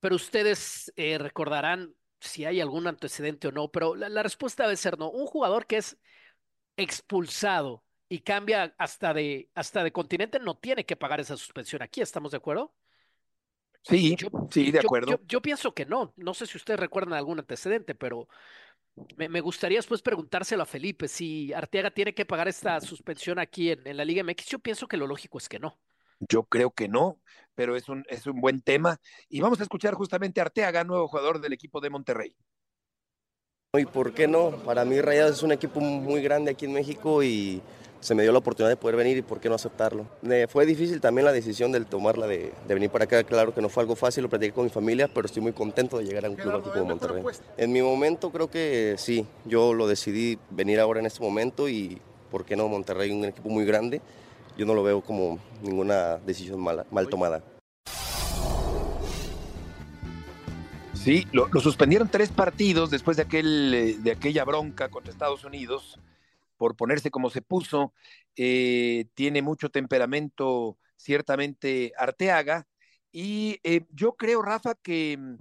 pero 0.00 0.16
ustedes 0.16 0.90
eh, 0.96 1.18
recordarán 1.18 1.94
si 2.18 2.46
hay 2.46 2.62
algún 2.62 2.86
antecedente 2.86 3.48
o 3.48 3.52
no, 3.52 3.70
pero 3.70 3.94
la, 3.94 4.08
la, 4.08 4.22
respuesta 4.22 4.62
debe 4.62 4.76
ser 4.76 4.98
no. 4.98 5.10
Un 5.10 5.26
jugador 5.26 5.66
que 5.66 5.76
es 5.76 5.98
expulsado 6.78 7.84
y 8.08 8.20
cambia 8.20 8.74
hasta 8.78 9.12
de, 9.12 9.50
hasta 9.54 9.84
de 9.84 9.92
continente 9.92 10.38
no 10.40 10.56
tiene 10.56 10.86
que 10.86 10.96
pagar 10.96 11.20
esa 11.20 11.36
suspensión. 11.36 11.82
¿Aquí 11.82 12.00
estamos 12.00 12.30
de 12.30 12.38
acuerdo? 12.38 12.74
Sí, 13.82 14.16
sí, 14.50 14.70
de 14.70 14.78
acuerdo. 14.78 15.20
yo 15.26 15.42
pienso 15.42 15.74
que 15.74 15.84
no. 15.84 16.14
No 16.16 16.32
sé 16.32 16.46
si 16.46 16.56
ustedes 16.56 16.80
recuerdan 16.80 17.14
algún 17.14 17.38
antecedente, 17.38 17.94
pero 17.94 18.28
me, 19.16 19.40
gustaría 19.40 19.78
después 19.78 20.02
preguntárselo 20.02 20.62
a 20.62 20.66
Felipe 20.66 21.08
si 21.08 21.52
Arteaga 21.52 21.90
tiene 21.90 22.14
que 22.14 22.24
pagar 22.24 22.48
esta 22.48 22.80
suspensión 22.80 23.38
aquí 23.38 23.70
en, 23.70 23.96
la 23.96 24.04
Liga 24.04 24.22
MX. 24.22 24.46
Yo 24.46 24.58
pienso 24.58 24.88
que 24.88 24.96
lo 24.96 25.06
lógico 25.06 25.38
es 25.38 25.48
que 25.48 25.58
no. 25.58 25.78
Yo 26.20 26.44
creo 26.44 26.70
que 26.70 26.88
no, 26.88 27.20
pero 27.54 27.76
es 27.76 27.88
un, 27.88 28.04
es 28.08 28.26
un 28.26 28.40
buen 28.40 28.60
tema. 28.60 29.00
Y 29.28 29.40
vamos 29.40 29.60
a 29.60 29.62
escuchar 29.62 29.94
justamente 29.94 30.40
a 30.40 30.44
Arteaga, 30.44 30.84
nuevo 30.84 31.08
jugador 31.08 31.40
del 31.40 31.52
equipo 31.52 31.80
de 31.80 31.90
Monterrey. 31.90 32.36
¿Y 33.72 33.86
por 33.86 34.12
qué 34.12 34.26
no? 34.26 34.50
Para 34.64 34.84
mí 34.84 35.00
Rayados 35.00 35.36
es 35.36 35.42
un 35.42 35.52
equipo 35.52 35.80
muy 35.80 36.22
grande 36.22 36.50
aquí 36.50 36.64
en 36.64 36.72
México 36.72 37.22
y 37.22 37.62
se 38.00 38.14
me 38.14 38.22
dio 38.22 38.32
la 38.32 38.38
oportunidad 38.38 38.70
de 38.70 38.76
poder 38.76 38.96
venir 38.96 39.18
y 39.18 39.22
por 39.22 39.40
qué 39.40 39.48
no 39.48 39.54
aceptarlo. 39.54 40.06
fue 40.48 40.66
difícil 40.66 41.00
también 41.00 41.26
la 41.26 41.32
decisión 41.32 41.70
de 41.70 41.84
tomarla 41.84 42.26
de, 42.26 42.52
venir 42.66 42.90
para 42.90 43.04
acá, 43.04 43.22
claro 43.24 43.54
que 43.54 43.60
no 43.60 43.68
fue 43.68 43.82
algo 43.82 43.94
fácil, 43.94 44.22
lo 44.22 44.30
platiqué 44.30 44.52
con 44.52 44.64
mi 44.64 44.70
familia, 44.70 45.08
pero 45.08 45.26
estoy 45.26 45.42
muy 45.42 45.52
contento 45.52 45.98
de 45.98 46.04
llegar 46.04 46.24
a 46.24 46.30
un 46.30 46.36
club 46.36 46.56
aquí 46.56 46.70
como 46.70 46.86
Monterrey. 46.86 47.22
En 47.56 47.72
mi 47.72 47.82
momento 47.82 48.30
creo 48.30 48.50
que 48.50 48.94
sí, 48.98 49.26
yo 49.44 49.74
lo 49.74 49.86
decidí 49.86 50.38
venir 50.50 50.80
ahora 50.80 51.00
en 51.00 51.06
este 51.06 51.20
momento 51.20 51.68
y 51.68 52.00
por 52.30 52.44
qué 52.44 52.56
no 52.56 52.68
Monterrey, 52.68 53.10
un 53.10 53.24
equipo 53.26 53.50
muy 53.50 53.64
grande, 53.64 54.00
yo 54.56 54.64
no 54.64 54.74
lo 54.74 54.82
veo 54.82 55.02
como 55.02 55.38
ninguna 55.62 56.16
decisión 56.16 56.60
mala, 56.60 56.86
mal 56.90 57.08
tomada. 57.08 57.42
Sí, 60.94 61.26
lo, 61.32 61.48
lo, 61.48 61.60
suspendieron 61.60 62.08
tres 62.08 62.28
partidos 62.28 62.90
después 62.90 63.16
de, 63.16 63.22
aquel, 63.22 63.74
eh, 63.74 63.96
de 63.98 64.10
aquella 64.10 64.44
bronca 64.44 64.90
contra 64.90 65.10
Estados 65.10 65.44
Unidos 65.44 65.98
por 66.60 66.76
ponerse 66.76 67.10
como 67.10 67.30
se 67.30 67.40
puso, 67.40 67.94
eh, 68.36 69.06
tiene 69.14 69.40
mucho 69.40 69.70
temperamento, 69.70 70.78
ciertamente 70.94 71.94
Arteaga, 71.96 72.68
y 73.10 73.60
eh, 73.64 73.86
yo 73.88 74.14
creo, 74.14 74.42
Rafa, 74.42 74.74
que, 74.74 75.16
mm, 75.18 75.36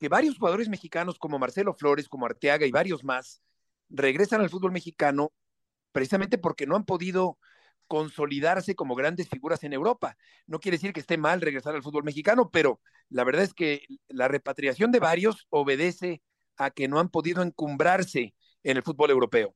que 0.00 0.08
varios 0.08 0.36
jugadores 0.36 0.68
mexicanos 0.68 1.16
como 1.16 1.38
Marcelo 1.38 1.74
Flores, 1.74 2.08
como 2.08 2.26
Arteaga 2.26 2.66
y 2.66 2.72
varios 2.72 3.04
más, 3.04 3.40
regresan 3.88 4.40
al 4.40 4.50
fútbol 4.50 4.72
mexicano 4.72 5.32
precisamente 5.92 6.38
porque 6.38 6.66
no 6.66 6.74
han 6.74 6.84
podido 6.84 7.38
consolidarse 7.86 8.74
como 8.74 8.96
grandes 8.96 9.28
figuras 9.28 9.62
en 9.62 9.74
Europa. 9.74 10.16
No 10.48 10.58
quiere 10.58 10.78
decir 10.78 10.92
que 10.92 10.98
esté 10.98 11.18
mal 11.18 11.40
regresar 11.40 11.76
al 11.76 11.84
fútbol 11.84 12.02
mexicano, 12.02 12.50
pero 12.50 12.80
la 13.10 13.22
verdad 13.22 13.44
es 13.44 13.54
que 13.54 13.86
la 14.08 14.26
repatriación 14.26 14.90
de 14.90 14.98
varios 14.98 15.46
obedece 15.50 16.20
a 16.56 16.72
que 16.72 16.88
no 16.88 16.98
han 16.98 17.10
podido 17.10 17.42
encumbrarse 17.42 18.34
en 18.64 18.76
el 18.76 18.82
fútbol 18.82 19.10
europeo. 19.10 19.54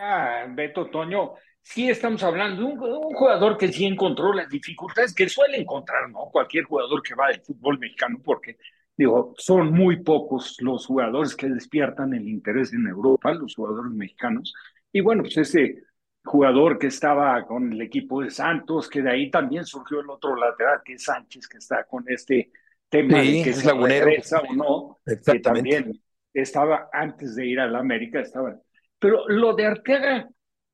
Ah, 0.00 0.46
Beto 0.48 0.86
Toño, 0.90 1.34
sí 1.60 1.90
estamos 1.90 2.22
hablando 2.22 2.62
de 2.62 2.68
un, 2.68 3.14
jugador 3.14 3.58
que 3.58 3.72
sí 3.72 3.84
encontró 3.84 4.32
las 4.32 4.48
dificultades 4.48 5.14
que 5.14 5.28
suele 5.28 5.58
encontrar, 5.58 6.08
¿no? 6.10 6.28
Cualquier 6.30 6.64
jugador 6.64 7.02
que 7.02 7.14
va 7.14 7.28
del 7.28 7.40
fútbol 7.40 7.78
mexicano, 7.78 8.20
porque, 8.24 8.58
digo, 8.96 9.34
son 9.36 9.72
muy 9.72 10.02
pocos 10.02 10.56
los 10.60 10.86
jugadores 10.86 11.34
que 11.34 11.48
despiertan 11.48 12.14
el 12.14 12.28
interés 12.28 12.72
en 12.72 12.86
Europa, 12.86 13.32
los 13.32 13.54
jugadores 13.54 13.92
mexicanos. 13.92 14.54
Y 14.92 15.00
bueno, 15.00 15.22
pues 15.22 15.36
ese 15.36 15.82
jugador 16.24 16.78
que 16.78 16.88
estaba 16.88 17.44
con 17.44 17.72
el 17.72 17.80
equipo 17.82 18.22
de 18.22 18.30
Santos, 18.30 18.88
que 18.88 19.02
de 19.02 19.10
ahí 19.10 19.30
también 19.30 19.64
surgió 19.64 20.00
el 20.00 20.10
otro 20.10 20.36
lateral, 20.36 20.80
que 20.84 20.94
es 20.94 21.04
Sánchez, 21.04 21.48
que 21.48 21.58
está 21.58 21.84
con 21.84 22.04
este 22.06 22.52
tema 22.88 23.18
de 23.18 23.42
que 23.42 23.52
se 23.52 23.72
regresa 23.72 24.40
o 24.40 24.54
no, 24.54 24.98
que 25.04 25.40
también 25.40 26.00
estaba 26.32 26.88
antes 26.92 27.34
de 27.34 27.46
ir 27.46 27.58
a 27.60 27.66
la 27.66 27.80
América, 27.80 28.20
estaba 28.20 28.56
pero 28.98 29.28
lo 29.28 29.54
de 29.54 29.66
Arteaga 29.66 30.28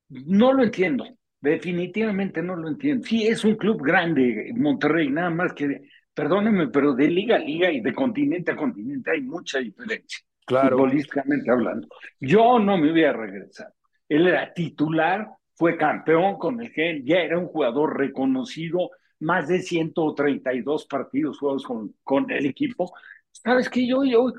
no 0.08 0.52
lo 0.52 0.62
entiendo. 0.62 1.04
Definitivamente 1.40 2.42
no 2.42 2.56
lo 2.56 2.68
entiendo. 2.68 3.06
Sí, 3.06 3.26
es 3.26 3.44
un 3.44 3.56
club 3.56 3.82
grande, 3.82 4.50
Monterrey, 4.56 5.10
nada 5.10 5.30
más 5.30 5.52
que, 5.52 5.82
perdónenme, 6.14 6.68
pero 6.68 6.94
de 6.94 7.08
liga 7.08 7.36
a 7.36 7.38
liga 7.38 7.70
y 7.70 7.80
de 7.80 7.92
continente 7.92 8.52
a 8.52 8.56
continente 8.56 9.10
hay 9.10 9.20
mucha 9.22 9.58
diferencia. 9.58 10.20
Claro. 10.46 10.78
Futbolísticamente 10.78 11.50
hablando. 11.50 11.86
Yo 12.20 12.58
no 12.58 12.78
me 12.78 12.90
voy 12.90 13.04
a 13.04 13.12
regresar. 13.12 13.72
Él 14.08 14.26
era 14.26 14.52
titular, 14.52 15.28
fue 15.54 15.76
campeón 15.76 16.38
con 16.38 16.60
el 16.60 16.70
GEL, 16.70 17.04
ya 17.04 17.16
era 17.16 17.38
un 17.38 17.46
jugador 17.46 17.98
reconocido, 17.98 18.90
más 19.20 19.48
de 19.48 19.60
132 19.60 20.86
partidos 20.86 21.38
jugados 21.38 21.64
con, 21.64 21.94
con 22.02 22.30
el 22.30 22.46
equipo. 22.46 22.92
¿Sabes 23.30 23.68
qué? 23.68 23.86
Yo, 23.86 24.04
yo, 24.04 24.32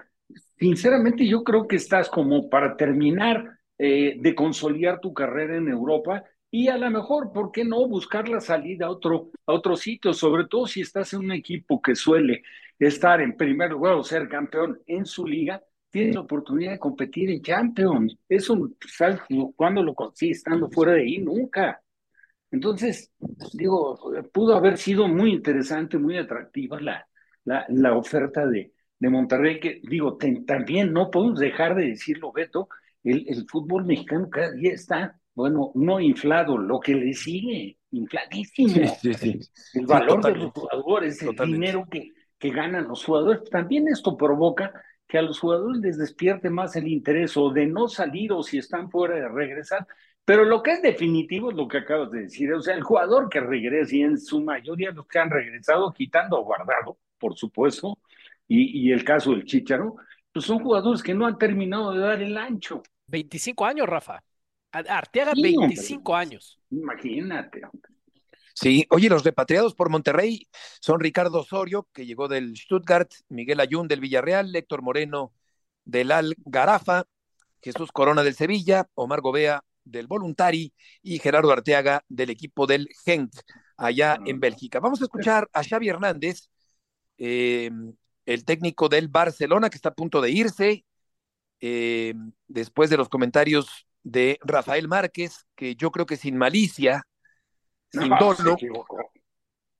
sinceramente, 0.57 1.27
yo 1.27 1.43
creo 1.43 1.67
que 1.67 1.75
estás 1.75 2.09
como 2.09 2.49
para 2.49 2.75
terminar 2.75 3.54
eh, 3.77 4.15
de 4.19 4.35
consolidar 4.35 4.99
tu 4.99 5.13
carrera 5.13 5.57
en 5.57 5.67
Europa 5.67 6.23
y 6.51 6.69
a 6.69 6.77
lo 6.77 6.89
mejor, 6.89 7.33
¿por 7.33 7.51
qué 7.51 7.65
no 7.65 7.87
buscar 7.87 8.29
la 8.29 8.39
salida 8.39 8.85
a 8.85 8.89
otro, 8.89 9.29
a 9.45 9.53
otro 9.53 9.75
sitio? 9.75 10.13
Sobre 10.13 10.45
todo 10.47 10.67
si 10.67 10.81
estás 10.81 11.11
en 11.13 11.19
un 11.19 11.31
equipo 11.33 11.81
que 11.81 11.95
suele 11.95 12.43
estar 12.79 13.21
en 13.21 13.35
primer 13.35 13.71
lugar 13.71 13.93
o 13.95 14.03
ser 14.03 14.29
campeón 14.29 14.79
en 14.85 15.05
su 15.05 15.25
liga, 15.27 15.61
tienes 15.89 16.15
la 16.15 16.21
oportunidad 16.21 16.71
de 16.71 16.79
competir 16.79 17.29
en 17.29 17.41
Champions. 17.41 18.17
Eso, 18.29 18.69
¿sabes 18.87 19.19
cuándo 19.55 19.83
lo 19.83 19.93
consigues 19.93 20.37
estando 20.37 20.69
fuera 20.69 20.93
de 20.93 21.01
ahí? 21.01 21.17
Nunca. 21.17 21.81
Entonces, 22.51 23.11
digo, 23.53 23.99
pudo 24.31 24.55
haber 24.55 24.77
sido 24.77 25.07
muy 25.07 25.33
interesante, 25.33 25.97
muy 25.97 26.17
atractiva 26.17 26.79
la, 26.79 27.05
la, 27.43 27.65
la 27.69 27.97
oferta 27.97 28.45
de, 28.47 28.71
de 28.99 29.09
Monterrey, 29.09 29.59
que 29.59 29.81
digo, 29.83 30.17
también 30.47 30.93
no 30.93 31.11
podemos 31.11 31.39
dejar 31.39 31.75
de 31.75 31.87
decirlo, 31.87 32.31
Beto, 32.31 32.69
el, 33.05 33.25
el, 33.27 33.45
fútbol 33.47 33.85
mexicano 33.85 34.29
cada 34.29 34.51
día 34.51 34.73
está, 34.73 35.17
bueno, 35.33 35.71
no 35.75 35.99
inflado, 35.99 36.57
lo 36.57 36.79
que 36.79 36.95
le 36.95 37.13
sigue, 37.13 37.77
infladísimo. 37.91 38.87
Sí, 39.01 39.13
sí, 39.13 39.39
el 39.75 39.85
valor 39.85 40.23
de 40.23 40.35
los 40.35 40.51
jugadores, 40.51 41.21
el 41.21 41.35
dinero 41.35 41.85
que, 41.89 42.11
que 42.37 42.49
ganan 42.49 42.87
los 42.87 43.05
jugadores. 43.05 43.49
También 43.49 43.87
esto 43.87 44.17
provoca 44.17 44.73
que 45.07 45.17
a 45.17 45.21
los 45.21 45.39
jugadores 45.39 45.81
les 45.81 45.97
despierte 45.97 46.49
más 46.49 46.75
el 46.75 46.87
interés 46.87 47.37
o 47.37 47.51
de 47.51 47.67
no 47.67 47.87
salir 47.87 48.31
o 48.33 48.41
si 48.41 48.57
están 48.57 48.89
fuera 48.89 49.15
de 49.15 49.29
regresar. 49.29 49.85
Pero 50.25 50.43
lo 50.43 50.63
que 50.63 50.71
es 50.71 50.81
definitivo 50.81 51.51
es 51.51 51.55
lo 51.55 51.67
que 51.67 51.77
acabas 51.77 52.09
de 52.09 52.21
decir. 52.21 52.51
O 52.53 52.61
sea, 52.61 52.73
el 52.73 52.83
jugador 52.83 53.29
que 53.29 53.39
regrese 53.39 53.97
y 53.97 54.01
en 54.01 54.17
su 54.17 54.41
mayoría 54.41 54.91
los 54.91 55.07
que 55.07 55.19
han 55.19 55.29
regresado, 55.29 55.93
quitando 55.93 56.37
a 56.37 56.41
guardado, 56.41 56.97
por 57.19 57.37
supuesto, 57.37 57.99
y, 58.47 58.87
y 58.87 58.91
el 58.91 59.03
caso 59.03 59.31
del 59.31 59.45
Chicharo, 59.45 59.95
pues 60.33 60.45
son 60.45 60.59
jugadores 60.59 61.03
que 61.03 61.13
no 61.13 61.27
han 61.27 61.37
terminado 61.37 61.93
de 61.93 61.99
dar 61.99 62.21
el 62.21 62.37
ancho. 62.37 62.81
25 63.15 63.65
años, 63.65 63.87
Rafa. 63.87 64.21
Arteaga, 64.71 65.31
25 65.41 66.15
años. 66.15 66.59
Imagínate. 66.69 67.61
Sí, 68.53 68.85
oye, 68.89 69.07
los 69.07 69.23
repatriados 69.23 69.73
por 69.73 69.89
Monterrey 69.89 70.49
son 70.81 70.99
Ricardo 70.99 71.39
Osorio, 71.39 71.87
que 71.93 72.05
llegó 72.05 72.27
del 72.27 72.57
Stuttgart, 72.57 73.09
Miguel 73.29 73.61
Ayun 73.61 73.87
del 73.87 74.01
Villarreal, 74.01 74.53
Héctor 74.53 74.81
Moreno 74.81 75.33
del 75.85 76.11
Al 76.11 76.35
Garafa, 76.45 77.05
Jesús 77.61 77.93
Corona 77.93 78.21
del 78.21 78.35
Sevilla, 78.35 78.89
Omar 78.95 79.21
Gobea 79.21 79.63
del 79.85 80.07
Voluntari 80.07 80.73
y 81.01 81.19
Gerardo 81.19 81.53
Arteaga 81.53 82.03
del 82.09 82.29
equipo 82.29 82.67
del 82.67 82.89
Genk, 83.05 83.31
allá 83.77 84.17
en 84.25 84.41
Bélgica. 84.41 84.81
Vamos 84.81 84.99
a 85.01 85.05
escuchar 85.05 85.49
a 85.53 85.63
Xavi 85.63 85.87
Hernández, 85.87 86.49
eh, 87.17 87.71
el 88.25 88.43
técnico 88.43 88.89
del 88.89 89.07
Barcelona, 89.07 89.69
que 89.69 89.77
está 89.77 89.89
a 89.89 89.95
punto 89.95 90.19
de 90.19 90.31
irse, 90.31 90.85
eh, 91.61 92.13
después 92.47 92.89
de 92.89 92.97
los 92.97 93.09
comentarios 93.09 93.87
de 94.03 94.37
Rafael 94.41 94.87
Márquez, 94.87 95.47
que 95.55 95.75
yo 95.75 95.91
creo 95.91 96.05
que 96.05 96.17
sin 96.17 96.37
malicia, 96.37 97.07
sin 97.91 98.09
No, 98.09 98.17
dolo, 98.19 98.57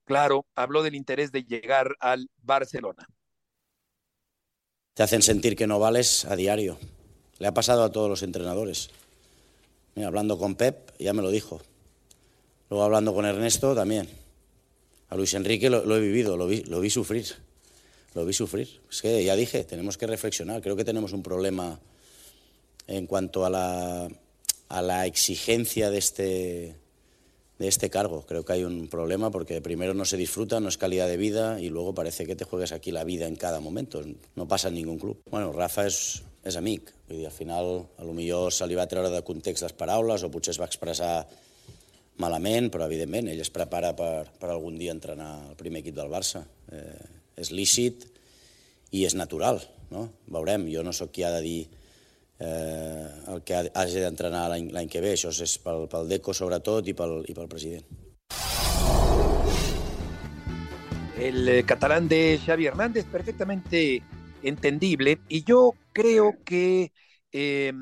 claro, 0.04 0.46
habló 0.54 0.82
del 0.82 0.94
interés 0.94 1.32
de 1.32 1.44
llegar 1.44 1.96
al 2.00 2.28
Barcelona. 2.42 3.06
Te 4.94 5.02
hacen 5.02 5.22
sentir 5.22 5.56
que 5.56 5.66
no 5.66 5.78
vales 5.78 6.24
a 6.24 6.36
diario. 6.36 6.78
Le 7.38 7.46
ha 7.46 7.54
pasado 7.54 7.84
a 7.84 7.92
todos 7.92 8.08
los 8.08 8.22
entrenadores. 8.22 8.90
Mira, 9.94 10.08
hablando 10.08 10.38
con 10.38 10.54
Pep, 10.54 10.92
ya 10.98 11.12
me 11.12 11.22
lo 11.22 11.30
dijo. 11.30 11.60
Luego 12.70 12.84
hablando 12.84 13.14
con 13.14 13.26
Ernesto, 13.26 13.74
también. 13.74 14.08
A 15.08 15.16
Luis 15.16 15.34
Enrique 15.34 15.70
lo, 15.70 15.84
lo 15.84 15.96
he 15.96 16.00
vivido, 16.00 16.36
lo 16.36 16.46
vi, 16.46 16.62
lo 16.64 16.80
vi 16.80 16.90
sufrir. 16.90 17.26
Lo 18.16 18.24
vi 18.24 18.32
sufrir. 18.32 18.80
Es 18.90 19.02
que 19.02 19.22
ya 19.22 19.36
dije, 19.36 19.62
tenemos 19.64 19.98
que 19.98 20.06
reflexionar. 20.06 20.62
Creo 20.62 20.74
que 20.74 20.86
tenemos 20.86 21.12
un 21.12 21.22
problema 21.22 21.78
en 22.86 23.06
cuanto 23.06 23.44
a 23.44 23.50
la, 23.50 24.08
a 24.70 24.80
la 24.80 25.04
exigencia 25.04 25.90
de 25.90 25.98
este, 25.98 26.76
de 27.58 27.68
este 27.68 27.90
cargo. 27.90 28.24
Creo 28.26 28.42
que 28.42 28.54
hay 28.54 28.64
un 28.64 28.88
problema 28.88 29.30
porque 29.30 29.60
primero 29.60 29.92
no 29.92 30.06
se 30.06 30.16
disfruta, 30.16 30.60
no 30.60 30.70
es 30.70 30.78
calidad 30.78 31.08
de 31.08 31.18
vida 31.18 31.60
y 31.60 31.68
luego 31.68 31.94
parece 31.94 32.24
que 32.24 32.34
te 32.34 32.46
juegas 32.46 32.72
aquí 32.72 32.90
la 32.90 33.04
vida 33.04 33.26
en 33.26 33.36
cada 33.36 33.60
momento. 33.60 34.00
No 34.34 34.48
pasa 34.48 34.68
en 34.68 34.76
ningún 34.76 34.98
club. 34.98 35.20
Bueno, 35.30 35.52
Rafa 35.52 35.84
és, 35.84 36.22
és 36.40 36.56
amic. 36.56 36.88
Vull 37.10 37.20
dir, 37.20 37.26
al 37.28 37.36
final, 37.36 37.84
a 37.98 38.08
lo 38.08 38.16
millor 38.16 38.48
se 38.48 38.64
li 38.64 38.80
va 38.80 38.88
treure 38.88 39.12
de 39.12 39.20
context 39.28 39.66
les 39.68 39.76
paraules 39.76 40.24
o 40.24 40.32
potser 40.32 40.54
es 40.56 40.62
va 40.62 40.70
expressar 40.72 41.18
malament, 42.24 42.72
però 42.72 42.88
evidentment 42.88 43.28
ell 43.28 43.44
es 43.44 43.52
prepara 43.52 43.92
per, 43.92 44.24
per 44.40 44.48
algun 44.54 44.80
dia 44.80 44.96
entrenar 44.96 45.50
el 45.50 45.60
primer 45.60 45.84
equip 45.84 46.00
del 46.00 46.08
Barça. 46.08 46.46
Eh, 46.72 47.12
és 47.36 47.50
lícit 47.52 48.06
i 48.92 49.04
és 49.06 49.14
natural, 49.14 49.60
no? 49.90 50.08
Veurem, 50.32 50.68
jo 50.72 50.82
no 50.82 50.92
sóc 50.96 51.12
qui 51.12 51.24
ha 51.26 51.32
de 51.34 51.42
dir 51.44 51.60
eh, 52.38 53.06
el 53.32 53.42
que 53.44 53.54
ha- 53.56 53.70
hagi 53.74 54.00
d'entrenar 54.00 54.48
l'any 54.50 54.88
que 54.88 55.00
ve, 55.04 55.14
això 55.16 55.32
és 55.32 55.56
pel, 55.62 55.86
pel 55.92 56.08
Deco 56.08 56.34
sobretot 56.34 56.88
i 56.88 56.94
pel, 56.96 57.22
i 57.28 57.34
pel 57.36 57.48
president. 57.48 57.84
El 61.16 61.64
catalán 61.64 62.08
de 62.08 62.38
Xavi 62.44 62.66
Hernández, 62.66 63.06
perfectamente 63.06 64.02
entendible, 64.42 65.18
y 65.28 65.44
yo 65.44 65.72
creo 65.92 66.36
que 66.44 66.92
eh, 67.32 67.72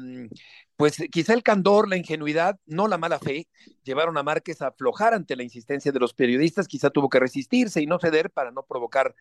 pues 0.76 0.96
quizá 1.10 1.34
el 1.34 1.42
candor, 1.42 1.88
la 1.88 1.96
ingenuidad, 1.96 2.58
no 2.66 2.88
la 2.88 2.98
mala 2.98 3.18
fe, 3.18 3.48
llevaron 3.84 4.18
a 4.18 4.22
Márquez 4.22 4.60
a 4.62 4.68
aflojar 4.68 5.14
ante 5.14 5.36
la 5.36 5.42
insistencia 5.42 5.92
de 5.92 6.00
los 6.00 6.14
periodistas, 6.14 6.68
quizá 6.68 6.90
tuvo 6.90 7.08
que 7.08 7.20
resistirse 7.20 7.80
y 7.80 7.86
no 7.86 7.98
ceder 7.98 8.30
para 8.30 8.50
no 8.50 8.64
provocar 8.64 9.14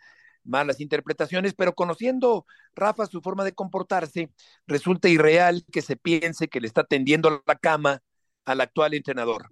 malas 0.43 0.81
interpretaciones, 0.81 1.53
pero 1.53 1.73
conociendo 1.73 2.45
Rafa 2.75 3.05
su 3.05 3.21
forma 3.21 3.43
de 3.43 3.53
comportarse, 3.53 4.31
resulta 4.67 5.07
irreal 5.09 5.63
que 5.71 5.81
se 5.81 5.95
piense 5.95 6.47
que 6.47 6.59
le 6.59 6.67
está 6.67 6.83
tendiendo 6.83 7.43
la 7.45 7.55
cama 7.55 8.01
al 8.45 8.61
actual 8.61 8.93
entrenador. 8.93 9.47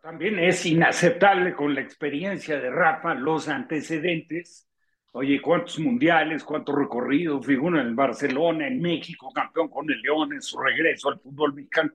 También 0.00 0.38
es 0.38 0.66
inaceptable 0.66 1.54
con 1.54 1.74
la 1.74 1.80
experiencia 1.80 2.60
de 2.60 2.70
Rafa, 2.70 3.14
los 3.14 3.48
antecedentes. 3.48 4.68
Oye, 5.16 5.40
¿cuántos 5.40 5.78
mundiales, 5.78 6.42
cuánto 6.42 6.74
recorrido? 6.74 7.40
Figura 7.40 7.80
en 7.80 7.86
el 7.86 7.94
Barcelona, 7.94 8.66
en 8.66 8.80
México, 8.80 9.30
campeón 9.32 9.68
con 9.68 9.88
el 9.88 10.00
León, 10.02 10.32
en 10.32 10.42
su 10.42 10.58
regreso 10.58 11.08
al 11.08 11.20
fútbol 11.20 11.54
mexicano. 11.54 11.92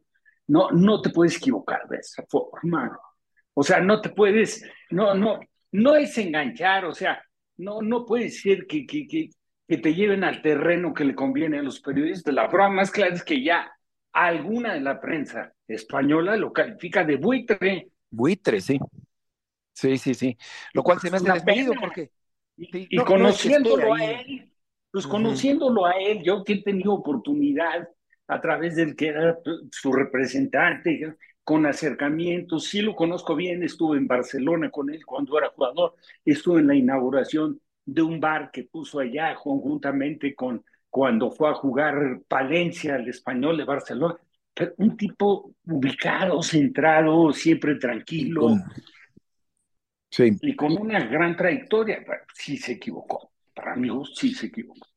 No, 0.48 0.72
no 0.72 1.02
te 1.02 1.10
puedes 1.10 1.36
equivocar 1.36 1.86
de 1.90 1.98
esa 1.98 2.24
forma. 2.30 2.98
O 3.54 3.62
sea, 3.62 3.82
no 3.82 4.00
te 4.00 4.12
puedes, 4.12 4.66
no, 4.92 5.14
no, 5.16 5.38
no 5.74 5.96
es 5.98 6.18
enganchar, 6.18 6.86
o 6.86 6.94
sea, 6.94 7.22
no, 7.58 7.82
no 7.82 8.06
puede 8.06 8.30
ser 8.30 8.66
que, 8.66 8.86
que, 8.86 9.06
que, 9.06 9.30
que 9.68 9.78
te 9.78 9.94
lleven 9.94 10.24
al 10.24 10.42
terreno 10.42 10.94
que 10.94 11.04
le 11.04 11.14
conviene 11.14 11.60
a 11.60 11.62
los 11.64 11.82
periodistas. 11.82 12.34
La 12.34 12.48
prueba 12.48 12.70
más 12.70 12.90
clara 12.90 13.14
es 13.14 13.26
que 13.26 13.44
ya 13.44 13.70
alguna 14.14 14.76
de 14.76 14.80
la 14.80 15.02
prensa 15.02 15.52
española 15.68 16.38
lo 16.38 16.54
califica 16.54 17.04
de 17.04 17.18
buitre. 17.18 17.90
Buitre, 18.10 18.62
sí. 18.62 18.80
Sí, 19.74 19.98
sí, 19.98 20.14
sí. 20.14 20.38
Lo 20.74 20.84
cual 20.84 21.02
se 21.02 21.12
me 21.12 21.18
hace 21.18 21.42
pena. 21.42 21.72
porque 21.82 22.12
sí, 22.72 22.88
Y 22.90 22.98
no- 22.98 23.04
no 23.04 23.06
conociéndolo 23.06 23.94
a 23.94 24.04
él, 24.06 24.52
pues 24.92 25.08
conociéndolo 25.08 25.86
a 25.86 25.92
él, 25.94 26.22
yo 26.24 26.44
que 26.44 26.54
he 26.54 26.64
tenido 26.64 26.94
oportunidad 26.94 27.90
a 28.28 28.42
través 28.42 28.76
del 28.76 28.96
que 28.96 29.08
era 29.08 29.38
su 29.72 29.92
representante, 29.94 31.16
con 31.44 31.66
acercamientos, 31.66 32.66
sí 32.66 32.82
lo 32.82 32.96
conozco 32.96 33.36
bien, 33.36 33.64
estuve 33.64 33.98
en 33.98 34.08
Barcelona 34.08 34.70
con 34.70 34.90
él 34.92 35.04
cuando 35.06 35.38
era 35.38 35.50
jugador, 35.50 35.96
estuve 36.24 36.60
en 36.62 36.68
la 36.68 36.76
inauguración 36.76 37.60
de 37.86 38.02
un 38.04 38.20
bar 38.20 38.52
que 38.52 38.64
puso 38.66 39.00
allá 39.00 39.36
conjuntamente 39.36 40.36
con 40.36 40.64
cuando 40.92 41.32
fue 41.32 41.50
a 41.50 41.54
jugar 41.54 42.22
Palencia, 42.28 42.96
el 42.98 43.08
español 43.10 43.58
de 43.58 43.64
Barcelona. 43.64 44.16
Un 44.78 44.98
tipo 44.98 45.54
ubicado, 45.66 46.44
centrado, 46.44 47.32
siempre 47.32 47.76
tranquilo 47.76 48.62
Sí. 50.12 50.32
y 50.42 50.56
con 50.56 50.76
una 50.78 51.06
gran 51.06 51.36
trayectoria. 51.36 52.04
Sí 52.34 52.58
se 52.58 52.74
equivocó. 52.74 53.32
Para 53.54 53.76
mí, 53.76 53.90
sí 54.16 54.34
se 54.34 54.48
equivocó. 54.48 54.88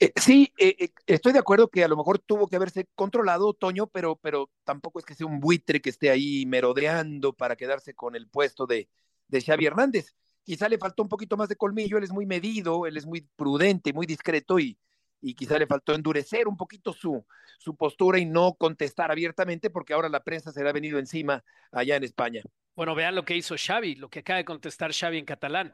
Eh, 0.00 0.12
sí, 0.16 0.52
eh, 0.58 0.76
eh, 0.78 0.90
estoy 1.06 1.32
de 1.32 1.38
acuerdo 1.38 1.68
que 1.68 1.84
a 1.84 1.88
lo 1.88 1.96
mejor 1.96 2.18
tuvo 2.18 2.48
que 2.48 2.56
haberse 2.56 2.86
controlado, 2.94 3.54
Toño, 3.54 3.86
pero, 3.86 4.16
pero 4.16 4.50
tampoco 4.64 4.98
es 4.98 5.04
que 5.04 5.14
sea 5.14 5.26
un 5.26 5.40
buitre 5.40 5.80
que 5.80 5.90
esté 5.90 6.10
ahí 6.10 6.44
merodeando 6.46 7.32
para 7.32 7.56
quedarse 7.56 7.94
con 7.94 8.16
el 8.16 8.28
puesto 8.28 8.66
de, 8.66 8.88
de 9.28 9.40
Xavi 9.40 9.66
Hernández. 9.66 10.14
Quizá 10.42 10.68
le 10.68 10.78
faltó 10.78 11.02
un 11.02 11.08
poquito 11.08 11.36
más 11.36 11.48
de 11.48 11.56
colmillo, 11.56 11.96
él 11.96 12.04
es 12.04 12.12
muy 12.12 12.26
medido, 12.26 12.86
él 12.86 12.96
es 12.96 13.06
muy 13.06 13.22
prudente, 13.36 13.92
muy 13.92 14.04
discreto 14.04 14.58
y, 14.58 14.76
y 15.24 15.34
quizá 15.34 15.58
le 15.58 15.66
faltó 15.66 15.94
endurecer 15.94 16.48
un 16.48 16.56
poquito 16.56 16.92
su, 16.92 17.24
su 17.58 17.76
postura 17.76 18.18
y 18.18 18.26
no 18.26 18.54
contestar 18.54 19.10
abiertamente 19.10 19.70
porque 19.70 19.94
ahora 19.94 20.08
la 20.08 20.22
prensa 20.22 20.52
se 20.52 20.62
le 20.62 20.68
ha 20.68 20.72
venido 20.72 20.98
encima 20.98 21.44
allá 21.72 21.96
en 21.96 22.04
España. 22.04 22.42
Bueno, 22.74 22.94
vean 22.94 23.14
lo 23.14 23.24
que 23.24 23.36
hizo 23.36 23.54
Xavi, 23.56 23.94
lo 23.96 24.10
que 24.10 24.20
acaba 24.20 24.38
de 24.38 24.44
contestar 24.44 24.92
Xavi 24.92 25.18
en 25.18 25.24
catalán. 25.24 25.72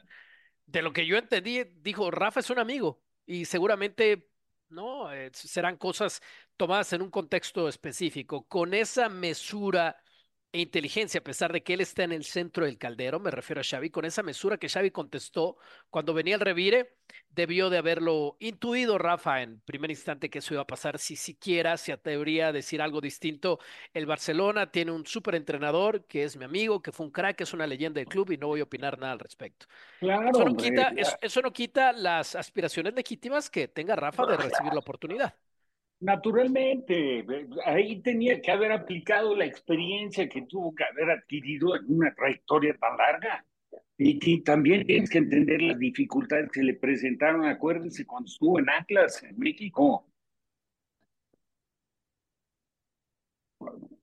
De 0.66 0.82
lo 0.82 0.92
que 0.92 1.06
yo 1.06 1.16
entendí, 1.16 1.64
dijo, 1.82 2.10
Rafa 2.10 2.40
es 2.40 2.50
un 2.50 2.58
amigo 2.58 3.02
y 3.26 3.44
seguramente 3.46 4.28
no 4.68 5.12
Eh, 5.12 5.30
serán 5.34 5.76
cosas 5.76 6.22
tomadas 6.56 6.92
en 6.92 7.02
un 7.02 7.10
contexto 7.10 7.68
específico. 7.68 8.46
Con 8.46 8.74
esa 8.74 9.08
mesura 9.08 9.96
e 10.52 10.60
inteligencia, 10.60 11.20
a 11.20 11.24
pesar 11.24 11.52
de 11.52 11.62
que 11.62 11.74
él 11.74 11.80
está 11.80 12.02
en 12.04 12.12
el 12.12 12.24
centro 12.24 12.64
del 12.64 12.78
caldero, 12.78 13.20
me 13.20 13.30
refiero 13.30 13.60
a 13.60 13.64
Xavi, 13.64 13.90
con 13.90 14.04
esa 14.04 14.22
mesura 14.22 14.58
que 14.58 14.68
Xavi 14.68 14.90
contestó 14.90 15.56
cuando 15.90 16.14
venía 16.14 16.34
el 16.34 16.40
revire, 16.40 16.96
debió 17.28 17.70
de 17.70 17.78
haberlo 17.78 18.36
intuido 18.40 18.98
Rafa 18.98 19.42
en 19.42 19.60
primer 19.60 19.90
instante 19.90 20.28
que 20.30 20.38
eso 20.40 20.54
iba 20.54 20.62
a 20.62 20.66
pasar, 20.66 20.98
si 20.98 21.16
siquiera 21.16 21.76
se 21.76 21.92
atrevería 21.92 22.48
a 22.48 22.52
decir 22.52 22.82
algo 22.82 23.00
distinto. 23.00 23.58
El 23.94 24.06
Barcelona 24.06 24.70
tiene 24.70 24.92
un 24.92 25.06
súper 25.06 25.34
entrenador 25.36 26.06
que 26.06 26.24
es 26.24 26.36
mi 26.36 26.44
amigo, 26.44 26.82
que 26.82 26.92
fue 26.92 27.06
un 27.06 27.12
crack, 27.12 27.40
es 27.40 27.52
una 27.52 27.66
leyenda 27.66 28.00
del 28.00 28.08
club 28.08 28.30
y 28.32 28.36
no 28.38 28.48
voy 28.48 28.60
a 28.60 28.64
opinar 28.64 28.98
nada 28.98 29.12
al 29.12 29.18
respecto. 29.20 29.66
Claro, 30.00 30.30
Eso 30.30 30.44
no 30.44 30.52
hombre, 30.52 30.70
quita, 30.70 30.92
claro. 30.92 30.96
eso, 30.96 31.16
eso 31.20 31.42
no 31.42 31.52
quita 31.52 31.92
las 31.92 32.34
aspiraciones 32.34 32.94
legítimas 32.94 33.50
que 33.50 33.68
tenga 33.68 33.96
Rafa 33.96 34.26
de 34.26 34.36
recibir 34.36 34.72
la 34.72 34.80
oportunidad. 34.80 35.34
Naturalmente, 36.00 37.26
ahí 37.66 38.00
tenía 38.00 38.40
que 38.40 38.50
haber 38.50 38.72
aplicado 38.72 39.36
la 39.36 39.44
experiencia 39.44 40.26
que 40.30 40.42
tuvo 40.42 40.74
que 40.74 40.84
haber 40.84 41.10
adquirido 41.10 41.76
en 41.76 41.84
una 41.88 42.14
trayectoria 42.14 42.74
tan 42.78 42.96
larga. 42.96 43.44
Y, 43.98 44.40
también 44.40 44.86
tienes 44.86 45.10
que 45.10 45.18
entender 45.18 45.60
las 45.60 45.78
dificultades 45.78 46.50
que 46.50 46.62
le 46.62 46.72
presentaron, 46.74 47.44
acuérdense, 47.44 48.06
cuando 48.06 48.28
estuvo 48.28 48.58
en 48.58 48.70
Atlas, 48.70 49.22
en 49.22 49.38
México. 49.38 50.06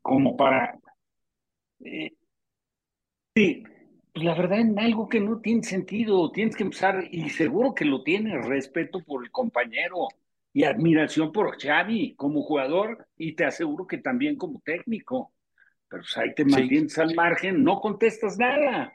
Como 0.03 0.37
para... 0.37 0.79
Eh, 1.83 2.13
sí, 3.35 3.63
pues 4.13 4.23
la 4.23 4.35
verdad 4.35 4.59
en 4.59 4.77
algo 4.77 5.09
que 5.09 5.19
no 5.19 5.39
tiene 5.41 5.63
sentido, 5.63 6.31
tienes 6.31 6.55
que 6.55 6.63
empezar, 6.63 7.07
y 7.11 7.29
seguro 7.31 7.73
que 7.73 7.85
lo 7.85 8.03
tienes, 8.03 8.45
respeto 8.45 9.03
por 9.03 9.23
el 9.23 9.31
compañero 9.31 10.09
y 10.57 10.63
admiración 10.63 11.31
por 11.31 11.61
Xavi 11.61 12.15
como 12.15 12.41
jugador, 12.41 13.07
y 13.15 13.33
te 13.33 13.45
aseguro 13.45 13.85
que 13.85 13.99
también 13.99 14.37
como 14.37 14.59
técnico. 14.65 15.31
Pero 15.87 16.01
pues 16.01 16.17
ahí 16.17 16.33
te 16.33 16.45
mantienes 16.45 16.97
al 16.97 17.13
margen, 17.13 17.63
no 17.63 17.79
contestas 17.79 18.39
nada. 18.39 18.91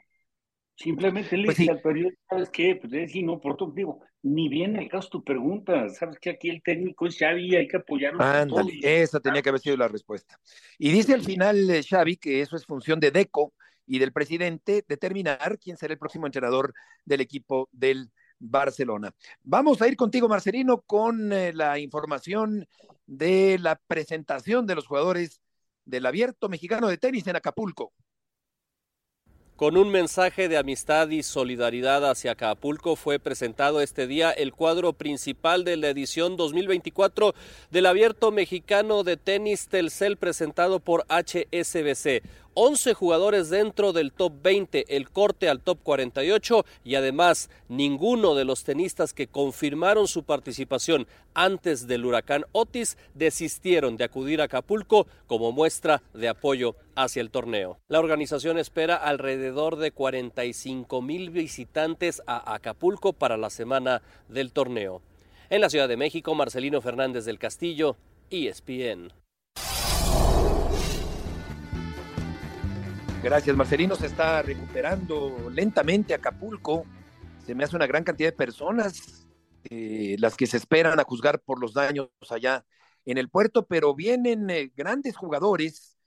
Simplemente 0.75 1.37
le 1.37 1.45
pues 1.45 1.55
dices 1.55 1.73
al 1.73 1.81
periodista, 1.81 2.19
¿sabes 2.29 2.49
qué? 2.49 2.75
Pues 2.75 2.91
es 2.91 3.15
inoportuno. 3.15 3.71
Digo, 3.73 4.01
ni 4.23 4.49
bien 4.49 4.75
al 4.75 4.89
caso 4.89 5.07
tu 5.07 5.23
pregunta. 5.23 5.87
Sabes 5.87 6.19
que 6.19 6.31
aquí 6.31 6.49
el 6.49 6.61
técnico 6.61 7.07
es 7.07 7.17
Xavi, 7.17 7.55
hay 7.55 7.69
que 7.69 7.77
apoyarlo. 7.77 8.21
Ándale, 8.21 8.73
esa 8.83 9.21
tenía 9.21 9.41
que 9.41 9.47
haber 9.47 9.61
sido 9.61 9.77
la 9.77 9.87
respuesta. 9.87 10.37
Y 10.77 10.91
dice 10.91 11.13
al 11.13 11.21
final 11.21 11.69
eh, 11.69 11.81
Xavi 11.81 12.17
que 12.17 12.41
eso 12.41 12.57
es 12.57 12.65
función 12.65 12.99
de 12.99 13.11
Deco 13.11 13.53
y 13.87 13.99
del 13.99 14.11
presidente 14.11 14.83
determinar 14.85 15.57
quién 15.59 15.77
será 15.77 15.93
el 15.93 15.99
próximo 15.99 16.25
entrenador 16.25 16.73
del 17.05 17.21
equipo 17.21 17.69
del 17.71 18.11
Barcelona. 18.43 19.13
Vamos 19.43 19.81
a 19.81 19.87
ir 19.87 19.95
contigo, 19.95 20.27
Marcelino, 20.27 20.81
con 20.81 21.31
eh, 21.31 21.53
la 21.53 21.79
información 21.79 22.67
de 23.05 23.57
la 23.59 23.79
presentación 23.87 24.65
de 24.67 24.75
los 24.75 24.85
jugadores 24.85 25.41
del 25.85 26.05
Abierto 26.05 26.49
Mexicano 26.49 26.87
de 26.87 26.97
Tenis 26.97 27.25
en 27.27 27.35
Acapulco. 27.35 27.93
Con 29.55 29.77
un 29.77 29.89
mensaje 29.89 30.49
de 30.49 30.57
amistad 30.57 31.09
y 31.09 31.21
solidaridad 31.21 32.09
hacia 32.09 32.31
Acapulco 32.31 32.95
fue 32.95 33.19
presentado 33.19 33.81
este 33.81 34.07
día 34.07 34.31
el 34.31 34.51
cuadro 34.51 34.93
principal 34.93 35.63
de 35.63 35.77
la 35.77 35.89
edición 35.89 36.35
2024 36.37 37.35
del 37.69 37.85
Abierto 37.85 38.31
Mexicano 38.31 39.03
de 39.03 39.15
Tenis 39.15 39.67
Telcel 39.67 40.17
presentado 40.17 40.79
por 40.79 41.05
HSBC. 41.07 42.23
11 42.55 42.93
jugadores 42.93 43.49
dentro 43.49 43.93
del 43.93 44.11
top 44.11 44.33
20, 44.43 44.95
el 44.95 45.09
corte 45.09 45.49
al 45.49 45.61
top 45.61 45.79
48 45.83 46.65
y 46.83 46.95
además 46.95 47.49
ninguno 47.67 48.35
de 48.35 48.45
los 48.45 48.63
tenistas 48.63 49.13
que 49.13 49.27
confirmaron 49.27 50.07
su 50.07 50.23
participación 50.23 51.07
antes 51.33 51.87
del 51.87 52.05
huracán 52.05 52.45
Otis 52.51 52.97
desistieron 53.13 53.97
de 53.97 54.03
acudir 54.03 54.41
a 54.41 54.45
Acapulco 54.45 55.07
como 55.27 55.51
muestra 55.51 56.03
de 56.13 56.29
apoyo 56.29 56.75
hacia 56.95 57.21
el 57.21 57.31
torneo. 57.31 57.79
La 57.87 57.99
organización 57.99 58.57
espera 58.57 58.95
alrededor 58.95 59.77
de 59.77 59.91
45 59.91 61.01
mil 61.01 61.29
visitantes 61.31 62.21
a 62.27 62.53
Acapulco 62.53 63.13
para 63.13 63.37
la 63.37 63.49
semana 63.49 64.01
del 64.29 64.51
torneo. 64.51 65.01
En 65.49 65.61
la 65.61 65.69
Ciudad 65.69 65.87
de 65.87 65.97
México, 65.97 66.35
Marcelino 66.35 66.81
Fernández 66.81 67.25
del 67.25 67.39
Castillo, 67.39 67.95
ESPN. 68.29 69.22
Gracias, 73.23 73.55
Marcelino. 73.55 73.95
Se 73.95 74.07
está 74.07 74.41
recuperando 74.41 75.49
lentamente 75.49 76.13
Acapulco. 76.13 76.85
Se 77.45 77.55
me 77.55 77.63
hace 77.63 77.77
una 77.77 77.87
gran 77.87 78.03
cantidad 78.03 78.27
de 78.27 78.35
personas 78.35 79.25
eh, 79.69 80.17
las 80.19 80.35
que 80.35 80.45
se 80.45 80.57
esperan 80.57 80.99
a 80.99 81.05
juzgar 81.05 81.39
por 81.39 81.57
los 81.57 81.73
daños 81.73 82.09
allá 82.29 82.65
en 83.05 83.17
el 83.17 83.29
puerto, 83.29 83.65
pero 83.65 83.95
vienen 83.95 84.49
eh, 84.49 84.73
grandes 84.75 85.15
jugadores. 85.15 85.97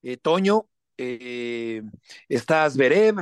Eh, 0.00 0.16
Toño, 0.16 0.66
está 0.96 2.70
Zverev, 2.70 3.16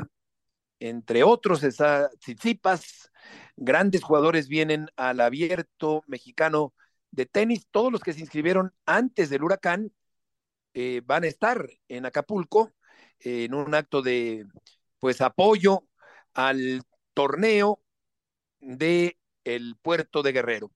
entre 0.78 1.24
otros 1.24 1.64
está 1.64 2.08
Tsitsipas. 2.20 3.10
Grandes 3.56 4.04
jugadores 4.04 4.46
vienen 4.46 4.86
al 4.94 5.20
abierto 5.20 6.04
mexicano 6.06 6.72
de 7.10 7.26
tenis. 7.26 7.66
Todos 7.72 7.90
los 7.90 8.00
que 8.00 8.12
se 8.12 8.20
inscribieron 8.20 8.72
antes 8.86 9.28
del 9.28 9.42
huracán 9.42 9.92
van 11.04 11.24
a 11.24 11.26
estar 11.26 11.68
en 11.88 12.06
Acapulco 12.06 12.72
en 13.20 13.54
un 13.54 13.74
acto 13.74 14.02
de 14.02 14.46
pues 14.98 15.20
apoyo 15.20 15.84
al 16.34 16.82
torneo 17.14 17.82
de 18.60 19.18
el 19.44 19.76
puerto 19.80 20.22
de 20.22 20.32
Guerrero. 20.32 20.70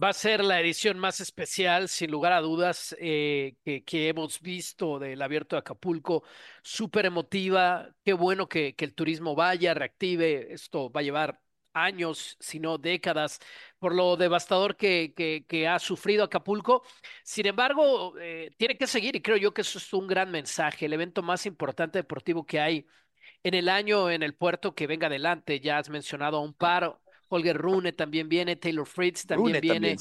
Va 0.00 0.10
a 0.10 0.12
ser 0.12 0.44
la 0.44 0.60
edición 0.60 0.96
más 0.96 1.20
especial, 1.20 1.88
sin 1.88 2.12
lugar 2.12 2.32
a 2.32 2.40
dudas, 2.40 2.94
eh, 3.00 3.56
que, 3.64 4.08
hemos 4.08 4.40
visto 4.40 5.00
del 5.00 5.20
Abierto 5.20 5.56
de 5.56 5.60
Acapulco. 5.60 6.22
Súper 6.62 7.06
emotiva. 7.06 7.92
Qué 8.04 8.12
bueno 8.12 8.48
que, 8.48 8.76
que 8.76 8.84
el 8.84 8.94
turismo 8.94 9.34
vaya, 9.34 9.74
reactive. 9.74 10.52
Esto 10.52 10.88
va 10.90 11.00
a 11.00 11.02
llevar 11.02 11.40
años, 11.72 12.36
sino 12.40 12.78
décadas, 12.78 13.40
por 13.78 13.94
lo 13.94 14.16
devastador 14.16 14.76
que, 14.76 15.12
que, 15.48 15.68
ha 15.68 15.78
sufrido 15.78 16.24
Acapulco. 16.24 16.82
Sin 17.22 17.46
embargo, 17.46 18.14
eh, 18.18 18.50
tiene 18.56 18.76
que 18.76 18.86
seguir 18.86 19.16
y 19.16 19.22
creo 19.22 19.36
yo 19.36 19.54
que 19.54 19.62
eso 19.62 19.78
es 19.78 19.92
un 19.92 20.06
gran 20.06 20.30
mensaje, 20.30 20.86
el 20.86 20.92
evento 20.92 21.22
más 21.22 21.46
importante 21.46 21.98
deportivo 21.98 22.44
que 22.44 22.60
hay 22.60 22.86
en 23.42 23.54
el 23.54 23.68
año 23.68 24.10
en 24.10 24.22
el 24.22 24.34
puerto 24.34 24.74
que 24.74 24.86
venga 24.86 25.06
adelante. 25.06 25.60
Ya 25.60 25.78
has 25.78 25.88
mencionado 25.88 26.38
a 26.38 26.40
un 26.40 26.54
par, 26.54 26.98
Holger 27.28 27.56
Rune 27.56 27.92
también 27.92 28.28
viene, 28.28 28.56
Taylor 28.56 28.86
Fritz 28.86 29.26
también 29.26 29.60
viene. 29.60 29.96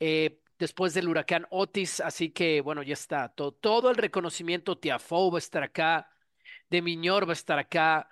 Eh, 0.00 0.40
después 0.58 0.94
del 0.94 1.08
huracán 1.08 1.46
Otis, 1.50 2.00
así 2.00 2.30
que 2.30 2.60
bueno, 2.60 2.82
ya 2.82 2.94
está. 2.94 3.28
Todo, 3.28 3.52
todo 3.52 3.90
el 3.90 3.96
reconocimiento, 3.96 4.78
Tiafo 4.78 5.30
va 5.30 5.38
a 5.38 5.40
estar 5.40 5.62
acá, 5.62 6.08
de 6.70 6.82
Miñor 6.82 7.26
va 7.26 7.32
a 7.32 7.34
estar 7.34 7.58
acá, 7.58 8.08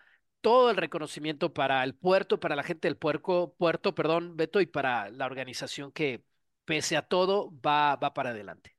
todo 0.47 0.71
el 0.71 0.77
reconocimiento 0.77 1.53
para 1.53 1.83
el 1.83 1.97
puerto, 1.97 2.39
para 2.39 2.55
la 2.55 2.63
gente 2.63 2.87
del 2.87 2.97
puerco, 2.97 3.57
puerto, 3.59 3.97
perdón, 3.97 4.37
Beto, 4.37 4.61
y 4.61 4.67
para 4.67 5.11
la 5.11 5.27
organización 5.27 5.91
que, 5.91 6.23
pese 6.65 6.97
a 6.97 7.03
todo, 7.03 7.53
va, 7.67 7.97
va 7.97 8.15
para 8.15 8.31
adelante. 8.31 8.77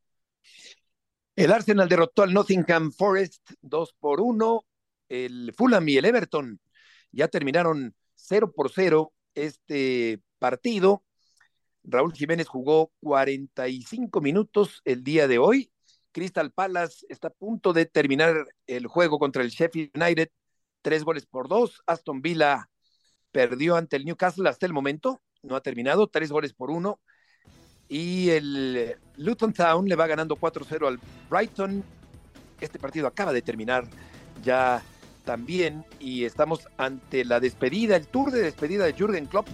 El 1.35 1.51
Arsenal 1.51 1.89
derrotó 1.89 2.23
al 2.23 2.31
Nottingham 2.31 2.93
Forest 2.93 3.51
2 3.59 3.95
por 3.99 4.21
1. 4.21 4.65
El 5.09 5.53
Fulham 5.57 5.89
y 5.89 5.97
el 5.97 6.05
Everton 6.05 6.57
ya 7.11 7.27
terminaron 7.27 7.93
0 8.15 8.53
por 8.55 8.71
0 8.71 9.11
este 9.35 10.21
partido. 10.39 11.03
Raúl 11.83 12.13
Jiménez 12.13 12.47
jugó 12.47 12.93
45 13.01 14.21
minutos 14.21 14.81
el 14.85 15.03
día 15.03 15.27
de 15.27 15.37
hoy. 15.37 15.69
Crystal 16.13 16.49
Palace 16.49 17.05
está 17.09 17.27
a 17.27 17.31
punto 17.31 17.73
de 17.73 17.87
terminar 17.87 18.47
el 18.67 18.87
juego 18.87 19.19
contra 19.19 19.43
el 19.43 19.49
Sheffield 19.49 19.91
United 19.93 20.29
tres 20.87 21.03
goles 21.03 21.25
por 21.25 21.49
dos. 21.49 21.83
Aston 21.85 22.21
Villa 22.21 22.69
perdió 23.33 23.75
ante 23.75 23.97
el 23.97 24.05
Newcastle 24.05 24.47
hasta 24.47 24.65
el 24.65 24.71
momento, 24.71 25.19
no 25.43 25.57
ha 25.57 25.61
terminado, 25.61 26.07
tres 26.07 26.31
goles 26.31 26.53
por 26.53 26.71
uno. 26.71 27.01
Y 27.89 28.29
el 28.29 28.95
Luton 29.17 29.51
Town 29.51 29.85
le 29.85 29.97
va 29.97 30.07
ganando 30.07 30.37
4-0 30.37 30.87
al 30.87 30.97
Brighton. 31.29 31.83
Este 32.61 32.79
partido 32.79 33.05
acaba 33.05 33.33
de 33.33 33.41
terminar 33.41 33.85
ya 34.41 34.81
también 35.25 35.83
y 35.99 36.23
estamos 36.23 36.69
ante 36.77 37.25
la 37.25 37.41
despedida, 37.41 37.97
el 37.97 38.07
tour 38.07 38.31
de 38.31 38.43
despedida 38.43 38.85
de 38.85 38.93
Jürgen 38.93 39.25
Klopp 39.25 39.49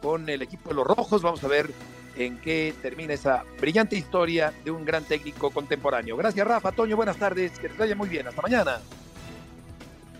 con 0.00 0.28
el 0.28 0.40
equipo 0.40 0.68
de 0.68 0.76
los 0.76 0.86
Rojos. 0.86 1.20
Vamos 1.20 1.42
a 1.42 1.48
ver 1.48 1.68
en 2.14 2.38
qué 2.38 2.72
termina 2.80 3.14
esa 3.14 3.42
brillante 3.60 3.96
historia 3.96 4.54
de 4.64 4.70
un 4.70 4.84
gran 4.84 5.02
técnico 5.02 5.50
contemporáneo. 5.50 6.16
Gracias 6.16 6.46
Rafa, 6.46 6.70
Toño, 6.70 6.94
buenas 6.94 7.16
tardes, 7.16 7.58
que 7.58 7.68
te 7.68 7.76
vaya 7.76 7.96
muy 7.96 8.08
bien, 8.08 8.28
hasta 8.28 8.40
mañana. 8.40 8.78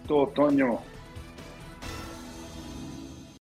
Otoño 0.09 0.94